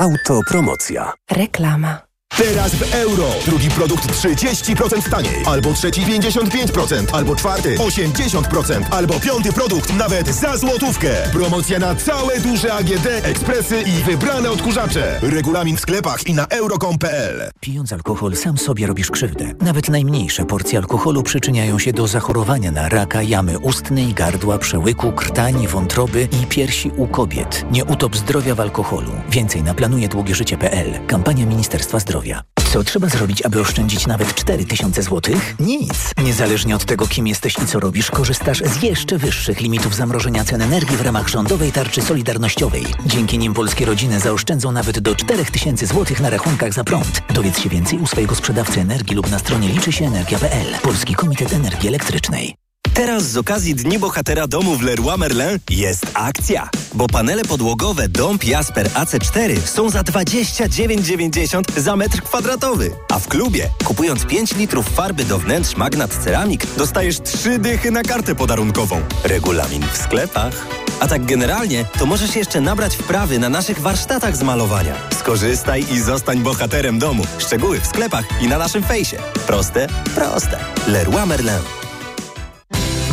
Autopromocja. 0.00 1.12
Reklama. 1.30 2.07
Teraz 2.38 2.74
w 2.74 2.94
euro. 2.94 3.28
Drugi 3.46 3.68
produkt 3.70 4.12
30% 4.12 5.10
taniej. 5.10 5.42
Albo 5.46 5.72
trzeci 5.72 6.02
55%. 6.02 7.04
Albo 7.12 7.36
czwarty 7.36 7.76
80%. 7.76 8.84
Albo 8.90 9.20
piąty 9.20 9.52
produkt 9.52 9.94
nawet 9.94 10.28
za 10.28 10.56
złotówkę. 10.56 11.08
Promocja 11.32 11.78
na 11.78 11.94
całe 11.94 12.40
duże 12.40 12.74
AGD, 12.74 13.06
ekspresy 13.22 13.80
i 13.80 14.02
wybrane 14.02 14.50
odkurzacze. 14.50 15.18
Regulamin 15.22 15.76
w 15.76 15.80
sklepach 15.80 16.26
i 16.26 16.34
na 16.34 16.46
euro.com.pl. 16.46 17.50
Pijąc 17.60 17.92
alkohol 17.92 18.36
sam 18.36 18.58
sobie 18.58 18.86
robisz 18.86 19.10
krzywdę. 19.10 19.52
Nawet 19.60 19.88
najmniejsze 19.88 20.44
porcje 20.44 20.78
alkoholu 20.78 21.22
przyczyniają 21.22 21.78
się 21.78 21.92
do 21.92 22.06
zachorowania 22.08 22.72
na 22.72 22.88
raka 22.88 23.22
jamy 23.22 23.58
ustnej, 23.58 24.14
gardła, 24.14 24.58
przełyku, 24.58 25.12
krtani, 25.12 25.68
wątroby 25.68 26.28
i 26.42 26.46
piersi 26.46 26.90
u 26.96 27.06
kobiet. 27.06 27.64
Nie 27.70 27.84
utop 27.84 28.16
zdrowia 28.16 28.54
w 28.54 28.60
alkoholu. 28.60 29.12
Więcej 29.30 29.62
na 29.62 29.74
planujedługieżycie.pl. 29.74 31.06
Kampania 31.06 31.46
Ministerstwa 31.46 31.98
Zdrowia. 31.98 32.27
Co 32.72 32.84
trzeba 32.84 33.08
zrobić, 33.08 33.42
aby 33.42 33.60
oszczędzić 33.60 34.06
nawet 34.06 34.34
4000 34.34 35.02
zł? 35.02 35.34
Nic. 35.60 36.12
Niezależnie 36.24 36.76
od 36.76 36.84
tego, 36.84 37.06
kim 37.06 37.26
jesteś 37.26 37.58
i 37.58 37.66
co 37.66 37.80
robisz, 37.80 38.10
korzystasz 38.10 38.58
z 38.58 38.82
jeszcze 38.82 39.18
wyższych 39.18 39.60
limitów 39.60 39.94
zamrożenia 39.94 40.44
cen 40.44 40.62
energii 40.62 40.96
w 40.96 41.00
ramach 41.00 41.28
rządowej 41.28 41.72
tarczy 41.72 42.02
solidarnościowej. 42.02 42.86
Dzięki 43.06 43.38
nim 43.38 43.54
polskie 43.54 43.86
rodziny 43.86 44.20
zaoszczędzą 44.20 44.72
nawet 44.72 44.98
do 44.98 45.14
4000 45.14 45.86
zł 45.86 46.16
na 46.20 46.30
rachunkach 46.30 46.72
za 46.72 46.84
prąd. 46.84 47.22
Dowiedz 47.34 47.60
się 47.60 47.68
więcej 47.68 47.98
u 47.98 48.06
swojego 48.06 48.34
sprzedawcy 48.34 48.80
energii 48.80 49.16
lub 49.16 49.30
na 49.30 49.38
stronie 49.38 49.68
liczy 49.68 49.92
się 49.92 50.04
energia.pl. 50.04 50.66
Polski 50.82 51.14
Komitet 51.14 51.52
Energii 51.52 51.88
Elektrycznej. 51.88 52.67
Teraz 52.98 53.22
z 53.22 53.36
okazji 53.36 53.74
Dni 53.74 53.98
Bohatera 53.98 54.46
domu 54.46 54.76
w 54.76 54.82
Leroy 54.82 55.18
Merlin 55.18 55.58
jest 55.70 56.06
akcja. 56.14 56.68
Bo 56.94 57.06
panele 57.06 57.44
podłogowe 57.44 58.08
Dom 58.08 58.38
Jasper 58.44 58.88
AC4 58.88 59.60
są 59.66 59.90
za 59.90 60.00
29,90 60.00 61.80
za 61.80 61.96
metr 61.96 62.22
kwadratowy. 62.22 62.90
A 63.08 63.18
w 63.18 63.28
klubie, 63.28 63.70
kupując 63.84 64.26
5 64.26 64.56
litrów 64.56 64.88
farby 64.88 65.24
do 65.24 65.38
wnętrz 65.38 65.76
Magnat 65.76 66.14
Ceramik, 66.24 66.66
dostajesz 66.76 67.20
3 67.20 67.58
dychy 67.58 67.90
na 67.90 68.02
kartę 68.02 68.34
podarunkową. 68.34 69.02
Regulamin 69.24 69.82
w 69.92 69.96
sklepach. 69.96 70.66
A 71.00 71.08
tak 71.08 71.24
generalnie, 71.24 71.84
to 71.98 72.06
możesz 72.06 72.36
jeszcze 72.36 72.60
nabrać 72.60 72.96
wprawy 72.96 73.38
na 73.38 73.48
naszych 73.48 73.80
warsztatach 73.80 74.36
z 74.36 74.42
malowania. 74.42 74.94
Skorzystaj 75.18 75.84
i 75.92 76.00
zostań 76.00 76.38
bohaterem 76.38 76.98
domu. 76.98 77.22
Szczegóły 77.38 77.80
w 77.80 77.86
sklepach 77.86 78.24
i 78.42 78.48
na 78.48 78.58
naszym 78.58 78.82
fejsie. 78.82 79.16
Proste? 79.46 79.86
Proste. 80.14 80.58
Leroy 80.86 81.26
Merlin. 81.26 81.87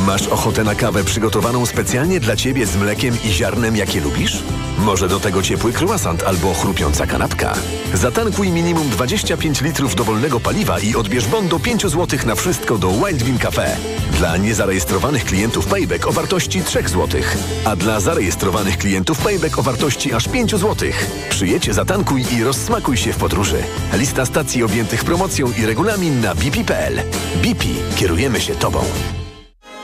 Masz 0.06 0.28
ochotę 0.28 0.64
na 0.64 0.76
kawę 0.76 1.04
przygotowaną 1.04 1.66
specjalnie 1.66 2.20
dla 2.20 2.36
Ciebie 2.36 2.66
z 2.66 2.76
mlekiem 2.76 3.18
i 3.24 3.30
ziarnem, 3.30 3.76
jakie 3.76 4.02
lubisz? 4.02 4.44
Może 4.78 5.08
do 5.08 5.20
tego 5.20 5.42
ciepły 5.42 5.74
croissant 5.74 6.24
albo 6.24 6.54
chrupiąca 6.54 7.08
kanapka? 7.08 7.54
Zatankuj 7.94 8.52
minimum 8.52 8.90
25 8.90 9.62
litrów 9.62 9.96
dowolnego 9.96 10.40
paliwa 10.40 10.80
i 10.80 10.96
odbierz 10.96 11.28
bon 11.28 11.48
do 11.48 11.60
5 11.60 11.82
zł 11.82 12.20
na 12.26 12.36
wszystko 12.36 12.78
do 12.78 12.90
Wild 12.90 13.24
Bean 13.24 13.38
Cafe. 13.38 13.78
Dla 14.18 14.38
niezarejestrowanych 14.38 15.26
klientów 15.26 15.66
Payback 15.66 16.08
o 16.08 16.12
wartości 16.12 16.62
3 16.62 16.84
zł, 16.88 17.22
a 17.66 17.76
dla 17.76 18.00
zarejestrowanych 18.00 18.78
klientów 18.78 19.18
Payback 19.18 19.58
o 19.58 19.64
wartości 19.64 20.14
aż 20.14 20.28
5 20.28 20.52
zł. 20.52 20.90
Przyjedź, 21.30 21.74
zatankuj 21.74 22.26
i 22.32 22.44
rozsmakuj 22.44 22.98
się 22.98 23.14
w 23.14 23.18
podróży. 23.18 23.58
Lista 23.94 24.26
stacji 24.26 24.64
objętych 24.64 25.04
promocją 25.04 25.48
i 25.58 25.66
regulamin 25.66 26.22
na 26.22 26.36
bp.pl. 26.36 27.02
BP. 27.44 27.66
Kierujemy 27.96 28.42
się 28.42 28.56
Tobą. 28.56 28.84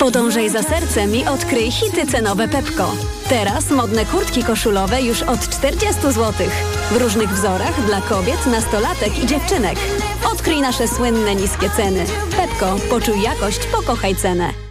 Podążaj 0.01 0.49
za 0.49 0.63
sercem 0.63 1.15
i 1.15 1.25
odkryj 1.25 1.71
hity 1.71 2.05
cenowe 2.05 2.47
Pepko. 2.47 2.91
Teraz 3.29 3.69
modne 3.69 4.05
kurtki 4.05 4.43
koszulowe 4.43 5.01
już 5.01 5.21
od 5.21 5.49
40 5.49 6.01
zł. 6.01 6.33
W 6.91 6.95
różnych 6.95 7.29
wzorach 7.29 7.85
dla 7.85 8.01
kobiet, 8.01 8.45
nastolatek 8.45 9.23
i 9.23 9.27
dziewczynek. 9.27 9.75
Odkryj 10.33 10.61
nasze 10.61 10.87
słynne 10.87 11.35
niskie 11.35 11.69
ceny. 11.69 12.05
Pepko, 12.37 12.75
poczuj 12.89 13.21
jakość, 13.21 13.59
pokochaj 13.67 14.15
cenę. 14.15 14.70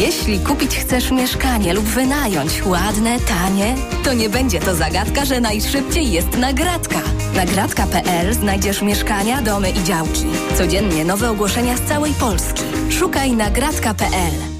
Jeśli 0.00 0.40
kupić 0.40 0.76
chcesz 0.76 1.10
mieszkanie 1.10 1.74
lub 1.74 1.84
wynająć 1.84 2.66
ładne, 2.66 3.20
tanie, 3.20 3.74
to 4.04 4.12
nie 4.12 4.28
będzie 4.28 4.60
to 4.60 4.74
zagadka, 4.74 5.24
że 5.24 5.40
najszybciej 5.40 6.12
jest 6.12 6.38
nagradka. 6.38 7.00
Nagradka.pl 7.34 8.34
znajdziesz 8.34 8.82
mieszkania, 8.82 9.42
domy 9.42 9.70
i 9.70 9.84
działki. 9.84 10.26
Codziennie 10.58 11.04
nowe 11.04 11.30
ogłoszenia 11.30 11.76
z 11.76 11.80
całej 11.80 12.12
Polski. 12.12 12.62
Szukaj 12.90 13.32
nagradka.pl. 13.32 14.59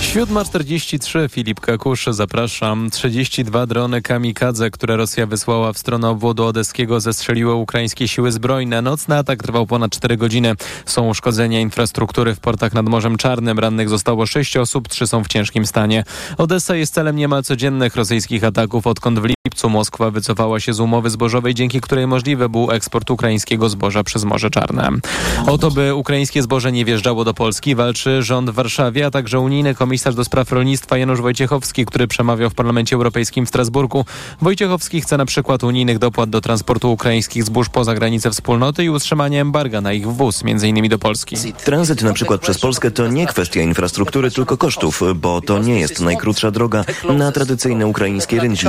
7.43 0.00 1.30
Filip 1.30 1.60
Kakusz, 1.60 2.06
zapraszam. 2.10 2.90
32 2.90 3.66
drony 3.66 4.02
kamikadze, 4.02 4.70
które 4.70 4.96
Rosja 4.96 5.26
wysłała 5.26 5.72
w 5.72 5.78
stronę 5.78 6.08
obwodu 6.08 6.44
odeskiego, 6.44 7.00
zestrzeliły 7.00 7.54
ukraińskie 7.54 8.08
siły 8.08 8.32
zbrojne. 8.32 8.82
Nocny 8.82 9.16
atak 9.16 9.42
trwał 9.42 9.66
ponad 9.66 9.90
4 9.90 10.16
godziny. 10.16 10.54
Są 10.86 11.08
uszkodzenia 11.08 11.60
infrastruktury 11.60 12.34
w 12.34 12.40
portach 12.40 12.74
nad 12.74 12.88
Morzem 12.88 13.16
Czarnym. 13.16 13.58
Rannych 13.58 13.88
zostało 13.88 14.26
6 14.26 14.56
osób, 14.56 14.88
3 14.88 15.06
są 15.06 15.24
w 15.24 15.28
ciężkim 15.28 15.66
stanie. 15.66 16.04
Odessa 16.38 16.76
jest 16.76 16.94
celem 16.94 17.16
niemal 17.16 17.42
codziennych 17.42 17.96
rosyjskich 17.96 18.44
ataków, 18.44 18.86
odkąd 18.86 19.18
w 19.18 19.24
lipcu 19.24 19.70
Moskwa 19.70 20.10
wycofała 20.10 20.60
się 20.60 20.72
z 20.72 20.80
umowy 20.80 21.10
zbożowej, 21.10 21.54
dzięki 21.54 21.80
której 21.80 22.06
możliwy 22.06 22.48
był 22.48 22.70
eksport 22.70 23.10
ukraińskiego 23.10 23.68
zboża 23.68 24.04
przez 24.04 24.24
Morze 24.24 24.50
Czarne. 24.50 24.88
O 25.46 25.58
to, 25.58 25.70
by 25.70 25.94
ukraińskie 25.94 26.42
zboże 26.42 26.72
nie 26.72 26.84
wjeżdżało 26.84 27.24
do 27.24 27.34
Polski, 27.34 27.74
walczy 27.74 28.22
rząd 28.22 28.50
w 28.50 28.54
Warszawie, 28.54 29.06
a 29.06 29.10
także 29.10 29.40
unijny 29.40 29.74
komisarz 29.90 30.14
do 30.14 30.24
spraw 30.24 30.52
rolnictwa 30.52 30.98
Janusz 30.98 31.20
Wojciechowski, 31.20 31.86
który 31.86 32.06
przemawiał 32.06 32.50
w 32.50 32.54
Parlamencie 32.54 32.96
Europejskim 32.96 33.46
w 33.46 33.48
Strasburgu. 33.48 34.04
Wojciechowski 34.40 35.00
chce 35.00 35.16
na 35.16 35.24
przykład 35.26 35.64
unijnych 35.64 35.98
dopłat 35.98 36.30
do 36.30 36.40
transportu 36.40 36.92
ukraińskich 36.92 37.44
zbóż 37.44 37.68
poza 37.68 37.94
granice 37.94 38.30
wspólnoty 38.30 38.84
i 38.84 38.90
utrzymania 38.90 39.40
embarga 39.40 39.80
na 39.80 39.92
ich 39.92 40.08
wwóz, 40.08 40.42
m.in. 40.44 40.88
do 40.88 40.98
Polski. 40.98 41.36
Tranzyt 41.64 42.02
na 42.02 42.12
przykład 42.12 42.40
przez 42.40 42.58
Polskę 42.58 42.90
to 42.90 43.08
nie 43.08 43.26
kwestia 43.26 43.60
infrastruktury, 43.60 44.30
tylko 44.30 44.56
kosztów, 44.56 45.02
bo 45.16 45.40
to 45.40 45.58
nie 45.58 45.80
jest 45.80 46.00
najkrótsza 46.00 46.50
droga 46.50 46.84
na 47.16 47.32
tradycyjne 47.32 47.86
ukraińskie 47.86 48.40
rynki. 48.40 48.66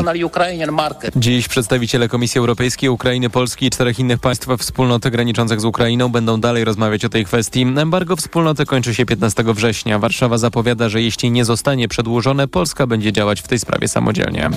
Dziś 1.15 1.47
przedstawiciele 1.47 2.09
Komisji 2.09 2.39
Europejskiej, 2.39 2.89
Ukrainy, 2.89 3.29
Polski 3.29 3.65
i 3.65 3.69
czterech 3.69 3.99
innych 3.99 4.19
państw 4.19 4.47
wspólnoty 4.57 5.11
graniczących 5.11 5.61
z 5.61 5.65
Ukrainą 5.65 6.09
będą 6.09 6.39
dalej 6.39 6.63
rozmawiać 6.65 7.05
o 7.05 7.09
tej 7.09 7.25
kwestii. 7.25 7.61
Embargo 7.61 8.15
wspólnoty 8.15 8.65
kończy 8.65 8.95
się 8.95 9.05
15 9.05 9.43
września. 9.47 9.99
Warszawa 9.99 10.37
zapowiada, 10.37 10.89
że 10.89 11.01
jeśli 11.01 11.10
nie 11.31 11.45
zostanie 11.45 11.87
przedłużone, 11.87 12.47
Polska 12.47 12.87
będzie 12.87 13.13
działać 13.13 13.41
w 13.41 13.47
tej 13.47 13.59
sprawie 13.59 13.87
samodzielnie. 13.87 14.49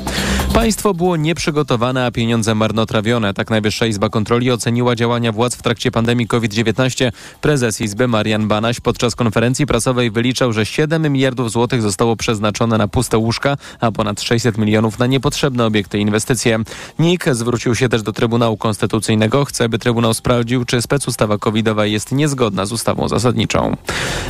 Państwo 0.54 0.94
było 0.94 1.16
nieprzygotowane, 1.16 2.06
a 2.06 2.10
pieniądze 2.10 2.54
marnotrawione. 2.54 3.34
Tak 3.34 3.50
Najwyższa 3.50 3.86
Izba 3.86 4.08
Kontroli 4.08 4.50
oceniła 4.50 4.96
działania 4.96 5.32
władz 5.32 5.56
w 5.56 5.62
trakcie 5.62 5.90
pandemii 5.90 6.26
COVID-19. 6.26 7.12
Prezes 7.40 7.80
Izby 7.80 8.08
Marian 8.08 8.48
Banaś 8.48 8.80
podczas 8.80 9.14
konferencji 9.14 9.66
prasowej 9.66 10.10
wyliczał, 10.10 10.52
że 10.52 10.66
7 10.66 11.12
miliardów 11.12 11.50
złotych 11.50 11.82
zostało 11.82 12.16
przeznaczone 12.16 12.78
na 12.78 12.88
puste 12.88 13.18
łóżka, 13.18 13.56
a 13.80 13.92
ponad 13.92 14.20
600 14.20 14.58
milionów 14.58 14.98
na 14.98 15.06
niepotrzebne 15.06 15.66
obiekty 15.66 15.98
i 15.98 16.00
inwestycje. 16.00 16.58
NIK 16.98 17.24
zwrócił 17.32 17.74
się 17.74 17.88
też 17.88 18.02
do 18.02 18.12
Trybunału 18.12 18.56
Konstytucyjnego. 18.56 19.44
Chce, 19.44 19.68
by 19.68 19.78
Trybunał 19.78 20.14
sprawdził, 20.14 20.64
czy 20.64 20.82
specustawa 20.82 21.38
covidowa 21.38 21.86
jest 21.86 22.12
niezgodna 22.12 22.66
z 22.66 22.72
ustawą 22.72 23.08
zasadniczą. 23.08 23.76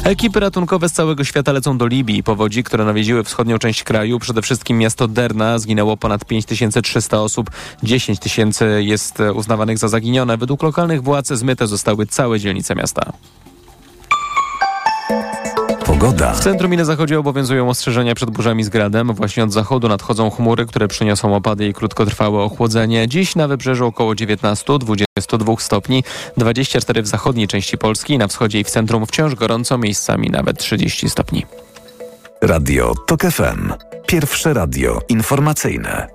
Ekipy 0.04 0.40
ratunkowe 0.40 0.88
z 0.88 0.92
całego 0.92 1.24
świata 1.24 1.52
lecą 1.52 1.78
do 1.78 1.86
Libii. 1.86 2.13
Powodzi, 2.22 2.64
które 2.64 2.84
nawiedziły 2.84 3.24
wschodnią 3.24 3.58
część 3.58 3.84
kraju, 3.84 4.18
przede 4.18 4.42
wszystkim 4.42 4.78
miasto 4.78 5.08
Derna, 5.08 5.58
zginęło 5.58 5.96
ponad 5.96 6.24
5300 6.24 7.20
osób. 7.20 7.50
10 7.82 8.18
tysięcy 8.18 8.82
jest 8.82 9.18
uznawanych 9.34 9.78
za 9.78 9.88
zaginione. 9.88 10.36
Według 10.36 10.62
lokalnych 10.62 11.02
władz 11.02 11.28
zmyte 11.28 11.66
zostały 11.66 12.06
całe 12.06 12.40
dzielnice 12.40 12.74
miasta. 12.74 13.12
Pogoda. 15.86 16.32
W 16.32 16.40
centrum 16.40 16.74
i 16.74 16.76
na 16.76 16.84
zachodzie 16.84 17.18
obowiązują 17.18 17.68
ostrzeżenia 17.68 18.14
przed 18.14 18.30
burzami 18.30 18.64
z 18.64 18.68
gradem. 18.68 19.14
Właśnie 19.14 19.44
od 19.44 19.52
zachodu 19.52 19.88
nadchodzą 19.88 20.30
chmury, 20.30 20.66
które 20.66 20.88
przyniosą 20.88 21.36
opady 21.36 21.66
i 21.66 21.74
krótkotrwałe 21.74 22.40
ochłodzenie. 22.42 23.08
Dziś 23.08 23.36
na 23.36 23.48
wybrzeżu 23.48 23.86
około 23.86 24.12
19-22 24.12 25.60
stopni, 25.60 26.04
24 26.36 27.02
w 27.02 27.06
zachodniej 27.06 27.48
części 27.48 27.78
Polski, 27.78 28.18
na 28.18 28.28
wschodzie 28.28 28.60
i 28.60 28.64
w 28.64 28.70
centrum 28.70 29.06
wciąż 29.06 29.34
gorąco, 29.34 29.78
miejscami 29.78 30.30
nawet 30.30 30.58
30 30.58 31.10
stopni. 31.10 31.46
Radio 32.46 32.94
TOK 33.06 33.22
FM. 33.22 33.72
Pierwsze 34.06 34.54
radio 34.54 35.00
informacyjne. 35.08 36.08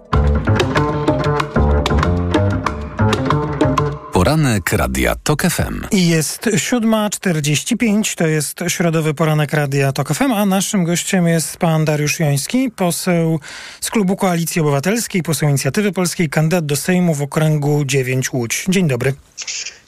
Poranek 4.13 4.73
Radia 4.73 5.15
TOK 5.15 5.41
FM. 5.41 5.81
I 5.91 6.07
jest 6.07 6.41
7.45, 6.45 8.15
to 8.15 8.27
jest 8.27 8.59
środowy 8.67 9.13
poranek 9.13 9.53
Radia 9.53 9.91
TOK 9.91 10.13
FM, 10.13 10.31
a 10.31 10.45
naszym 10.45 10.83
gościem 10.83 11.27
jest 11.27 11.57
pan 11.57 11.85
Dariusz 11.85 12.19
Joński, 12.19 12.71
poseł 12.71 13.39
z 13.81 13.89
klubu 13.89 14.15
Koalicji 14.15 14.61
Obywatelskiej, 14.61 15.23
poseł 15.23 15.49
Inicjatywy 15.49 15.91
Polskiej, 15.91 16.29
kandydat 16.29 16.65
do 16.65 16.75
Sejmu 16.75 17.13
w 17.15 17.21
okręgu 17.21 17.85
9 17.85 18.33
Łódź. 18.33 18.65
Dzień 18.69 18.87
dobry. 18.87 19.13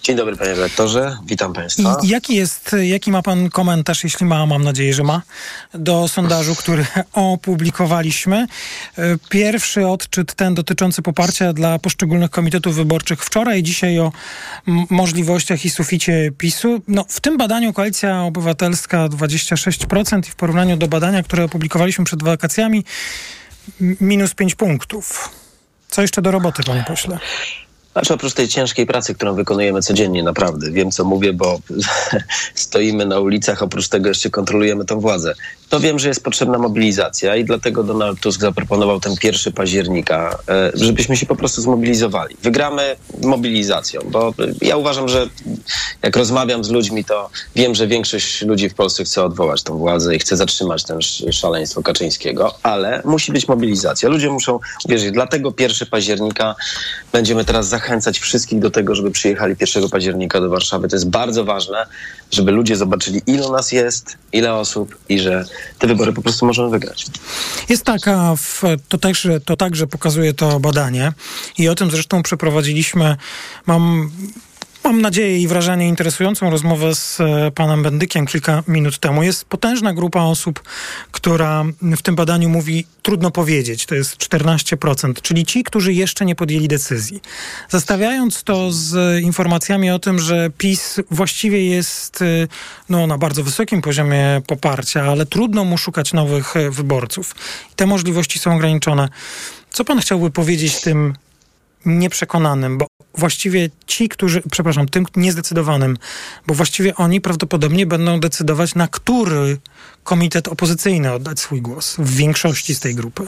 Dzień 0.04 0.16
dobry 0.16 0.36
panie 0.36 0.54
redaktorze, 0.54 1.18
witam 1.26 1.54
państwa. 1.54 1.97
I 2.04 2.08
jaki 2.08 2.36
jest, 2.36 2.76
jaki 2.82 3.12
ma 3.12 3.22
pan 3.22 3.49
komentarz, 3.49 4.04
jeśli 4.04 4.26
ma, 4.26 4.45
mam 4.45 4.64
nadzieję, 4.64 4.93
że 4.93 5.04
ma, 5.04 5.22
do 5.74 6.08
sondażu, 6.08 6.56
który 6.56 6.86
opublikowaliśmy? 7.14 8.47
Pierwszy 9.30 9.88
odczyt 9.88 10.34
ten 10.34 10.56
dotyczący 10.56 11.02
poparcia 11.02 11.54
dla 11.54 11.80
poszczególnych 11.80 12.30
komitetów 12.30 12.76
wyborczych 12.76 13.26
wczoraj, 13.26 13.64
dzisiaj 13.64 13.99
o 13.99 14.12
możliwościach 14.89 15.66
i 15.66 15.70
suficie 15.70 16.32
PiSu. 16.38 16.82
No, 16.88 17.06
w 17.10 17.20
tym 17.20 17.38
badaniu 17.38 17.74
Koalicja 17.74 18.24
Obywatelska 18.24 19.08
26% 19.08 20.28
i 20.28 20.32
w 20.32 20.36
porównaniu 20.36 20.78
do 20.78 20.88
badania, 20.88 21.24
które 21.24 21.43
opublikowaliśmy 21.43 22.06
przed 22.06 22.24
wakacjami, 22.24 22.84
minus 23.80 24.34
5 24.34 24.56
punktów. 24.56 25.30
Co 25.89 26.02
jeszcze 26.02 26.22
do 26.22 26.32
roboty, 26.32 26.64
panie 26.64 26.84
pośle? 26.88 27.20
Znaczy 27.94 28.14
oprócz 28.14 28.34
tej 28.34 28.48
ciężkiej 28.48 28.86
pracy, 28.86 29.16
którą 29.16 29.36
wykonujemy 29.36 29.82
codziennie, 29.82 30.24
naprawdę, 30.24 30.72
wiem 30.72 30.92
co 30.92 31.04
mówię, 31.06 31.34
bo 31.34 31.60
stoimy 32.56 33.06
na 33.06 33.20
ulicach, 33.20 33.64
oprócz 33.64 33.88
tego 33.88 34.10
jeszcze 34.10 34.30
kontrolujemy 34.30 34.86
tą 34.86 35.00
władzę. 35.00 35.34
To 35.72 35.80
wiem, 35.80 36.00
że 36.00 36.08
jest 36.08 36.24
potrzebna 36.24 36.58
mobilizacja 36.58 37.36
i 37.36 37.46
dlatego 37.46 37.84
Donald 37.84 38.20
Tusk 38.20 38.42
zaproponował 38.42 39.00
ten 39.00 39.18
pierwszy 39.18 39.52
października, 39.52 40.38
żebyśmy 40.74 41.18
się 41.18 41.26
po 41.26 41.36
prostu 41.36 41.62
zmobilizowali. 41.62 42.36
Wygramy 42.44 42.96
mobilizacją, 43.24 44.02
bo 44.06 44.34
ja 44.62 44.78
uważam, 44.78 45.10
że 45.10 45.28
jak 46.04 46.16
rozmawiam 46.16 46.64
z 46.64 46.70
ludźmi, 46.70 47.06
to 47.06 47.30
wiem, 47.56 47.76
że 47.76 47.88
większość 47.88 48.42
ludzi 48.42 48.70
w 48.70 48.74
Polsce 48.74 49.04
chce 49.04 49.24
odwołać 49.24 49.64
tą 49.64 49.78
władzę 49.78 50.16
i 50.16 50.20
chce 50.20 50.38
zatrzymać 50.38 50.84
ten 50.84 51.00
szaleństwo 51.32 51.84
Kaczyńskiego, 51.84 52.56
ale 52.64 53.02
musi 53.06 53.32
być 53.32 53.48
mobilizacja. 53.48 54.10
Ludzie 54.10 54.30
muszą 54.30 54.60
uwierzyć. 54.86 55.12
Dlatego 55.12 55.54
1 55.60 55.88
października 55.88 56.56
będziemy 57.12 57.46
teraz 57.46 57.68
zachęcać 57.68 58.20
wszystkich 58.20 58.60
do 58.60 58.72
tego, 58.72 58.96
żeby 58.96 59.12
przyjechali 59.12 59.56
1 59.60 59.90
października 59.90 60.42
do 60.42 60.50
Warszawy. 60.50 60.88
To 60.88 60.96
jest 60.96 61.10
bardzo 61.10 61.46
ważne, 61.46 61.86
żeby 62.32 62.52
ludzie 62.52 62.76
zobaczyli, 62.76 63.22
ile 63.28 63.50
nas 63.50 63.72
jest, 63.72 64.18
ile 64.34 64.54
osób 64.54 64.98
i 65.10 65.20
że 65.20 65.46
te 65.80 65.88
wybory 65.88 66.14
po 66.14 66.22
prostu 66.22 66.45
możemy 66.45 66.70
wygrać. 66.70 67.05
Jest 67.70 67.84
taka, 67.84 68.36
to, 68.89 68.97
także, 68.97 69.39
to 69.39 69.57
także 69.57 69.88
pokazuje 69.88 70.34
to 70.34 70.59
badanie 70.59 71.14
i 71.57 71.70
o 71.70 71.76
tym 71.76 71.91
zresztą 71.91 72.24
przeprowadziliśmy, 72.24 73.18
mam 73.66 74.12
Mam 74.84 75.02
nadzieję 75.02 75.40
i 75.40 75.48
wrażenie 75.48 75.88
interesującą 75.88 76.50
rozmowę 76.50 76.96
z 76.96 77.20
e, 77.20 77.52
panem 77.52 77.84
Bendykiem 77.84 78.26
kilka 78.26 78.64
minut 78.68 79.00
temu. 79.00 79.24
Jest 79.24 79.46
potężna 79.46 79.94
grupa 79.94 80.22
osób, 80.22 80.64
która 81.12 81.64
w 81.82 82.02
tym 82.02 82.16
badaniu 82.16 82.50
mówi 82.50 82.86
trudno 83.02 83.32
powiedzieć, 83.32 83.86
to 83.86 83.96
jest 83.96 84.18
14%, 84.18 85.22
czyli 85.22 85.46
ci, 85.46 85.64
którzy 85.64 85.94
jeszcze 85.94 86.26
nie 86.26 86.36
podjęli 86.36 86.68
decyzji. 86.68 87.22
Zestawiając 87.70 88.44
to 88.44 88.72
z 88.72 89.22
informacjami 89.24 89.92
o 89.92 90.00
tym, 90.00 90.20
że 90.20 90.50
PiS 90.58 91.00
właściwie 91.12 91.66
jest 91.66 92.22
e, 92.22 92.26
no, 92.90 93.08
na 93.08 93.18
bardzo 93.18 93.44
wysokim 93.44 93.82
poziomie 93.82 94.42
poparcia, 94.48 95.04
ale 95.04 95.26
trudno 95.26 95.66
mu 95.66 95.78
szukać 95.78 96.14
nowych 96.14 96.58
e, 96.58 96.72
wyborców. 96.72 97.36
Te 97.76 97.86
możliwości 97.86 98.40
są 98.40 98.56
ograniczone. 98.56 99.10
Co 99.72 99.86
pan 99.86 100.00
chciałby 100.00 100.32
powiedzieć 100.32 100.82
tym 100.82 101.14
nieprzekonanym, 101.86 102.78
bo 102.78 102.88
właściwie 103.16 103.70
ci, 103.88 104.10
którzy, 104.10 104.42
przepraszam, 104.52 104.88
tym 104.88 105.06
niezdecydowanym, 105.16 105.98
bo 106.48 106.54
właściwie 106.54 106.96
oni 106.96 107.22
prawdopodobnie 107.22 107.86
będą 107.86 108.20
decydować, 108.20 108.76
na 108.76 108.88
który 108.88 109.58
komitet 110.04 110.48
opozycyjny 110.48 111.14
oddać 111.14 111.40
swój 111.40 111.62
głos 111.62 111.96
w 112.00 112.16
większości 112.16 112.76
z 112.76 112.80
tej 112.80 112.96
grupy. 112.96 113.28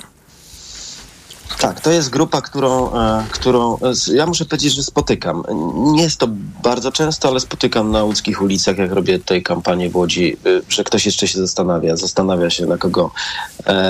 Tak, 1.60 1.82
to 1.82 1.92
jest 1.92 2.10
grupa, 2.10 2.42
którą, 2.42 2.94
e, 2.94 3.26
którą 3.32 3.78
e, 3.78 4.16
ja 4.16 4.26
muszę 4.26 4.46
powiedzieć, 4.46 4.74
że 4.74 4.84
spotykam. 4.84 5.44
Nie 5.76 6.04
jest 6.04 6.18
to 6.18 6.28
bardzo 6.64 6.92
często, 6.92 7.28
ale 7.28 7.40
spotykam 7.40 7.92
na 7.92 8.04
łódzkich 8.04 8.42
ulicach, 8.42 8.78
jak 8.78 8.92
robię 8.92 9.20
tej 9.20 9.44
kampanii 9.44 9.90
w 9.90 9.96
Łodzi, 9.96 10.38
e, 10.46 10.62
że 10.70 10.84
ktoś 10.84 11.06
jeszcze 11.06 11.28
się 11.28 11.40
zastanawia, 11.40 11.96
zastanawia 11.96 12.50
się 12.50 12.66
na 12.66 12.78
kogo. 12.78 13.12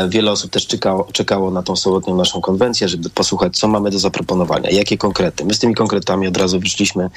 Wiele 0.09 0.31
osób 0.31 0.51
też 0.51 0.67
czekało, 0.67 1.07
czekało 1.11 1.51
na 1.51 1.63
tą 1.63 1.75
sobotnią 1.75 2.15
naszą 2.15 2.41
konwencję, 2.41 2.87
żeby 2.87 3.09
posłuchać, 3.09 3.57
co 3.57 3.67
mamy 3.67 3.91
do 3.91 3.99
zaproponowania, 3.99 4.69
jakie 4.69 4.97
konkrety. 4.97 5.45
My 5.45 5.53
z 5.53 5.59
tymi 5.59 5.75
konkretami 5.75 6.27
od 6.27 6.37
razu 6.37 6.59
wyszliśmy 6.59 7.09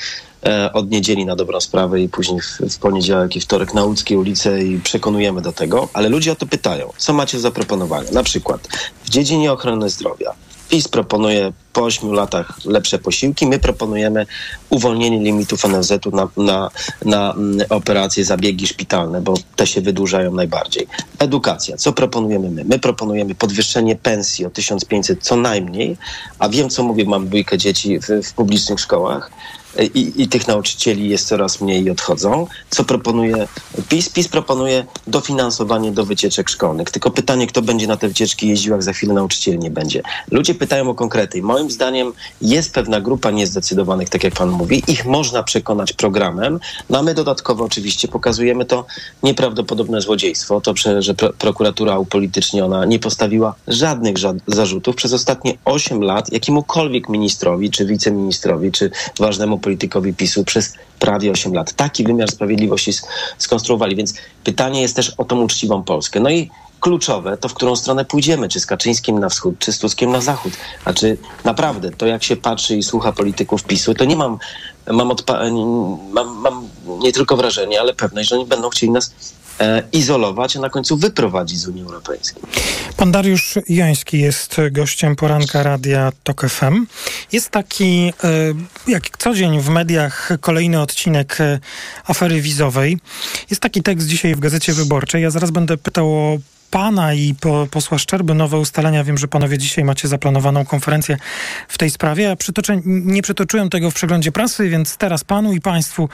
od 0.72 0.90
niedzieli 0.90 1.26
na 1.26 1.36
dobrą 1.36 1.60
sprawę 1.60 2.00
i 2.00 2.08
później 2.08 2.40
w, 2.70 2.78
poniedziałek 2.78 3.36
i 3.36 3.40
wtorek 3.40 3.74
na 3.74 3.84
łódzkie 3.84 4.18
ulice 4.18 4.62
i 4.62 4.80
przekonujemy 4.80 5.42
do 5.42 5.52
tego, 5.52 5.88
ale 5.92 6.08
ludzie 6.08 6.32
o 6.32 6.36
to 6.36 6.46
pytają, 6.46 6.92
co 6.96 7.12
macie 7.12 7.36
do 7.36 7.42
zaproponowania. 7.42 8.10
Na 8.10 8.22
przykład 8.22 8.68
w 9.04 9.10
dziedzinie 9.10 9.52
ochrony 9.52 9.90
zdrowia 9.90 10.34
PiS 10.68 10.88
proponuje 10.88 11.52
po 11.72 11.84
8 11.84 12.12
latach 12.12 12.64
lepsze 12.64 12.98
posiłki. 12.98 13.46
My 13.46 13.58
proponujemy 13.58 14.26
uwolnienie 14.70 15.18
limitów 15.18 15.64
NFZ-u 15.64 16.10
na, 16.10 16.28
na, 16.36 16.70
na 17.04 17.32
mm, 17.32 17.66
operacje, 17.70 18.24
zabiegi 18.24 18.66
szpitalne, 18.66 19.20
bo 19.20 19.34
te 19.56 19.66
się 19.66 19.80
wydłużają 19.80 20.34
najbardziej. 20.34 20.86
Edukacja. 21.18 21.76
Co 21.76 21.92
proponujemy 21.92 22.50
my? 22.50 22.64
My 22.64 22.78
proponujemy 22.78 23.34
podwyższenie 23.34 23.96
pensji 23.96 24.46
o 24.46 24.50
1500 24.50 25.22
co 25.22 25.36
najmniej, 25.36 25.96
a 26.38 26.48
wiem, 26.48 26.70
co 26.70 26.82
mówię, 26.82 27.04
mam 27.04 27.26
dwójkę 27.26 27.58
dzieci 27.58 27.98
w, 28.00 28.06
w 28.22 28.32
publicznych 28.32 28.80
szkołach 28.80 29.30
i, 29.84 30.22
i 30.22 30.28
tych 30.28 30.48
nauczycieli 30.48 31.08
jest 31.08 31.28
coraz 31.28 31.60
mniej 31.60 31.84
i 31.84 31.90
odchodzą. 31.90 32.46
Co 32.70 32.84
proponuje 32.84 33.48
PiS? 33.88 34.08
PiS 34.08 34.28
proponuje 34.28 34.86
dofinansowanie 35.06 35.92
do 35.92 36.06
wycieczek 36.06 36.50
szkolnych. 36.50 36.90
Tylko 36.90 37.10
pytanie, 37.10 37.46
kto 37.46 37.62
będzie 37.62 37.86
na 37.86 37.96
te 37.96 38.08
wycieczki 38.08 38.48
jeździł, 38.48 38.72
jak 38.72 38.82
za 38.82 38.92
chwilę 38.92 39.14
nauczycieli 39.14 39.58
nie 39.58 39.70
będzie. 39.70 40.02
Ludzie 40.30 40.54
pytają 40.54 40.90
o 40.90 40.94
konkrety. 40.94 41.42
Moim 41.42 41.70
zdaniem 41.70 42.12
jest 42.42 42.74
pewna 42.74 43.00
grupa 43.00 43.30
niezdecydowanych, 43.30 44.08
tak 44.08 44.24
jak 44.24 44.34
pan 44.34 44.50
mówi. 44.50 44.82
Ich 44.88 45.06
można 45.06 45.42
przekonać 45.42 45.92
programem. 45.92 46.60
No 46.90 46.98
a 46.98 47.02
my 47.02 47.14
dodatkowo 47.14 47.64
oczywiście 47.64 48.08
pokazujemy 48.08 48.64
to 48.64 48.86
nieprawdopodobne 49.22 50.00
złodziejstwo. 50.00 50.60
To, 50.60 50.74
że 50.98 51.14
prokuratura 51.14 51.98
upolityczniona 51.98 52.84
nie 52.84 52.98
postawiła 52.98 53.54
żadnych 53.68 54.16
zarzutów 54.46 54.96
przez 54.96 55.12
ostatnie 55.12 55.54
8 55.64 56.02
lat 56.02 56.32
jakiemukolwiek 56.32 57.08
ministrowi, 57.08 57.70
czy 57.70 57.86
wiceministrowi, 57.86 58.72
czy 58.72 58.90
ważnemu 59.18 59.58
politykowi 59.66 60.14
PiSu 60.14 60.44
przez 60.44 60.74
prawie 60.98 61.30
8 61.30 61.54
lat. 61.54 61.72
Taki 61.72 62.04
wymiar 62.04 62.30
sprawiedliwości 62.30 62.92
skonstruowali, 63.38 63.96
więc 63.96 64.14
pytanie 64.44 64.82
jest 64.82 64.96
też 64.96 65.10
o 65.18 65.24
tą 65.24 65.42
uczciwą 65.42 65.82
Polskę. 65.82 66.20
No 66.20 66.30
i 66.30 66.50
kluczowe 66.80 67.36
to, 67.36 67.48
w 67.48 67.54
którą 67.54 67.76
stronę 67.76 68.04
pójdziemy, 68.04 68.48
czy 68.48 68.60
z 68.60 68.66
Kaczyńskim 68.66 69.18
na 69.18 69.28
wschód, 69.28 69.58
czy 69.58 69.72
z 69.72 69.78
Tuskiem 69.78 70.10
na 70.10 70.20
zachód. 70.20 70.52
A 70.84 70.92
czy 70.92 71.18
naprawdę, 71.44 71.90
to 71.90 72.06
jak 72.06 72.24
się 72.24 72.36
patrzy 72.36 72.76
i 72.76 72.82
słucha 72.82 73.12
polityków 73.12 73.64
PiSu, 73.64 73.94
to 73.94 74.04
nie 74.04 74.16
mam, 74.16 74.38
mam, 74.92 75.10
mam, 76.10 76.36
mam 76.36 76.68
nie 76.98 77.12
tylko 77.12 77.36
wrażenie, 77.36 77.80
ale 77.80 77.94
pewność, 77.94 78.28
że 78.28 78.36
oni 78.36 78.46
będą 78.46 78.70
chcieli 78.70 78.92
nas 78.92 79.14
izolować, 79.92 80.56
a 80.56 80.60
na 80.60 80.70
końcu 80.70 80.96
wyprowadzić 80.96 81.58
z 81.58 81.68
Unii 81.68 81.82
Europejskiej. 81.82 82.42
Pan 82.96 83.12
Dariusz 83.12 83.58
Jański 83.68 84.20
jest 84.20 84.56
gościem 84.70 85.16
poranka 85.16 85.62
Radia 85.62 86.12
TOK 86.22 86.48
FM. 86.48 86.86
Jest 87.32 87.50
taki, 87.50 88.12
e, 88.24 88.32
jak 88.88 89.18
co 89.18 89.34
dzień 89.34 89.60
w 89.60 89.68
mediach, 89.68 90.30
kolejny 90.40 90.80
odcinek 90.80 91.40
e, 91.40 91.58
afery 92.04 92.40
wizowej. 92.40 92.98
Jest 93.50 93.62
taki 93.62 93.82
tekst 93.82 94.06
dzisiaj 94.06 94.34
w 94.34 94.40
Gazecie 94.40 94.72
Wyborczej. 94.72 95.22
Ja 95.22 95.30
zaraz 95.30 95.50
będę 95.50 95.76
pytał 95.76 96.14
o 96.14 96.38
pana 96.76 97.14
i 97.14 97.34
po, 97.34 97.66
posła 97.70 97.98
Szczerby 97.98 98.34
nowe 98.34 98.58
ustalenia. 98.58 99.04
Wiem, 99.04 99.18
że 99.18 99.28
panowie 99.28 99.58
dzisiaj 99.58 99.84
macie 99.84 100.08
zaplanowaną 100.08 100.64
konferencję 100.64 101.16
w 101.68 101.78
tej 101.78 101.90
sprawie. 101.90 102.24
Ja 102.24 102.36
przytoczę, 102.36 102.80
nie 102.84 103.22
przytoczyłem 103.22 103.70
tego 103.70 103.90
w 103.90 103.94
przeglądzie 103.94 104.32
prasy, 104.32 104.68
więc 104.68 104.96
teraz 104.96 105.24
panu 105.24 105.52
i 105.52 105.60
państwu 105.60 106.08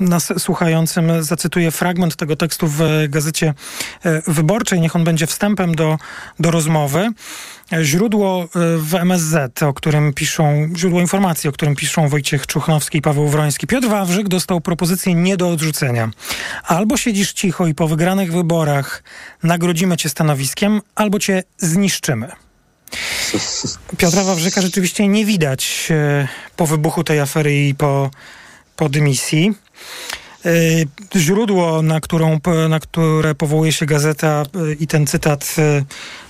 nas 0.00 0.32
słuchającym 0.38 1.22
zacytuję 1.22 1.70
fragment 1.70 2.16
tego 2.16 2.36
tekstu 2.36 2.66
w 2.68 2.80
Gazecie 3.08 3.54
e, 4.04 4.22
Wyborczej. 4.26 4.80
Niech 4.80 4.96
on 4.96 5.04
będzie 5.04 5.26
wstępem 5.26 5.74
do, 5.74 5.98
do 6.38 6.50
rozmowy. 6.50 7.10
Źródło 7.82 8.42
e, 8.42 8.48
w 8.78 8.94
MSZ, 8.94 9.62
o 9.62 9.74
którym 9.74 10.12
piszą, 10.12 10.68
źródło 10.76 11.00
informacji, 11.00 11.48
o 11.50 11.52
którym 11.52 11.76
piszą 11.76 12.08
Wojciech 12.08 12.46
Czuchnowski 12.46 12.98
i 12.98 13.02
Paweł 13.02 13.28
Wroński. 13.28 13.66
Piotr 13.66 13.88
Wawrzyk 13.88 14.28
dostał 14.28 14.60
propozycję 14.60 15.14
nie 15.14 15.36
do 15.36 15.48
odrzucenia. 15.48 16.10
Albo 16.64 16.96
siedzisz 16.96 17.32
cicho 17.32 17.66
i 17.66 17.74
po 17.74 17.88
wygranych 17.88 18.32
wyborach 18.32 19.02
nagrodzimy 19.42 19.96
cię 19.96 20.08
stanowiskiem, 20.08 20.80
albo 20.94 21.18
cię 21.18 21.42
zniszczymy. 21.58 22.30
Piotra 23.98 24.24
Wawrzyka 24.24 24.62
rzeczywiście 24.62 25.08
nie 25.08 25.24
widać 25.24 25.88
e, 25.90 26.28
po 26.56 26.66
wybuchu 26.66 27.04
tej 27.04 27.20
afery 27.20 27.54
i 27.54 27.74
po, 27.74 28.10
po 28.76 28.88
dymisji. 28.88 29.54
E, 30.46 31.18
źródło, 31.18 31.82
na, 31.82 32.00
którą, 32.00 32.40
na 32.68 32.80
które 32.80 33.34
powołuje 33.34 33.72
się 33.72 33.86
gazeta 33.86 34.42
e, 34.42 34.72
i 34.72 34.86
ten 34.86 35.06
cytat 35.06 35.56
e, 35.58 35.84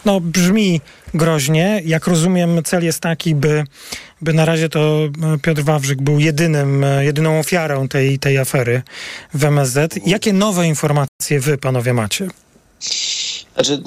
no, 0.05 0.21
brzmi 0.21 0.81
groźnie. 1.15 1.83
Jak 1.85 2.07
rozumiem, 2.07 2.63
cel 2.65 2.85
jest 2.85 3.01
taki, 3.01 3.35
by, 3.35 3.65
by 4.21 4.33
na 4.33 4.45
razie 4.45 4.69
to 4.69 5.09
Piotr 5.43 5.63
Wawrzyk 5.63 6.03
był 6.03 6.21
jedynym, 6.21 6.85
jedyną 7.01 7.39
ofiarą 7.39 7.89
tej, 7.89 8.19
tej 8.19 8.39
afery 8.39 8.83
w 9.35 9.45
MSZ. 9.45 9.99
Jakie 10.07 10.33
nowe 10.33 10.67
informacje 10.67 11.41
wy, 11.41 11.59
panowie, 11.59 11.95
macie? 11.95 12.29
Znaczy, 13.59 13.83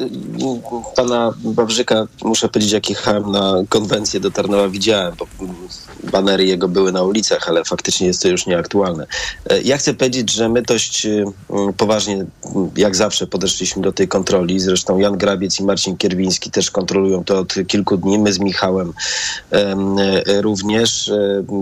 pana 0.95 1.33
Wawrzyka, 1.43 2.07
muszę 2.23 2.49
powiedzieć, 2.49 2.73
jak 2.73 2.89
jechałem 2.89 3.31
na 3.31 3.53
konwencję 3.69 4.19
do 4.19 4.31
Tarnowa, 4.31 4.69
widziałem, 4.69 5.15
bo 5.19 5.27
banery 6.11 6.45
jego 6.45 6.67
były 6.67 6.91
na 6.91 7.03
ulicach, 7.03 7.49
ale 7.49 7.63
faktycznie 7.63 8.07
jest 8.07 8.21
to 8.21 8.27
już 8.27 8.45
nieaktualne. 8.45 9.07
E, 9.49 9.61
ja 9.61 9.77
chcę 9.77 9.93
powiedzieć, 9.93 10.31
że 10.31 10.49
my 10.49 10.61
dość 10.61 11.05
e, 11.05 11.23
poważnie, 11.77 12.25
jak 12.77 12.95
zawsze, 12.95 13.27
podeszliśmy 13.27 13.81
do 13.81 13.91
tej 13.91 14.07
kontroli. 14.07 14.59
Zresztą 14.59 14.97
Jan 14.97 15.17
Grabiec 15.17 15.59
i 15.59 15.63
Marcin 15.63 15.97
Kierwiński 15.97 16.51
też 16.51 16.71
kontrolują 16.71 17.23
to 17.23 17.39
od 17.39 17.53
kilku 17.67 17.97
dni. 17.97 18.19
My 18.19 18.33
z 18.33 18.39
Michałem 18.39 18.93
e, 19.51 20.41
również. 20.41 21.11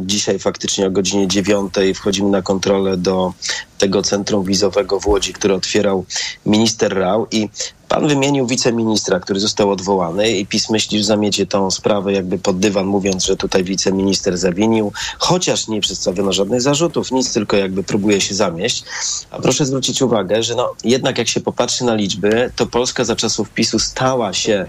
Dzisiaj 0.06 0.40
faktycznie 0.40 0.88
o 0.88 0.92
godzinie 0.92 1.28
dziewiątej 1.28 1.94
wchodzimy 1.94 2.30
na 2.30 2.42
kontrolę 2.42 2.98
do 2.98 3.34
tego 3.80 4.02
centrum 4.02 4.44
wizowego 4.44 5.00
w 5.00 5.08
Łodzi, 5.08 5.34
które 5.34 5.56
otwierał 5.56 6.06
minister 6.46 6.98
Rał 6.98 7.28
i 7.32 7.50
Pan 7.90 8.08
wymienił 8.08 8.48
wiceministra, 8.48 9.20
który 9.20 9.40
został 9.40 9.72
odwołany 9.72 10.32
i 10.32 10.46
PiS 10.46 10.70
myśli, 10.70 10.98
że 10.98 11.04
zamiecie 11.04 11.46
tą 11.46 11.72
sprawę 11.72 12.14
jakby 12.14 12.40
pod 12.40 12.60
dywan, 12.60 12.86
mówiąc, 12.86 13.26
że 13.26 13.36
tutaj 13.36 13.64
wiceminister 13.64 14.38
zawinił, 14.38 14.92
chociaż 15.20 15.68
nie 15.68 15.82
przedstawiono 15.82 16.34
żadnych 16.34 16.62
zarzutów, 16.62 17.12
nic, 17.12 17.34
tylko 17.34 17.58
jakby 17.58 17.84
próbuje 17.84 18.22
się 18.22 18.36
zamieść. 18.36 18.84
A 19.32 19.40
proszę 19.40 19.66
zwrócić 19.66 20.02
uwagę, 20.02 20.44
że 20.44 20.56
no, 20.56 20.74
jednak 20.84 21.18
jak 21.18 21.28
się 21.28 21.42
popatrzy 21.42 21.84
na 21.86 21.96
liczby, 21.96 22.52
to 22.56 22.66
Polska 22.66 23.06
za 23.06 23.16
czasów 23.16 23.50
PiSu 23.50 23.80
stała 23.80 24.34
się 24.34 24.66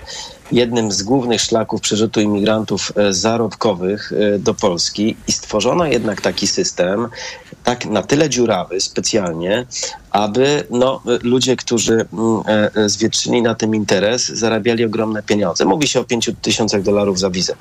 jednym 0.52 0.92
z 0.92 1.02
głównych 1.02 1.40
szlaków 1.40 1.80
przerzutu 1.80 2.20
imigrantów 2.20 2.92
e, 2.96 3.12
zarobkowych 3.12 4.12
e, 4.12 4.38
do 4.38 4.54
Polski 4.54 5.16
i 5.28 5.32
stworzono 5.32 5.86
jednak 5.86 6.20
taki 6.20 6.46
system, 6.46 7.08
tak 7.64 7.86
na 7.86 8.02
tyle 8.02 8.30
dziurawy 8.30 8.80
specjalnie, 8.80 9.66
aby 10.10 10.64
no, 10.70 11.02
ludzie, 11.22 11.56
którzy 11.56 11.92
mm, 11.92 12.42
e, 12.46 12.70
e, 12.74 12.88
zwietrzyli 12.88 13.42
na 13.42 13.54
tym 13.54 13.74
interes, 13.74 14.28
zarabiali 14.28 14.84
ogromne 14.84 15.22
pieniądze. 15.22 15.64
Mówi 15.64 15.88
się 15.88 16.00
o 16.00 16.04
5 16.04 16.30
tysiącach 16.42 16.82
dolarów 16.82 17.18
za 17.18 17.30
wizę. 17.30 17.54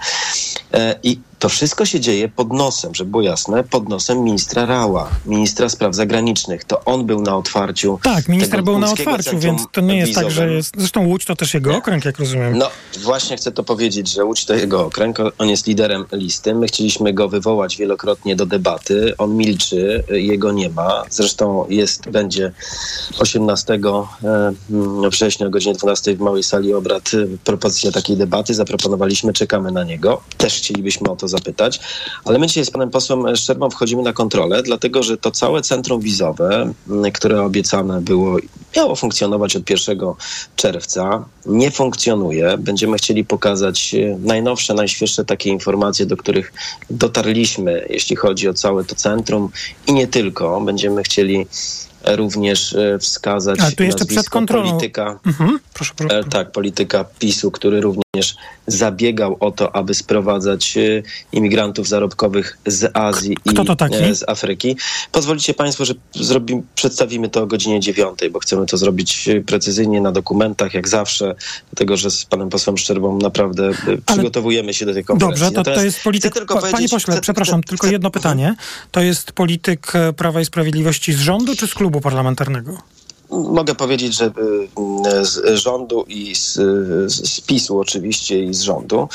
E, 0.73 0.95
I 1.03 1.19
to 1.39 1.49
wszystko 1.49 1.85
się 1.85 1.99
dzieje 1.99 2.29
pod 2.29 2.53
nosem, 2.53 2.95
żeby 2.95 3.11
było 3.11 3.23
jasne, 3.23 3.63
pod 3.63 3.89
nosem 3.89 4.23
ministra 4.23 4.65
Rała, 4.65 5.09
ministra 5.25 5.69
spraw 5.69 5.95
zagranicznych. 5.95 6.63
To 6.63 6.83
on 6.85 7.05
był 7.05 7.21
na 7.21 7.37
otwarciu. 7.37 7.99
Tak, 8.03 8.27
minister 8.27 8.63
był 8.63 8.79
na 8.79 8.91
otwarciu, 8.91 9.39
więc 9.39 9.61
to 9.71 9.81
nie 9.81 9.97
jest 9.97 10.15
tak, 10.15 10.23
że 10.23 10.29
wizowym. 10.29 10.55
jest... 10.55 10.73
Zresztą 10.77 11.07
Łódź 11.07 11.25
to 11.25 11.35
też 11.35 11.53
jego 11.53 11.77
okręg, 11.77 12.05
jak 12.05 12.19
rozumiem. 12.19 12.57
No, 12.57 12.69
właśnie 12.97 13.37
chcę 13.37 13.51
to 13.51 13.63
powiedzieć, 13.63 14.13
że 14.13 14.25
Łódź 14.25 14.45
to 14.45 14.53
jego 14.53 14.85
okręg, 14.85 15.17
on 15.37 15.49
jest 15.49 15.67
liderem 15.67 16.05
listy. 16.11 16.55
My 16.55 16.67
chcieliśmy 16.67 17.13
go 17.13 17.29
wywołać 17.29 17.77
wielokrotnie 17.77 18.35
do 18.35 18.45
debaty. 18.45 19.13
On 19.17 19.37
milczy, 19.37 20.03
jego 20.09 20.51
nie 20.51 20.69
ma. 20.69 21.03
Zresztą 21.09 21.65
jest, 21.69 22.09
będzie 22.09 22.38
18 23.19 23.73
e, 23.73 25.09
września 25.09 25.47
o 25.47 25.49
godzinie 25.49 25.73
12 25.73 26.15
w 26.15 26.19
małej 26.19 26.43
sali 26.43 26.73
obrad 26.73 27.11
e, 27.13 27.37
propozycja 27.43 27.91
takiej 27.91 28.17
debaty. 28.17 28.53
Zaproponowaliśmy, 28.53 29.33
czekamy 29.33 29.71
na 29.71 29.83
niego. 29.83 30.21
Też 30.37 30.53
chcielibyśmy 30.53 31.11
o 31.11 31.15
to 31.15 31.27
zapytać. 31.27 31.79
Ale 32.25 32.39
my 32.39 32.47
dzisiaj 32.47 32.65
z 32.65 32.71
panem 32.71 32.89
posłem 32.89 33.35
Szczerbą 33.35 33.69
wchodzimy 33.69 34.03
na 34.03 34.13
kontrolę, 34.13 34.63
dlatego 34.63 35.03
że 35.03 35.17
to 35.17 35.31
całe 35.31 35.61
centrum 35.61 36.01
wizowe, 36.01 36.73
które 37.13 37.41
obiecane 37.41 38.01
było, 38.01 38.37
miało 38.75 38.95
funkcjonować 38.95 39.55
od 39.55 39.69
1 39.69 39.99
czerwca, 40.55 41.25
nie 41.45 41.71
funkcjonuje. 41.71 42.57
Będziemy 42.57 42.97
chcieli 42.97 43.25
pokazać 43.25 43.95
e, 43.95 44.17
najnowsze, 44.19 44.73
najświeższe 44.73 45.25
takie 45.25 45.49
informacje, 45.49 46.05
do 46.05 46.17
których 46.17 46.53
dotarliśmy, 46.89 47.85
jeśli 47.89 48.15
chodzi 48.15 48.49
o 48.49 48.53
całe 48.53 48.83
to 48.83 48.95
centrum 48.95 49.49
i 49.87 49.93
nie 49.93 50.07
tylko. 50.07 50.61
Będziemy 50.61 51.03
chcieli 51.03 51.47
również 52.05 52.73
e, 52.73 52.99
wskazać 52.99 53.59
Ale 53.59 53.71
tu 53.71 53.83
jeszcze 53.83 54.05
przed 54.05 54.29
kontrolą. 54.29 54.69
polityka, 54.69 55.19
Mhm, 55.25 55.59
proszę, 55.73 55.93
proszę. 55.95 56.17
E, 56.19 56.23
Tak, 56.23 56.51
polityka 56.51 57.03
PiSu, 57.19 57.51
który 57.51 57.81
również 57.81 58.03
zabiegał 58.67 59.37
o 59.39 59.51
to, 59.51 59.75
aby 59.75 59.93
sprowadzać 59.93 60.77
e, 60.77 61.03
imigrantów 61.31 61.87
zarobkowych 61.87 62.57
z 62.65 62.91
Azji 62.97 63.37
i 63.45 63.49
e, 63.91 64.15
z 64.15 64.29
Afryki. 64.29 64.77
Pozwolicie 65.11 65.53
Państwo, 65.53 65.85
że 65.85 65.93
zrobimy, 66.15 66.61
przedstawimy 66.75 67.29
to 67.29 67.43
o 67.43 67.47
godzinie 67.47 67.79
dziewiątej, 67.79 68.29
bo 68.29 68.39
chcemy 68.39 68.65
to 68.65 68.77
zrobić 68.77 69.29
e, 69.29 69.41
precyzyjnie 69.41 70.01
na 70.01 70.11
dokumentach, 70.11 70.73
jak 70.73 70.87
zawsze, 70.87 71.35
dlatego 71.71 71.97
że 71.97 72.11
z 72.11 72.25
panem 72.25 72.49
posłem 72.49 72.77
Szczerbą 72.77 73.17
naprawdę 73.17 73.69
e, 73.69 73.97
przygotowujemy 74.05 74.73
się 74.73 74.85
do 74.85 74.93
tej 74.93 75.03
konferencji. 75.03 75.45
Dobrze, 75.45 75.63
to, 75.63 75.75
to 75.75 75.83
jest 75.83 76.03
polityk. 76.03 76.33
tylko 76.33 76.61
Pa- 76.61 76.71
Panie 76.71 76.89
pośle, 76.89 77.13
chcę- 77.13 77.21
przepraszam, 77.21 77.61
chcę- 77.61 77.69
tylko 77.69 77.87
jedno 77.87 78.11
pytanie. 78.11 78.55
To 78.91 79.01
jest 79.01 79.31
polityk 79.31 79.95
e, 79.95 80.13
Prawa 80.13 80.41
i 80.41 80.45
Sprawiedliwości 80.45 81.13
z 81.13 81.19
rządu 81.19 81.55
czy 81.55 81.67
z 81.67 81.73
klubu 81.73 82.01
parlamentarnego? 82.01 82.77
Mogę 83.31 83.75
powiedzieć, 83.75 84.15
że 84.15 84.25
y, 84.25 85.25
z 85.25 85.59
rządu 85.59 86.05
i 86.07 86.35
z, 86.35 86.53
z 87.13 87.41
PiSu 87.41 87.79
oczywiście 87.79 88.43
i 88.43 88.53
z 88.53 88.61
rządu. 88.61 89.09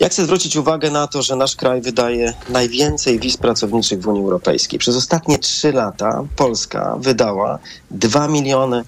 Ja 0.00 0.08
chcę 0.08 0.24
zwrócić 0.24 0.56
uwagę 0.56 0.90
na 0.90 1.06
to, 1.06 1.22
że 1.22 1.36
nasz 1.36 1.56
kraj 1.56 1.80
wydaje 1.80 2.34
najwięcej 2.48 3.20
wiz 3.20 3.36
pracowniczych 3.36 4.00
w 4.00 4.08
Unii 4.08 4.22
Europejskiej. 4.22 4.78
Przez 4.78 4.96
ostatnie 4.96 5.38
trzy 5.38 5.72
lata 5.72 6.24
Polska 6.36 6.96
wydała 7.00 7.58
2 7.90 8.28
miliony 8.28 8.84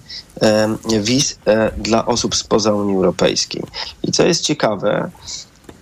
wiz 1.01 1.37
e, 1.45 1.71
dla 1.77 2.05
osób 2.05 2.35
spoza 2.35 2.73
Unii 2.73 2.95
Europejskiej. 2.95 3.63
I 4.03 4.11
co 4.11 4.25
jest 4.25 4.41
ciekawe, 4.41 5.11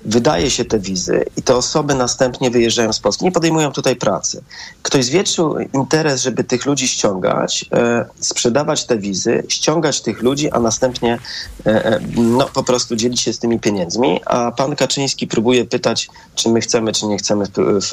wydaje 0.05 0.51
się 0.51 0.65
te 0.65 0.79
wizy 0.79 1.25
i 1.37 1.41
te 1.41 1.55
osoby 1.55 1.95
następnie 1.95 2.51
wyjeżdżają 2.51 2.93
z 2.93 2.99
Polski, 2.99 3.25
nie 3.25 3.31
podejmują 3.31 3.71
tutaj 3.71 3.95
pracy. 3.95 4.43
Ktoś 4.81 5.05
zwietrzył 5.05 5.57
interes, 5.73 6.21
żeby 6.21 6.43
tych 6.43 6.65
ludzi 6.65 6.87
ściągać, 6.87 7.65
e, 7.73 8.05
sprzedawać 8.19 8.85
te 8.85 8.97
wizy, 8.97 9.43
ściągać 9.47 10.01
tych 10.01 10.21
ludzi, 10.21 10.51
a 10.51 10.59
następnie 10.59 11.19
e, 11.65 11.85
e, 11.85 11.99
no, 12.15 12.49
po 12.53 12.63
prostu 12.63 12.95
dzielić 12.95 13.21
się 13.21 13.33
z 13.33 13.39
tymi 13.39 13.59
pieniędzmi, 13.59 14.21
a 14.25 14.51
pan 14.51 14.75
Kaczyński 14.75 15.27
próbuje 15.27 15.65
pytać, 15.65 16.07
czy 16.35 16.49
my 16.49 16.61
chcemy, 16.61 16.91
czy 16.91 17.05
nie 17.05 17.17
chcemy 17.17 17.45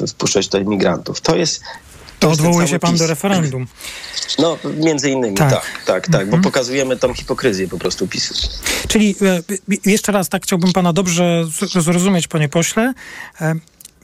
wpuszczać 0.07 0.45
tutaj 0.45 0.65
migrantów. 0.65 1.21
To 1.21 1.35
jest 1.35 1.61
To 2.21 2.31
odwołuje 2.31 2.67
się 2.67 2.79
pan 2.79 2.91
PiS. 2.91 2.99
do 3.01 3.07
referendum. 3.07 3.67
No, 4.39 4.57
między 4.77 5.09
innymi, 5.09 5.37
Tak. 5.37 5.51
tak, 5.51 5.81
tak, 5.85 6.07
tak, 6.07 6.29
bo 6.29 6.37
pokazujemy 6.39 6.97
tą 6.97 7.13
hipokryzję 7.13 7.67
po 7.67 7.77
prostu 7.77 8.07
PiSu. 8.07 8.33
Czyli 8.87 9.15
e, 9.21 9.89
jeszcze 9.89 10.11
raz 10.11 10.29
tak 10.29 10.43
chciałbym 10.43 10.73
pana 10.73 10.93
dobrze 10.93 11.45
zrozumieć, 11.79 12.27
panie 12.27 12.49
pośle. 12.49 12.93
E, 13.41 13.55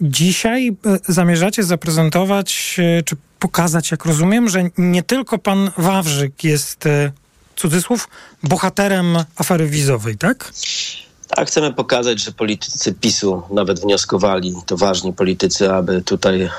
Dzisiaj 0.01 0.67
e, 0.67 0.73
zamierzacie 1.13 1.63
zaprezentować, 1.63 2.79
czy 3.05 3.15
pokazać, 3.39 3.91
jak 3.91 4.05
rozumiem, 4.05 4.49
że 4.49 4.69
nie 4.77 5.03
tylko 5.03 5.37
pan 5.37 5.71
Wawrzyk 5.77 6.43
jest, 6.43 6.83
cudzysłów, 7.55 8.07
bohaterem 8.43 9.17
afery 9.35 9.67
wizowej, 9.67 10.17
tak? 10.17 10.51
Tak, 11.27 11.47
chcemy 11.47 11.73
pokazać, 11.73 12.19
że 12.23 12.31
politycy 12.31 12.93
PiSu 12.93 13.41
nawet 13.51 13.79
wnioskowali, 13.79 14.55
to 14.65 14.77
ważni 14.77 15.13
politycy, 15.13 15.71
aby 15.73 16.01
tutaj 16.01 16.41
e, 16.41 16.49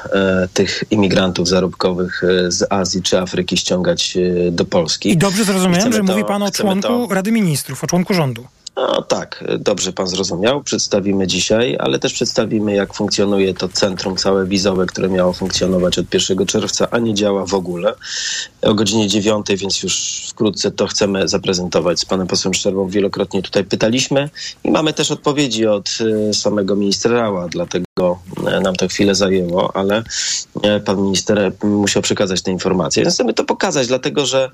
tych 0.55 0.85
imigrantów 0.91 1.49
zarobkowych 1.49 2.25
e, 2.25 2.53
z 2.53 2.73
Azji 2.73 3.03
czy 3.03 3.19
Afryki 3.19 3.57
ściągać 3.57 4.17
e, 4.17 4.51
do 4.51 4.65
Polski. 4.65 5.11
I 5.11 5.17
dobrze 5.17 5.45
zrozumiałem, 5.45 5.81
Chcemy 5.81 5.93
że 5.97 5.99
to- 6.03 6.13
mówi 6.13 6.25
pan 6.25 6.43
o 6.43 6.51
członku 6.51 6.89
to- 7.09 7.15
Rady 7.15 7.33
Ministrów, 7.33 7.85
o 7.85 7.87
członku 7.87 8.15
rządu. 8.15 8.47
No 8.79 9.03
tak, 9.03 9.45
dobrze 9.59 9.93
pan 9.93 10.07
zrozumiał. 10.07 10.63
Przedstawimy 10.63 11.27
dzisiaj, 11.27 11.77
ale 11.81 11.99
też 11.99 12.13
przedstawimy, 12.13 12.75
jak 12.75 12.95
funkcjonuje 12.95 13.55
to 13.55 13.69
centrum 13.69 14.17
całe 14.17 14.47
wizowe, 14.47 14.87
które 14.87 15.09
miało 15.09 15.33
funkcjonować 15.33 15.99
od 15.99 16.15
1 16.15 16.47
czerwca, 16.47 16.89
a 16.91 16.99
nie 16.99 17.15
działa 17.15 17.47
w 17.47 17.55
ogóle. 17.55 17.95
O 18.63 18.75
godzinie 18.75 19.09
9, 19.09 19.47
więc 19.57 19.83
już 19.83 20.25
wkrótce 20.29 20.71
to 20.71 20.87
chcemy 20.87 21.29
zaprezentować 21.29 22.01
z 22.01 22.05
panem 22.05 22.27
posłem 22.27 22.55
Szczerbą. 22.55 22.89
Wielokrotnie 22.89 23.43
tutaj 23.43 23.65
pytaliśmy 23.65 24.31
i 24.65 24.71
mamy 24.71 24.93
też 24.93 25.11
odpowiedzi 25.11 25.67
od 25.67 25.89
e, 26.29 26.35
samego 26.35 26.77
ministra 26.77 27.13
Rała, 27.13 27.49
dlatego 27.49 28.19
e, 28.47 28.61
nam 28.61 28.77
to 28.77 28.89
chwilę 28.89 29.15
zajęło, 29.15 29.77
ale 29.77 30.03
e, 30.63 30.81
pan 30.81 31.03
minister 31.03 31.53
musiał 31.63 32.03
przekazać 32.03 32.43
te 32.43 32.51
informacje. 32.51 33.03
Więc 33.03 33.15
chcemy 33.15 33.35
to 33.35 33.45
pokazać, 33.45 33.87
dlatego 33.87 34.27
że 34.27 34.51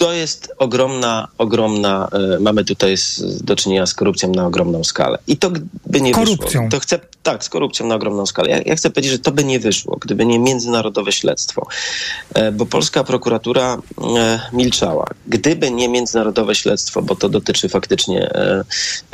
to 0.00 0.12
jest 0.12 0.52
ogromna, 0.58 1.28
ogromna, 1.38 2.08
e, 2.12 2.38
mamy 2.40 2.64
tutaj 2.64 2.96
z, 2.96 3.42
do 3.42 3.56
czynienia 3.56 3.86
z 3.86 3.94
korupcją 3.94 4.30
na 4.30 4.46
ogromną 4.46 4.84
skalę. 4.84 5.18
I 5.26 5.36
to 5.36 5.50
by 5.86 6.00
nie 6.00 6.12
Korupcją. 6.12 6.46
wyszło. 6.46 6.68
To 6.70 6.80
chcę, 6.80 6.98
tak, 7.22 7.44
z 7.44 7.48
korupcją 7.48 7.86
na 7.86 7.94
ogromną 7.94 8.26
skalę. 8.26 8.50
Ja, 8.50 8.60
ja 8.66 8.76
chcę 8.76 8.90
powiedzieć, 8.90 9.12
że 9.12 9.18
to 9.18 9.32
by 9.32 9.44
nie 9.44 9.60
wyszło, 9.60 9.98
gdyby 10.00 10.26
nie 10.26 10.38
międzynarodowe 10.38 11.12
śledztwo. 11.12 11.66
E, 12.34 12.52
bo 12.52 12.66
polska 12.66 13.04
prokuratura 13.04 13.78
e, 14.16 14.40
milczała. 14.52 15.06
Gdyby 15.26 15.70
nie 15.70 15.88
międzynarodowe 15.88 16.54
śledztwo, 16.54 17.02
bo 17.02 17.16
to 17.16 17.28
dotyczy 17.28 17.68
faktycznie 17.68 18.30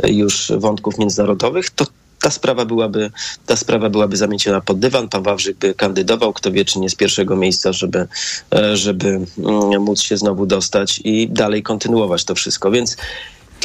już 0.05 0.53
wątków 0.57 0.99
międzynarodowych, 0.99 1.71
to 1.71 1.87
ta 2.27 2.31
sprawa 2.31 2.65
byłaby, 2.65 3.11
ta 3.47 3.57
sprawa 3.57 3.91
byłaby 3.91 4.17
zamieciona 4.17 4.61
pod 4.61 4.79
dywan. 4.79 5.09
Pan 5.09 5.23
Wawrzyk 5.23 5.57
by 5.57 5.75
kandydował, 5.75 6.33
kto 6.33 6.53
wie, 6.53 6.65
czy 6.65 6.79
nie 6.79 6.91
z 6.91 6.95
pierwszego 6.95 7.37
miejsca, 7.37 7.73
żeby, 7.73 8.07
e, 8.55 8.77
żeby 8.77 9.09
mm, 9.09 9.83
móc 9.83 10.01
się 10.01 10.17
znowu 10.17 10.47
dostać 10.47 11.01
i 11.05 11.29
dalej 11.29 11.63
kontynuować 11.63 12.25
to 12.25 12.35
wszystko. 12.35 12.71
Więc 12.71 12.97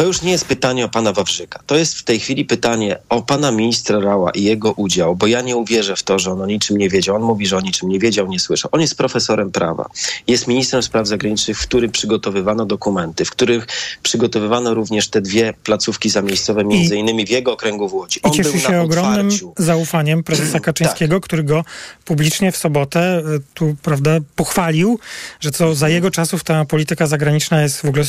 to 0.02 0.08
już 0.08 0.22
nie 0.22 0.32
jest 0.32 0.46
pytanie 0.46 0.86
o 0.86 0.90
pana 0.90 1.14
Wawrzyka. 1.14 1.64
To 1.66 1.76
jest 1.76 1.96
w 1.96 2.04
tej 2.04 2.20
chwili 2.20 2.46
pytanie 2.46 2.98
o 3.10 3.22
pana 3.22 3.52
ministra 3.52 4.00
Rała 4.00 4.32
i 4.32 4.44
jego 4.44 4.72
udział, 4.72 5.16
bo 5.16 5.28
ja 5.28 5.42
nie 5.42 5.56
uwierzę 5.56 5.96
w 5.96 6.04
to, 6.04 6.20
że 6.20 6.32
on 6.32 6.42
o 6.42 6.46
niczym 6.46 6.78
nie 6.78 6.90
wiedział. 6.90 7.16
On 7.16 7.22
mówi, 7.22 7.48
że 7.48 7.58
o 7.58 7.62
niczym 7.62 7.90
nie 7.90 8.00
wiedział, 8.00 8.28
nie 8.28 8.40
słyszał. 8.40 8.70
On 8.74 8.82
jest 8.82 8.96
profesorem 8.96 9.52
prawa. 9.52 9.90
Jest 10.28 10.48
ministrem 10.48 10.84
spraw 10.84 11.08
zagranicznych, 11.08 11.60
w 11.60 11.62
którym 11.62 11.92
przygotowywano 11.92 12.66
dokumenty, 12.66 13.26
w 13.26 13.32
których 13.32 13.68
przygotowywano 14.04 14.74
również 14.74 15.10
te 15.10 15.22
dwie 15.22 15.54
placówki 15.64 16.10
zamiejscowe, 16.10 16.64
między 16.64 16.96
innymi 16.96 17.26
w 17.26 17.30
jego 17.30 17.54
okręgu 17.54 17.90
w 17.90 17.94
Łodzi. 17.94 18.20
I 18.20 18.24
On 18.24 18.32
cieszy 18.32 18.52
był 18.52 18.60
się 18.60 18.82
ogromnym 18.82 19.28
otwarciu. 19.28 19.54
zaufaniem 19.58 20.24
prezesa 20.24 20.60
Kaczyńskiego, 20.70 21.22
który 21.22 21.44
go 21.44 21.66
publicznie 22.06 22.52
w 22.52 22.58
sobotę 22.58 23.00
e, 23.00 23.24
tu, 23.54 23.76
prawda, 23.82 24.12
pochwalił, 24.36 25.00
że 25.40 25.52
co 25.52 25.76
za 25.76 25.90
jego 25.90 26.12
czasów 26.12 26.44
ta 26.44 26.66
polityka 26.66 27.08
zagraniczna 27.08 27.62
jest 27.62 27.82
w 27.82 27.86
ogóle... 27.86 28.04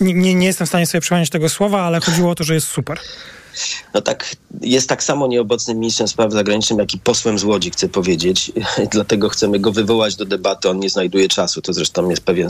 nie, 0.00 0.34
nie 0.34 0.46
jestem 0.46 0.66
w 0.66 0.68
stanie 0.68 0.86
sobie 0.86 1.00
przypomnieć 1.00 1.30
tego 1.30 1.48
słowa, 1.48 1.82
ale 1.82 2.00
chodziło 2.00 2.30
o 2.30 2.34
to, 2.34 2.44
że 2.44 2.54
jest 2.54 2.66
super. 2.66 2.98
No 3.94 4.00
tak, 4.00 4.36
jest 4.60 4.88
tak 4.88 5.04
samo 5.04 5.26
nieobecnym 5.26 5.78
ministrem 5.78 6.08
spraw 6.08 6.32
zagranicznych, 6.32 6.78
jak 6.78 6.94
i 6.94 6.98
posłem 6.98 7.38
z 7.38 7.44
Łodzi, 7.44 7.70
chcę 7.70 7.88
powiedzieć. 7.88 8.52
Dlatego 8.92 9.28
chcemy 9.28 9.58
go 9.58 9.72
wywołać 9.72 10.16
do 10.16 10.24
debaty. 10.24 10.68
On 10.68 10.78
nie 10.78 10.90
znajduje 10.90 11.28
czasu. 11.28 11.62
To 11.62 11.72
zresztą 11.72 12.10
jest 12.10 12.22
pewien, 12.22 12.48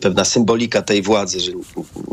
pewna 0.00 0.24
symbolika 0.24 0.82
tej 0.82 1.02
władzy, 1.02 1.40
że 1.40 1.52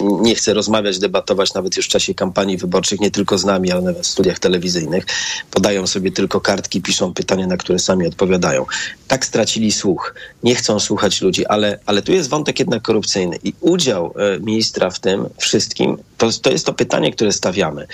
nie 0.01 0.35
chce 0.35 0.53
rozmawiać, 0.53 0.99
debatować 0.99 1.53
nawet 1.53 1.77
już 1.77 1.85
w 1.85 1.89
czasie 1.89 2.13
kampanii 2.13 2.57
wyborczych, 2.57 2.99
nie 2.99 3.11
tylko 3.11 3.37
z 3.37 3.45
nami, 3.45 3.71
ale 3.71 3.81
nawet 3.81 4.03
w 4.03 4.07
studiach 4.07 4.39
telewizyjnych. 4.39 5.05
Podają 5.51 5.87
sobie 5.87 6.11
tylko 6.11 6.41
kartki, 6.41 6.81
piszą 6.81 7.13
pytania, 7.13 7.47
na 7.47 7.57
które 7.57 7.79
sami 7.79 8.07
odpowiadają. 8.07 8.65
Tak 9.07 9.25
stracili 9.25 9.71
słuch. 9.71 10.13
Nie 10.43 10.55
chcą 10.55 10.79
słuchać 10.79 11.21
ludzi, 11.21 11.45
ale, 11.45 11.79
ale 11.85 12.01
tu 12.01 12.11
jest 12.11 12.29
wątek 12.29 12.59
jednak 12.59 12.81
korupcyjny. 12.81 13.39
I 13.43 13.53
udział 13.61 14.13
e, 14.17 14.39
ministra 14.39 14.89
w 14.89 14.99
tym 14.99 15.29
wszystkim, 15.37 15.97
to, 16.17 16.29
to 16.41 16.51
jest 16.51 16.65
to 16.65 16.73
pytanie, 16.73 17.11
które 17.11 17.31
stawiamy. 17.31 17.87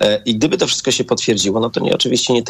E, 0.00 0.22
I 0.24 0.34
gdyby 0.34 0.56
to 0.56 0.66
wszystko 0.66 0.90
się 0.90 1.04
potwierdziło, 1.04 1.60
no 1.60 1.70
to 1.70 1.80
nie 1.80 1.94
oczywiście 1.94 2.32
nie 2.32 2.42
tylko 2.42 2.48